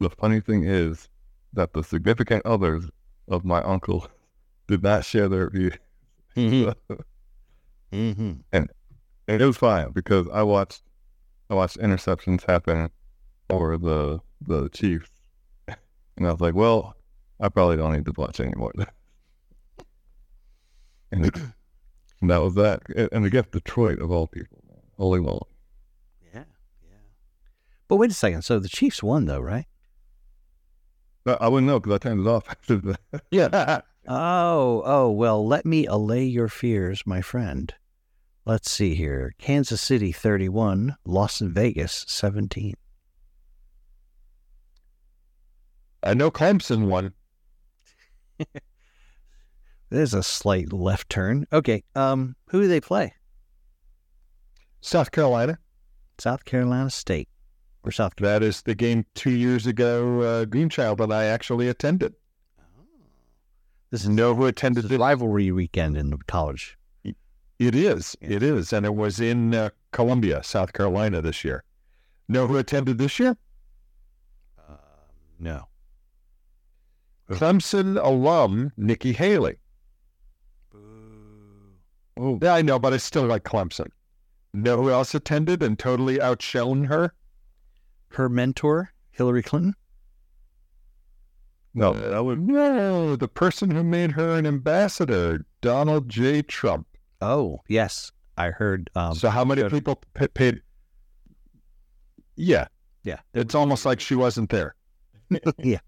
The 0.00 0.10
funny 0.10 0.40
thing 0.40 0.64
is 0.64 1.08
that 1.52 1.72
the 1.72 1.82
significant 1.84 2.44
others 2.44 2.84
of 3.28 3.44
my 3.44 3.62
uncle 3.62 4.08
did 4.68 4.82
not 4.82 5.04
share 5.04 5.28
their 5.28 5.48
view, 5.50 5.72
Mm-hmm. 6.36 6.94
mm-hmm. 7.96 8.32
and 8.52 8.68
it 9.28 9.40
was 9.40 9.56
fine 9.56 9.92
because 9.92 10.26
I 10.32 10.42
watched 10.42 10.82
I 11.48 11.54
watched 11.54 11.78
interceptions 11.78 12.44
happen 12.44 12.90
for 13.48 13.78
the 13.78 14.20
the 14.40 14.68
Chiefs, 14.70 15.10
and 15.68 16.26
I 16.26 16.32
was 16.32 16.40
like, 16.40 16.54
well, 16.54 16.96
I 17.40 17.48
probably 17.48 17.76
don't 17.76 17.92
need 17.92 18.04
to 18.06 18.12
watch 18.16 18.40
anymore. 18.40 18.72
and, 21.12 21.26
it- 21.26 21.36
and 22.20 22.30
that 22.30 22.38
was 22.42 22.54
that. 22.56 22.82
And- 22.96 23.08
And 23.12 23.24
against 23.26 23.52
Detroit 23.52 24.00
of 24.00 24.10
all 24.10 24.26
people, 24.26 24.58
holy 24.96 25.20
moly! 25.20 25.40
But 27.94 27.98
wait 27.98 28.10
a 28.10 28.14
second. 28.14 28.42
So 28.42 28.58
the 28.58 28.68
Chiefs 28.68 29.04
won, 29.04 29.26
though, 29.26 29.38
right? 29.38 29.66
I 31.26 31.34
I 31.34 31.46
wouldn't 31.46 31.68
know 31.68 31.78
because 31.78 31.94
I 31.94 31.98
turned 31.98 32.26
it 32.26 32.28
off 32.28 32.48
after 32.48 32.76
that. 32.78 33.22
Yeah. 33.30 33.82
Oh, 34.08 34.82
oh, 34.84 35.10
well, 35.12 35.46
let 35.46 35.64
me 35.64 35.86
allay 35.86 36.24
your 36.24 36.48
fears, 36.48 37.04
my 37.06 37.22
friend. 37.22 37.72
Let's 38.44 38.70
see 38.70 38.94
here. 38.94 39.32
Kansas 39.38 39.80
City 39.80 40.12
31, 40.12 40.96
Las 41.06 41.38
Vegas 41.38 42.04
17. 42.08 42.74
I 46.02 46.12
know 46.12 46.30
Clemson 46.30 46.88
won. 46.88 47.14
There's 49.88 50.12
a 50.12 50.22
slight 50.22 50.70
left 50.70 51.08
turn. 51.08 51.46
Okay, 51.50 51.84
um, 51.94 52.36
who 52.48 52.60
do 52.60 52.68
they 52.68 52.80
play? 52.80 53.14
South 54.82 55.12
Carolina. 55.12 55.58
South 56.18 56.44
Carolina 56.44 56.90
State 56.90 57.28
or 57.84 57.92
South 57.92 58.16
Carolina? 58.16 58.40
That 58.40 58.46
is 58.46 58.62
the 58.62 58.74
game 58.74 59.06
two 59.14 59.30
years 59.30 59.66
ago, 59.66 60.20
uh, 60.20 60.44
Greenchild, 60.46 60.98
that 60.98 61.12
I 61.12 61.24
actually 61.24 61.68
attended. 61.68 62.14
This 63.90 64.02
is 64.02 64.08
Know 64.08 64.34
who 64.34 64.46
attended 64.46 64.88
the 64.88 64.98
rivalry 64.98 65.52
weekend 65.52 65.96
in 65.96 66.10
the 66.10 66.18
college. 66.26 66.76
It 67.04 67.74
is. 67.76 68.16
It 68.20 68.42
is. 68.42 68.72
And 68.72 68.84
it 68.84 68.94
was 68.94 69.20
in 69.20 69.54
uh, 69.54 69.70
Columbia, 69.92 70.42
South 70.42 70.72
Carolina 70.72 71.22
this 71.22 71.44
year. 71.44 71.62
Know 72.28 72.48
who 72.48 72.56
attended 72.56 72.98
this 72.98 73.20
year? 73.20 73.36
Um, 74.68 74.76
no. 75.38 75.68
Clemson 77.30 78.02
alum 78.02 78.72
Nikki 78.76 79.12
Haley. 79.12 79.58
Oh, 82.16 82.38
Yeah, 82.42 82.54
I 82.54 82.62
know, 82.62 82.78
but 82.78 82.92
I 82.92 82.96
still 82.96 83.24
like 83.26 83.44
Clemson. 83.44 83.88
Know 84.52 84.82
who 84.82 84.90
else 84.90 85.14
attended 85.14 85.62
and 85.62 85.78
totally 85.78 86.20
outshone 86.20 86.84
her? 86.84 87.12
Her 88.14 88.28
mentor, 88.28 88.92
Hillary 89.10 89.42
Clinton. 89.42 89.74
no, 91.74 91.92
that 91.92 92.24
would 92.24 92.40
No, 92.46 93.16
the 93.16 93.28
person 93.28 93.70
who 93.70 93.82
made 93.82 94.12
her 94.12 94.36
an 94.36 94.46
ambassador, 94.46 95.44
Donald 95.60 96.08
J. 96.08 96.42
Trump. 96.42 96.86
Oh, 97.20 97.60
yes. 97.68 98.12
I 98.36 98.50
heard. 98.50 98.90
Um, 98.94 99.14
so 99.14 99.30
how 99.30 99.44
many 99.44 99.62
good. 99.62 99.70
people 99.70 100.02
pa- 100.14 100.26
paid? 100.34 100.60
Yeah, 102.36 102.66
yeah. 103.04 103.20
it's 103.32 103.54
almost 103.54 103.84
like 103.86 104.00
she 104.00 104.14
wasn't 104.16 104.50
there. 104.50 104.74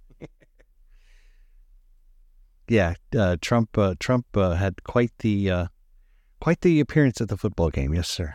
Yeah, 2.69 2.95
uh, 3.17 3.37
Trump. 3.41 3.79
Uh, 3.79 3.95
Trump 4.01 4.27
uh, 4.37 4.55
had 4.55 4.83
quite 4.83 5.13
the 5.21 5.49
uh, 5.51 5.67
quite 6.41 6.63
the 6.63 6.81
appearance 6.81 7.21
at 7.21 7.29
the 7.29 7.37
football 7.37 7.71
game. 7.71 7.95
Yes, 7.95 8.09
sir. 8.09 8.35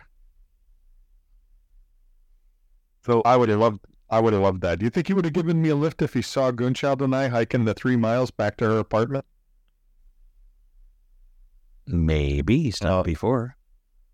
So. 3.05 3.21
I 3.23 3.37
would 3.37 3.49
have 3.49 3.59
loved. 3.59 3.79
I 4.09 4.19
would 4.19 4.33
have 4.33 4.41
loved 4.41 4.61
that. 4.61 4.79
Do 4.79 4.85
you 4.85 4.89
think 4.89 5.07
he 5.07 5.13
would 5.13 5.25
have 5.25 5.33
given 5.33 5.61
me 5.61 5.69
a 5.69 5.75
lift 5.75 6.01
if 6.01 6.13
he 6.13 6.21
saw 6.21 6.51
Goonchild 6.51 7.01
and 7.01 7.15
I 7.15 7.27
hiking 7.29 7.65
the 7.65 7.73
three 7.73 7.95
miles 7.95 8.29
back 8.29 8.57
to 8.57 8.65
her 8.65 8.77
apartment? 8.79 9.25
Maybe 11.87 12.63
he's 12.63 12.79
done 12.79 12.99
Uh, 12.99 13.03
before. 13.03 13.55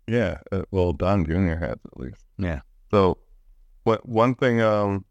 Yeah, 0.06 0.38
uh, 0.52 0.62
well, 0.70 0.92
Don 0.92 1.24
Jr. 1.24 1.56
has 1.56 1.72
at 1.84 1.96
least. 1.96 2.24
Yeah. 2.38 2.60
So, 2.90 3.18
what 3.84 4.08
one 4.08 4.34
thing? 4.34 4.60
Um, 4.60 5.04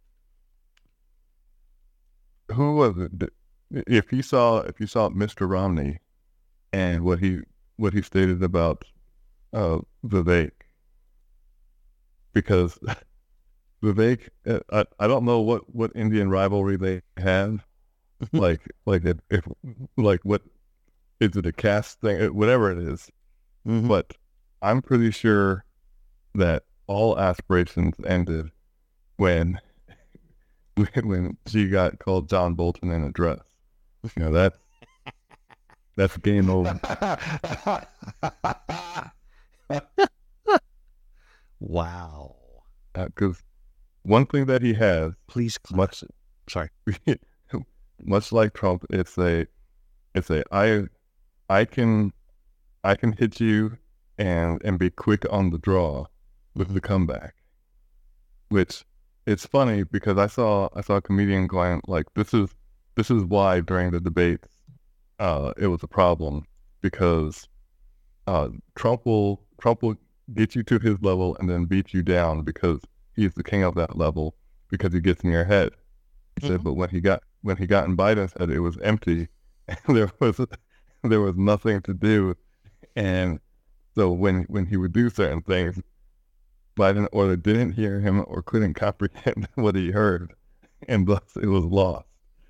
who 2.52 2.76
was 2.76 2.98
it? 2.98 3.34
If 3.72 4.12
you 4.12 4.22
saw, 4.22 4.60
if 4.62 4.80
you 4.80 4.88
saw 4.88 5.10
Mr. 5.10 5.48
Romney, 5.50 6.00
and 6.74 7.04
what 7.04 7.20
he 7.20 7.42
what 7.76 7.94
he 7.94 8.02
stated 8.02 8.42
about 8.42 8.86
uh, 9.54 9.80
Vivek, 10.06 10.52
because 12.34 12.80
Vivek, 13.84 14.30
uh, 14.48 14.60
I 14.72 14.86
I 15.00 15.08
don't 15.08 15.26
know 15.26 15.42
what 15.42 15.74
what 15.74 15.92
Indian 15.96 16.30
rivalry 16.30 16.78
they 16.78 17.02
have, 17.18 17.66
like 18.34 18.62
like 18.86 19.06
if, 19.06 19.18
if 19.30 19.48
like 19.98 20.22
what 20.24 20.42
is 21.20 21.36
it 21.36 21.46
a 21.46 21.52
caste 21.52 22.00
thing? 22.02 22.22
Uh, 22.22 22.28
Whatever 22.34 22.72
it 22.72 22.80
is, 22.80 23.10
Mhm. 23.68 23.88
but 23.88 24.14
I'm 24.62 24.82
pretty 24.82 25.12
sure 25.12 25.64
that 26.36 26.64
all 26.88 27.18
aspirations 27.20 27.96
ended 28.06 28.50
when 29.18 29.60
when 31.04 31.38
she 31.48 31.70
got 31.70 32.00
called 32.00 32.30
John 32.30 32.54
Bolton 32.56 32.92
in 32.92 33.04
a 33.04 33.12
dress. 33.12 33.40
You 34.16 34.24
know 34.24 34.32
that 34.32 34.54
that's 35.96 36.18
game 36.18 36.50
over. 36.50 36.80
Wow. 41.60 42.36
Because 42.94 43.42
one 44.08 44.26
thing 44.26 44.46
that 44.46 44.62
he 44.62 44.74
has, 44.74 45.14
Please, 45.28 45.60
much 45.72 46.04
Sorry. 46.50 46.70
much 48.02 48.32
like 48.32 48.54
Trump, 48.54 48.86
it's 48.90 49.18
a 49.18 49.46
it's 50.16 50.30
a 50.30 50.44
I 50.52 50.86
I 51.50 51.66
can 51.66 52.14
I 52.84 52.96
can 52.96 53.12
hit 53.12 53.40
you 53.42 53.78
and 54.18 54.62
and 54.64 54.80
be 54.80 54.90
quick 54.90 55.26
on 55.30 55.52
the 55.52 55.58
draw 55.58 56.06
with 56.56 56.74
the 56.74 56.82
comeback. 56.82 57.36
Which 58.50 58.86
it's 59.26 59.46
funny 59.46 59.84
because 59.84 60.18
I 60.18 60.28
saw 60.28 60.70
I 60.74 60.82
saw 60.82 60.96
a 60.96 61.02
comedian 61.02 61.48
going 61.48 61.82
like 61.86 62.06
this 62.16 62.34
is 62.34 62.50
this 62.96 63.12
is 63.12 63.26
why 63.26 63.60
during 63.60 63.92
the 63.92 64.00
debates 64.00 64.48
uh 65.20 65.52
it 65.58 65.68
was 65.68 65.84
a 65.84 65.88
problem 65.88 66.46
because 66.82 67.50
uh 68.26 68.50
Trump 68.76 69.06
will 69.06 69.42
Trump 69.60 69.84
will 69.84 69.98
get 70.34 70.56
you 70.56 70.64
to 70.64 70.80
his 70.80 71.02
level 71.02 71.36
and 71.40 71.50
then 71.50 71.66
beat 71.66 71.94
you 71.94 72.02
down 72.04 72.44
because 72.44 72.80
he's 73.18 73.34
the 73.34 73.44
king 73.44 73.64
of 73.64 73.76
that 73.76 73.98
level 73.98 74.36
because 74.70 74.94
he 74.94 75.02
gets 75.02 75.24
in 75.24 75.32
your 75.32 75.44
head. 75.44 75.72
He 76.40 76.48
said, 76.48 76.58
mm-hmm. 76.58 76.64
but 76.64 76.74
when 76.76 76.90
he 76.90 77.02
got 77.02 77.24
when 77.42 77.58
he 77.58 77.68
got 77.68 77.86
in 77.86 77.98
Biden's 77.98 78.34
head, 78.40 78.50
it 78.50 78.62
was 78.62 78.78
empty. 78.80 79.28
And 79.86 79.98
there 79.98 80.10
was 80.22 80.40
there 81.04 81.20
was 81.20 81.36
nothing 81.36 81.82
to 81.82 81.94
do, 81.94 82.36
and 82.96 83.42
so 83.96 84.14
when 84.14 84.44
when 84.44 84.66
he 84.66 84.78
would 84.78 84.94
do 84.94 85.10
certain 85.10 85.42
things, 85.42 85.82
Biden 86.80 87.10
either 87.14 87.36
didn't 87.36 87.74
hear 87.74 88.00
him 88.00 88.24
or 88.28 88.42
couldn't 88.42 88.76
comprehend 88.76 89.50
what 89.56 89.76
he 89.76 89.92
heard, 89.92 90.34
and 90.88 91.06
thus 91.06 91.36
it 91.42 91.48
was 91.48 91.66
lost. 91.66 92.06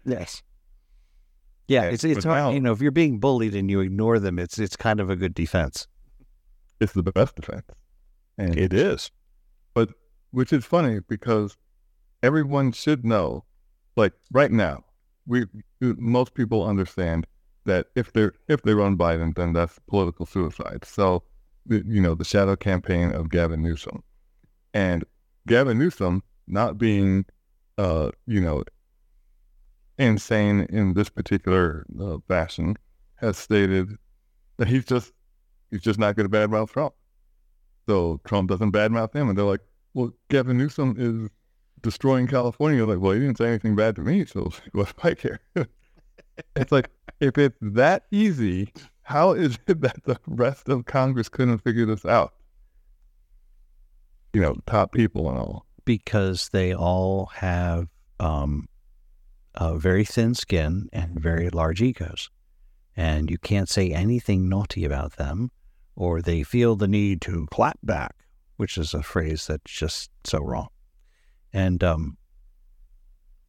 Yes. 0.06 0.44
Yeah, 1.68 1.86
Yeah, 1.86 1.90
it's 1.90 2.04
it's 2.04 2.24
hard, 2.24 2.38
now- 2.38 2.52
you 2.52 2.60
know 2.60 2.72
if 2.72 2.82
you're 2.82 2.92
being 2.92 3.20
bullied 3.20 3.56
and 3.56 3.68
you 3.72 3.80
ignore 3.80 4.20
them, 4.20 4.38
it's 4.38 4.60
it's 4.60 4.76
kind 4.76 5.00
of 5.00 5.10
a 5.10 5.16
good 5.16 5.34
defense. 5.34 5.88
It's 6.80 6.94
the 6.94 7.02
best 7.02 7.36
defense, 7.36 7.66
and 8.38 8.56
it 8.56 8.74
is. 8.74 9.10
but 9.74 9.90
which 10.32 10.54
is 10.54 10.66
funny 10.66 11.00
because 11.08 11.58
everyone 12.24 12.72
should 12.72 13.06
know, 13.06 13.44
like 13.96 14.14
right 14.32 14.52
now, 14.52 14.84
we 15.26 15.46
most 15.82 16.34
people 16.34 16.66
understand 16.66 17.28
that 17.66 17.88
if 17.96 18.14
they 18.14 18.30
if 18.48 18.62
they 18.62 18.74
run 18.74 18.98
Biden, 18.98 19.36
then 19.36 19.54
that's 19.54 19.80
political 19.88 20.26
suicide. 20.26 20.86
So, 20.86 21.24
you 21.70 22.02
know, 22.02 22.16
the 22.16 22.26
shadow 22.26 22.56
campaign 22.56 23.12
of 23.12 23.30
Gavin 23.30 23.62
Newsom, 23.62 24.04
and 24.74 25.04
Gavin 25.48 25.78
Newsom 25.78 26.24
not 26.48 26.78
being, 26.78 27.26
uh, 27.78 28.12
you 28.26 28.40
know, 28.40 28.64
insane 29.98 30.62
in 30.70 30.94
this 30.94 31.10
particular 31.10 31.86
uh, 32.02 32.18
fashion, 32.28 32.78
has 33.16 33.38
stated 33.38 33.90
that 34.58 34.68
he's 34.68 34.86
just 34.86 35.12
he's 35.72 35.82
just 35.82 36.00
not 36.00 36.16
going 36.16 36.30
to 36.30 36.36
badmouth 36.36 36.72
Trump. 36.72 36.94
So 37.88 38.20
Trump 38.26 38.50
doesn't 38.50 38.72
badmouth 38.72 39.14
him, 39.14 39.30
and 39.30 39.38
they're 39.38 39.46
like, 39.46 39.62
"Well, 39.98 40.14
Gavin 40.30 40.58
Newsom 40.58 40.96
is 40.98 41.30
destroying 41.82 42.28
California." 42.28 42.86
Like, 42.86 43.00
well, 43.00 43.14
he 43.14 43.20
didn't 43.20 43.40
say 43.40 43.48
anything 43.48 43.76
bad 43.76 43.96
to 43.96 44.02
me, 44.02 44.26
so 44.26 44.52
what 44.74 44.88
do 44.96 45.10
I 45.10 45.14
care? 45.16 45.40
it's 46.56 46.72
like 46.72 46.90
if 47.20 47.38
it's 47.38 47.58
that 47.62 48.04
easy, 48.12 48.72
how 49.02 49.32
is 49.32 49.58
it 49.68 49.82
that 49.82 50.04
the 50.04 50.20
rest 50.28 50.70
of 50.70 50.86
Congress 50.86 51.30
couldn't 51.30 51.58
figure 51.60 51.86
this 51.86 52.06
out? 52.06 52.34
You 54.34 54.42
know, 54.42 54.56
top 54.68 54.92
people 54.92 55.30
and 55.30 55.40
all. 55.40 55.66
because 55.84 56.50
they 56.50 56.76
all 56.76 57.28
have 57.28 57.88
um, 58.20 58.68
a 59.56 59.78
very 59.78 60.06
thin 60.06 60.36
skin 60.36 60.90
and 60.94 61.20
very 61.20 61.50
large 61.50 61.82
egos. 61.82 62.30
And 62.96 63.32
you 63.32 63.38
can't 63.38 63.70
say 63.70 63.92
anything 63.92 64.50
naughty 64.50 64.86
about 64.86 65.16
them, 65.18 65.50
or 65.96 66.22
they 66.22 66.44
feel 66.44 66.76
the 66.76 66.88
need 66.88 67.22
to 67.22 67.48
clap 67.52 67.80
back, 67.82 68.16
which 68.58 68.78
is 68.78 68.94
a 68.94 69.02
phrase 69.02 69.48
that's 69.48 69.72
just 69.72 70.12
so 70.24 70.40
wrong. 70.40 70.68
And 71.54 71.84
um, 71.84 72.18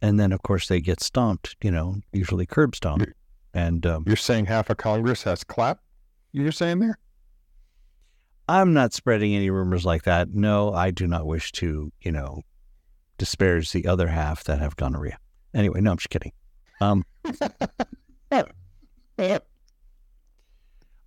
and 0.01 0.19
then 0.19 0.33
of 0.33 0.43
course 0.43 0.69
they 0.69 0.81
get 0.81 1.03
stomped, 1.03 1.57
you 1.63 1.71
know, 1.71 1.97
usually 2.13 2.47
curb 2.47 2.77
stomped. 2.77 3.09
And 3.53 3.85
um, 3.87 4.05
You're 4.07 4.17
saying 4.17 4.47
half 4.47 4.71
of 4.71 4.77
Congress 4.77 5.23
has 5.25 5.43
clap? 5.43 5.81
You're 6.33 6.53
saying 6.53 6.79
there? 6.79 6.99
I'm 8.49 8.73
not 8.73 8.95
spreading 8.95 9.35
any 9.35 9.51
rumors 9.51 9.85
like 9.85 10.05
that. 10.05 10.31
No, 10.33 10.73
I 10.73 10.91
do 10.91 11.07
not 11.07 11.27
wish 11.27 11.53
to, 11.53 11.93
you 12.01 12.13
know, 12.13 12.43
disparage 13.19 13.73
the 13.73 13.87
other 13.87 14.09
half 14.09 14.45
that 14.45 14.59
have 14.61 14.77
gonorrhea. 14.77 15.19
Anyway, 15.55 15.81
no, 15.81 15.91
I'm 15.91 15.99
just 15.99 16.11
kidding. 16.11 16.33
Um, 16.81 17.05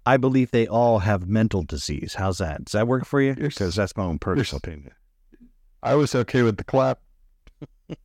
I 0.06 0.18
believe 0.18 0.52
they 0.52 0.68
all 0.68 1.00
have 1.00 1.28
mental 1.28 1.64
disease. 1.64 2.16
How's 2.16 2.40
that? 2.40 2.66
Does 2.66 2.72
that 2.74 2.88
work 2.88 3.06
for 3.06 3.22
you? 3.22 3.36
Because 3.36 3.76
that's 3.76 3.96
my 3.96 4.04
own 4.04 4.20
personal 4.20 4.58
opinion. 4.58 4.92
I 5.84 5.96
was 5.96 6.16
okay 6.16 6.42
with 6.42 6.58
the 6.58 6.64
clap. 6.64 7.00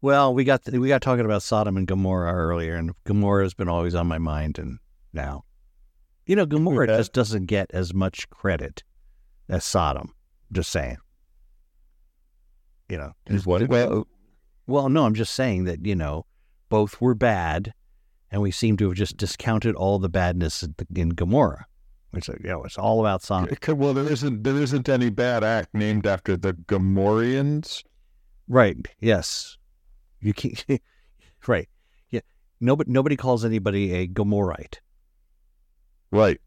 Well, 0.00 0.32
we 0.32 0.44
got 0.44 0.62
we 0.70 0.86
got 0.88 1.02
talking 1.02 1.24
about 1.24 1.42
Sodom 1.42 1.76
and 1.76 1.84
Gomorrah 1.86 2.32
earlier, 2.32 2.76
and 2.76 2.92
Gomorrah 3.04 3.42
has 3.42 3.52
been 3.54 3.68
always 3.68 3.96
on 3.96 4.06
my 4.06 4.18
mind, 4.18 4.56
and 4.56 4.78
now, 5.12 5.44
you 6.24 6.36
know, 6.36 6.46
Gomorrah 6.46 6.84
Okay. 6.84 6.96
just 6.98 7.12
doesn't 7.12 7.46
get 7.46 7.68
as 7.72 7.92
much 7.92 8.30
credit 8.30 8.84
as 9.48 9.64
Sodom. 9.64 10.14
Just 10.52 10.70
saying. 10.70 10.98
You 12.88 12.98
know, 12.98 13.12
Is 13.26 13.44
what? 13.44 13.68
Well, 13.68 14.06
Well, 14.68 14.88
no, 14.88 15.04
I'm 15.04 15.14
just 15.14 15.34
saying 15.34 15.64
that, 15.64 15.84
you 15.84 15.96
know, 15.96 16.26
both 16.68 17.00
were 17.00 17.14
bad, 17.16 17.74
and 18.30 18.42
we 18.42 18.50
seem 18.50 18.76
to 18.76 18.88
have 18.88 18.96
just 18.96 19.16
discounted 19.16 19.74
all 19.74 19.98
the 19.98 20.08
badness 20.08 20.64
in, 20.94 21.10
Gomorrah, 21.10 21.66
which, 22.10 22.28
you 22.28 22.36
know, 22.44 22.64
it's 22.64 22.78
all 22.78 23.00
about 23.00 23.22
Sodom. 23.22 23.56
well, 23.78 23.94
there 23.94 24.10
isn't 24.10 24.42
there 24.42 24.56
isn't 24.56 24.88
any 24.88 25.10
bad 25.10 25.44
act 25.44 25.74
named 25.74 26.06
after 26.06 26.36
the 26.36 26.52
Gomorreans. 26.52 27.82
Right. 28.48 28.76
Yes. 29.00 29.56
You 30.20 30.32
can't, 30.32 30.64
right. 31.46 31.68
Yeah. 32.10 32.20
Nobody, 32.60 32.90
nobody 32.90 33.16
calls 33.16 33.44
anybody 33.44 33.92
a 33.92 34.06
Gomorrite. 34.06 34.80
Right. 36.10 36.40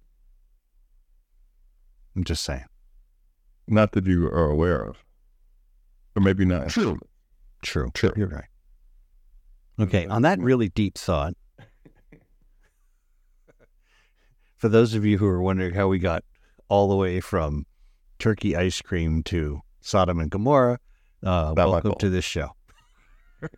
I'm 2.16 2.24
just 2.24 2.44
saying. 2.44 2.66
Not 3.68 3.94
that 3.94 4.06
you 4.06 4.28
are 4.28 4.50
aware 4.50 4.84
of. 4.84 5.04
Or 6.16 6.22
maybe 6.22 6.44
not. 6.44 6.70
True. 6.70 7.00
True. 7.62 7.90
True. 7.94 8.12
You're 8.18 8.28
right. 8.28 8.46
Okay. 9.80 10.08
On 10.08 10.24
that 10.24 10.40
really 10.40 10.70
deep 10.70 10.98
thought, 10.98 11.34
for 14.62 14.70
those 14.70 14.94
of 14.94 15.04
you 15.04 15.18
who 15.18 15.26
are 15.26 15.42
wondering 15.42 15.74
how 15.74 15.88
we 15.88 15.98
got 15.98 16.24
all 16.70 16.88
the 16.88 16.96
way 16.96 17.20
from 17.20 17.66
turkey 18.20 18.56
ice 18.56 18.80
cream 18.80 19.24
to 19.24 19.60
Sodom 19.82 20.20
and 20.20 20.30
Gomorrah, 20.30 20.78
uh, 21.24 21.52
welcome 21.58 21.96
to 21.96 22.12
this 22.12 22.24
show. 22.24 22.52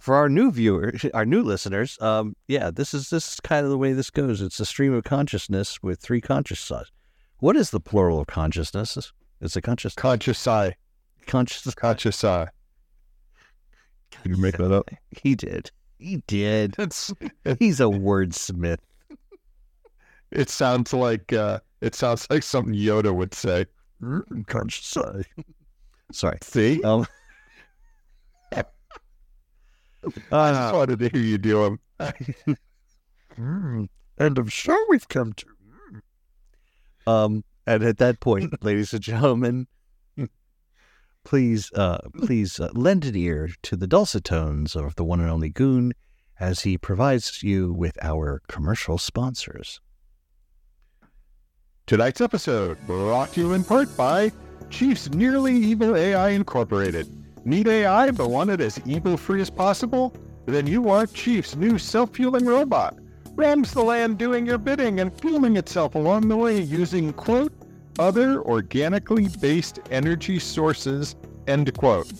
for 0.00 0.16
our 0.16 0.28
new 0.28 0.50
viewers, 0.50 1.06
our 1.14 1.24
new 1.24 1.42
listeners, 1.42 1.96
um, 2.00 2.34
yeah, 2.48 2.72
this 2.72 2.92
is 2.92 3.08
this 3.10 3.34
is 3.34 3.40
kind 3.40 3.64
of 3.64 3.70
the 3.70 3.78
way 3.78 3.92
this 3.92 4.10
goes. 4.10 4.42
It's 4.42 4.58
a 4.58 4.66
stream 4.66 4.92
of 4.94 5.04
consciousness 5.04 5.80
with 5.80 6.00
three 6.00 6.20
consciousness. 6.20 6.90
What 7.38 7.54
is 7.56 7.70
the 7.70 7.78
plural 7.78 8.18
of 8.18 8.26
consciousness? 8.26 9.12
It's 9.40 9.54
a 9.54 9.62
conscious 9.62 9.94
Conscious 9.94 10.44
eye. 10.48 10.74
Conscious 11.26 11.72
Conscious 11.76 12.24
eye. 12.24 12.48
Did 14.24 14.36
you 14.36 14.42
make 14.42 14.56
that 14.56 14.72
up? 14.72 14.90
He 15.22 15.36
did. 15.36 15.70
He 16.00 16.16
did. 16.26 16.74
He's 17.60 17.78
a 17.78 17.84
wordsmith. 17.84 18.78
It 20.32 20.50
sounds 20.50 20.92
like 20.92 21.32
uh 21.32 21.60
it 21.80 21.94
sounds 21.94 22.26
like 22.30 22.42
something 22.42 22.74
Yoda 22.74 23.14
would 23.14 23.34
say. 23.34 23.66
Conscious 24.46 24.96
eye. 24.96 25.22
Sorry. 26.12 26.38
See? 26.42 26.82
Um, 26.82 27.06
I 28.52 28.64
just 30.52 30.74
wanted 30.74 30.98
to 30.98 31.08
hear 31.08 31.22
you 31.22 31.38
do 31.38 31.78
them. 31.98 32.56
Mm, 33.38 33.88
and 34.18 34.38
I'm 34.38 34.48
sure 34.48 34.86
we've 34.90 35.08
come 35.08 35.32
to. 35.32 35.46
Um, 37.06 37.44
and 37.66 37.82
at 37.82 37.98
that 37.98 38.20
point, 38.20 38.62
ladies 38.62 38.92
and 38.92 39.02
gentlemen, 39.02 39.66
please, 41.24 41.72
uh, 41.72 41.98
please 42.18 42.60
uh, 42.60 42.68
lend 42.74 43.04
an 43.04 43.16
ear 43.16 43.50
to 43.62 43.76
the 43.76 43.86
dulcet 43.86 44.24
tones 44.24 44.76
of 44.76 44.96
the 44.96 45.04
one 45.04 45.20
and 45.20 45.30
only 45.30 45.48
Goon 45.48 45.92
as 46.38 46.60
he 46.60 46.76
provides 46.76 47.42
you 47.42 47.72
with 47.72 47.96
our 48.02 48.42
commercial 48.48 48.98
sponsors. 48.98 49.80
Tonight's 51.92 52.22
episode 52.22 52.78
brought 52.86 53.34
to 53.34 53.40
you 53.40 53.52
in 53.52 53.62
part 53.62 53.94
by 53.98 54.32
Chiefs 54.70 55.10
Nearly 55.10 55.54
Evil 55.54 55.94
AI 55.94 56.30
Incorporated. 56.30 57.06
Need 57.44 57.68
AI 57.68 58.10
but 58.12 58.30
want 58.30 58.48
it 58.48 58.62
as 58.62 58.80
evil 58.86 59.18
free 59.18 59.42
as 59.42 59.50
possible? 59.50 60.16
Then 60.46 60.66
you 60.66 60.80
want 60.80 61.12
Chief's 61.12 61.54
new 61.54 61.76
self 61.76 62.14
fueling 62.14 62.46
robot. 62.46 62.98
Rams 63.34 63.74
the 63.74 63.82
land 63.82 64.16
doing 64.16 64.46
your 64.46 64.56
bidding 64.56 65.00
and 65.00 65.12
fueling 65.20 65.58
itself 65.58 65.94
along 65.94 66.28
the 66.28 66.36
way 66.38 66.62
using, 66.62 67.12
quote, 67.12 67.52
other 67.98 68.40
organically 68.40 69.28
based 69.42 69.78
energy 69.90 70.38
sources, 70.38 71.14
end 71.46 71.76
quote. 71.76 72.10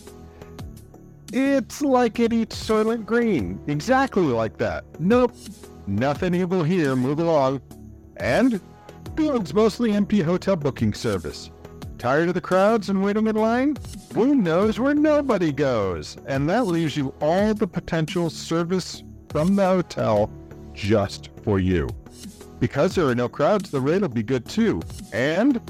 It's 1.33 1.81
like 1.81 2.21
it 2.21 2.35
eats 2.35 2.63
Soylent 2.63 3.07
Green. 3.07 3.59
Exactly 3.69 4.25
like 4.25 4.59
that. 4.59 4.85
Nope. 5.01 5.33
Nothing 5.87 6.35
evil 6.35 6.63
here. 6.63 6.95
Move 6.95 7.21
along. 7.21 7.63
And 8.19 8.61
Goon's 9.15 9.53
mostly 9.53 9.93
empty 9.93 10.21
hotel 10.21 10.57
booking 10.57 10.95
service. 10.95 11.51
Tired 11.99 12.29
of 12.29 12.35
the 12.35 12.41
crowds 12.41 12.89
and 12.89 13.05
waiting 13.05 13.27
in 13.27 13.37
line? 13.37 13.77
Goon 14.13 14.43
knows 14.43 14.81
where 14.81 14.95
nobody 14.95 15.53
goes, 15.53 16.17
and 16.27 16.49
that 16.49 16.67
leaves 16.67 16.97
you 16.97 17.15
all 17.21 17.55
the 17.55 17.67
potential 17.67 18.31
service 18.31 19.05
from 19.29 19.55
the 19.55 19.65
hotel 19.65 20.31
just 20.73 21.29
for 21.45 21.59
you. 21.59 21.89
Because 22.59 22.95
there 22.95 23.07
are 23.07 23.15
no 23.15 23.29
crowds, 23.29 23.71
the 23.71 23.81
rate 23.81 24.03
will 24.03 24.09
be 24.09 24.23
good 24.23 24.47
too. 24.47 24.81
And 25.13 25.61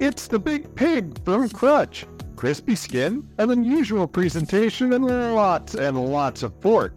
it's 0.00 0.26
the 0.26 0.38
big 0.38 0.74
pig 0.74 1.22
from 1.24 1.48
Crutch. 1.50 2.06
Crispy 2.38 2.76
skin, 2.76 3.28
an 3.38 3.50
unusual 3.50 4.06
presentation, 4.06 4.92
and 4.92 5.04
lots 5.04 5.74
and 5.74 5.98
lots 6.00 6.44
of 6.44 6.60
pork. 6.60 6.94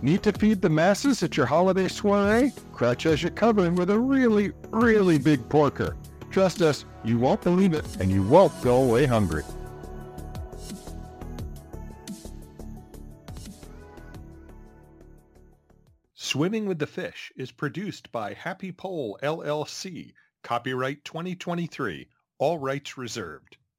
Need 0.00 0.22
to 0.22 0.32
feed 0.32 0.62
the 0.62 0.70
masses 0.70 1.22
at 1.22 1.36
your 1.36 1.44
holiday 1.44 1.88
soiree? 1.88 2.54
Crutch 2.72 3.02
has 3.02 3.22
you 3.22 3.28
covered 3.28 3.76
with 3.76 3.90
a 3.90 3.98
really, 3.98 4.50
really 4.70 5.18
big 5.18 5.46
porker. 5.50 5.94
Trust 6.30 6.62
us, 6.62 6.86
you 7.04 7.18
won't 7.18 7.42
believe 7.42 7.74
it, 7.74 7.84
and 8.00 8.10
you 8.10 8.22
won't 8.22 8.62
go 8.62 8.82
away 8.82 9.04
hungry. 9.04 9.42
Swimming 16.14 16.64
with 16.64 16.78
the 16.78 16.86
Fish 16.86 17.30
is 17.36 17.52
produced 17.52 18.10
by 18.10 18.32
Happy 18.32 18.72
Pole 18.72 19.18
LLC. 19.22 20.14
Copyright 20.42 21.04
2023. 21.04 22.08
All 22.38 22.56
rights 22.56 22.96
reserved. 22.96 23.58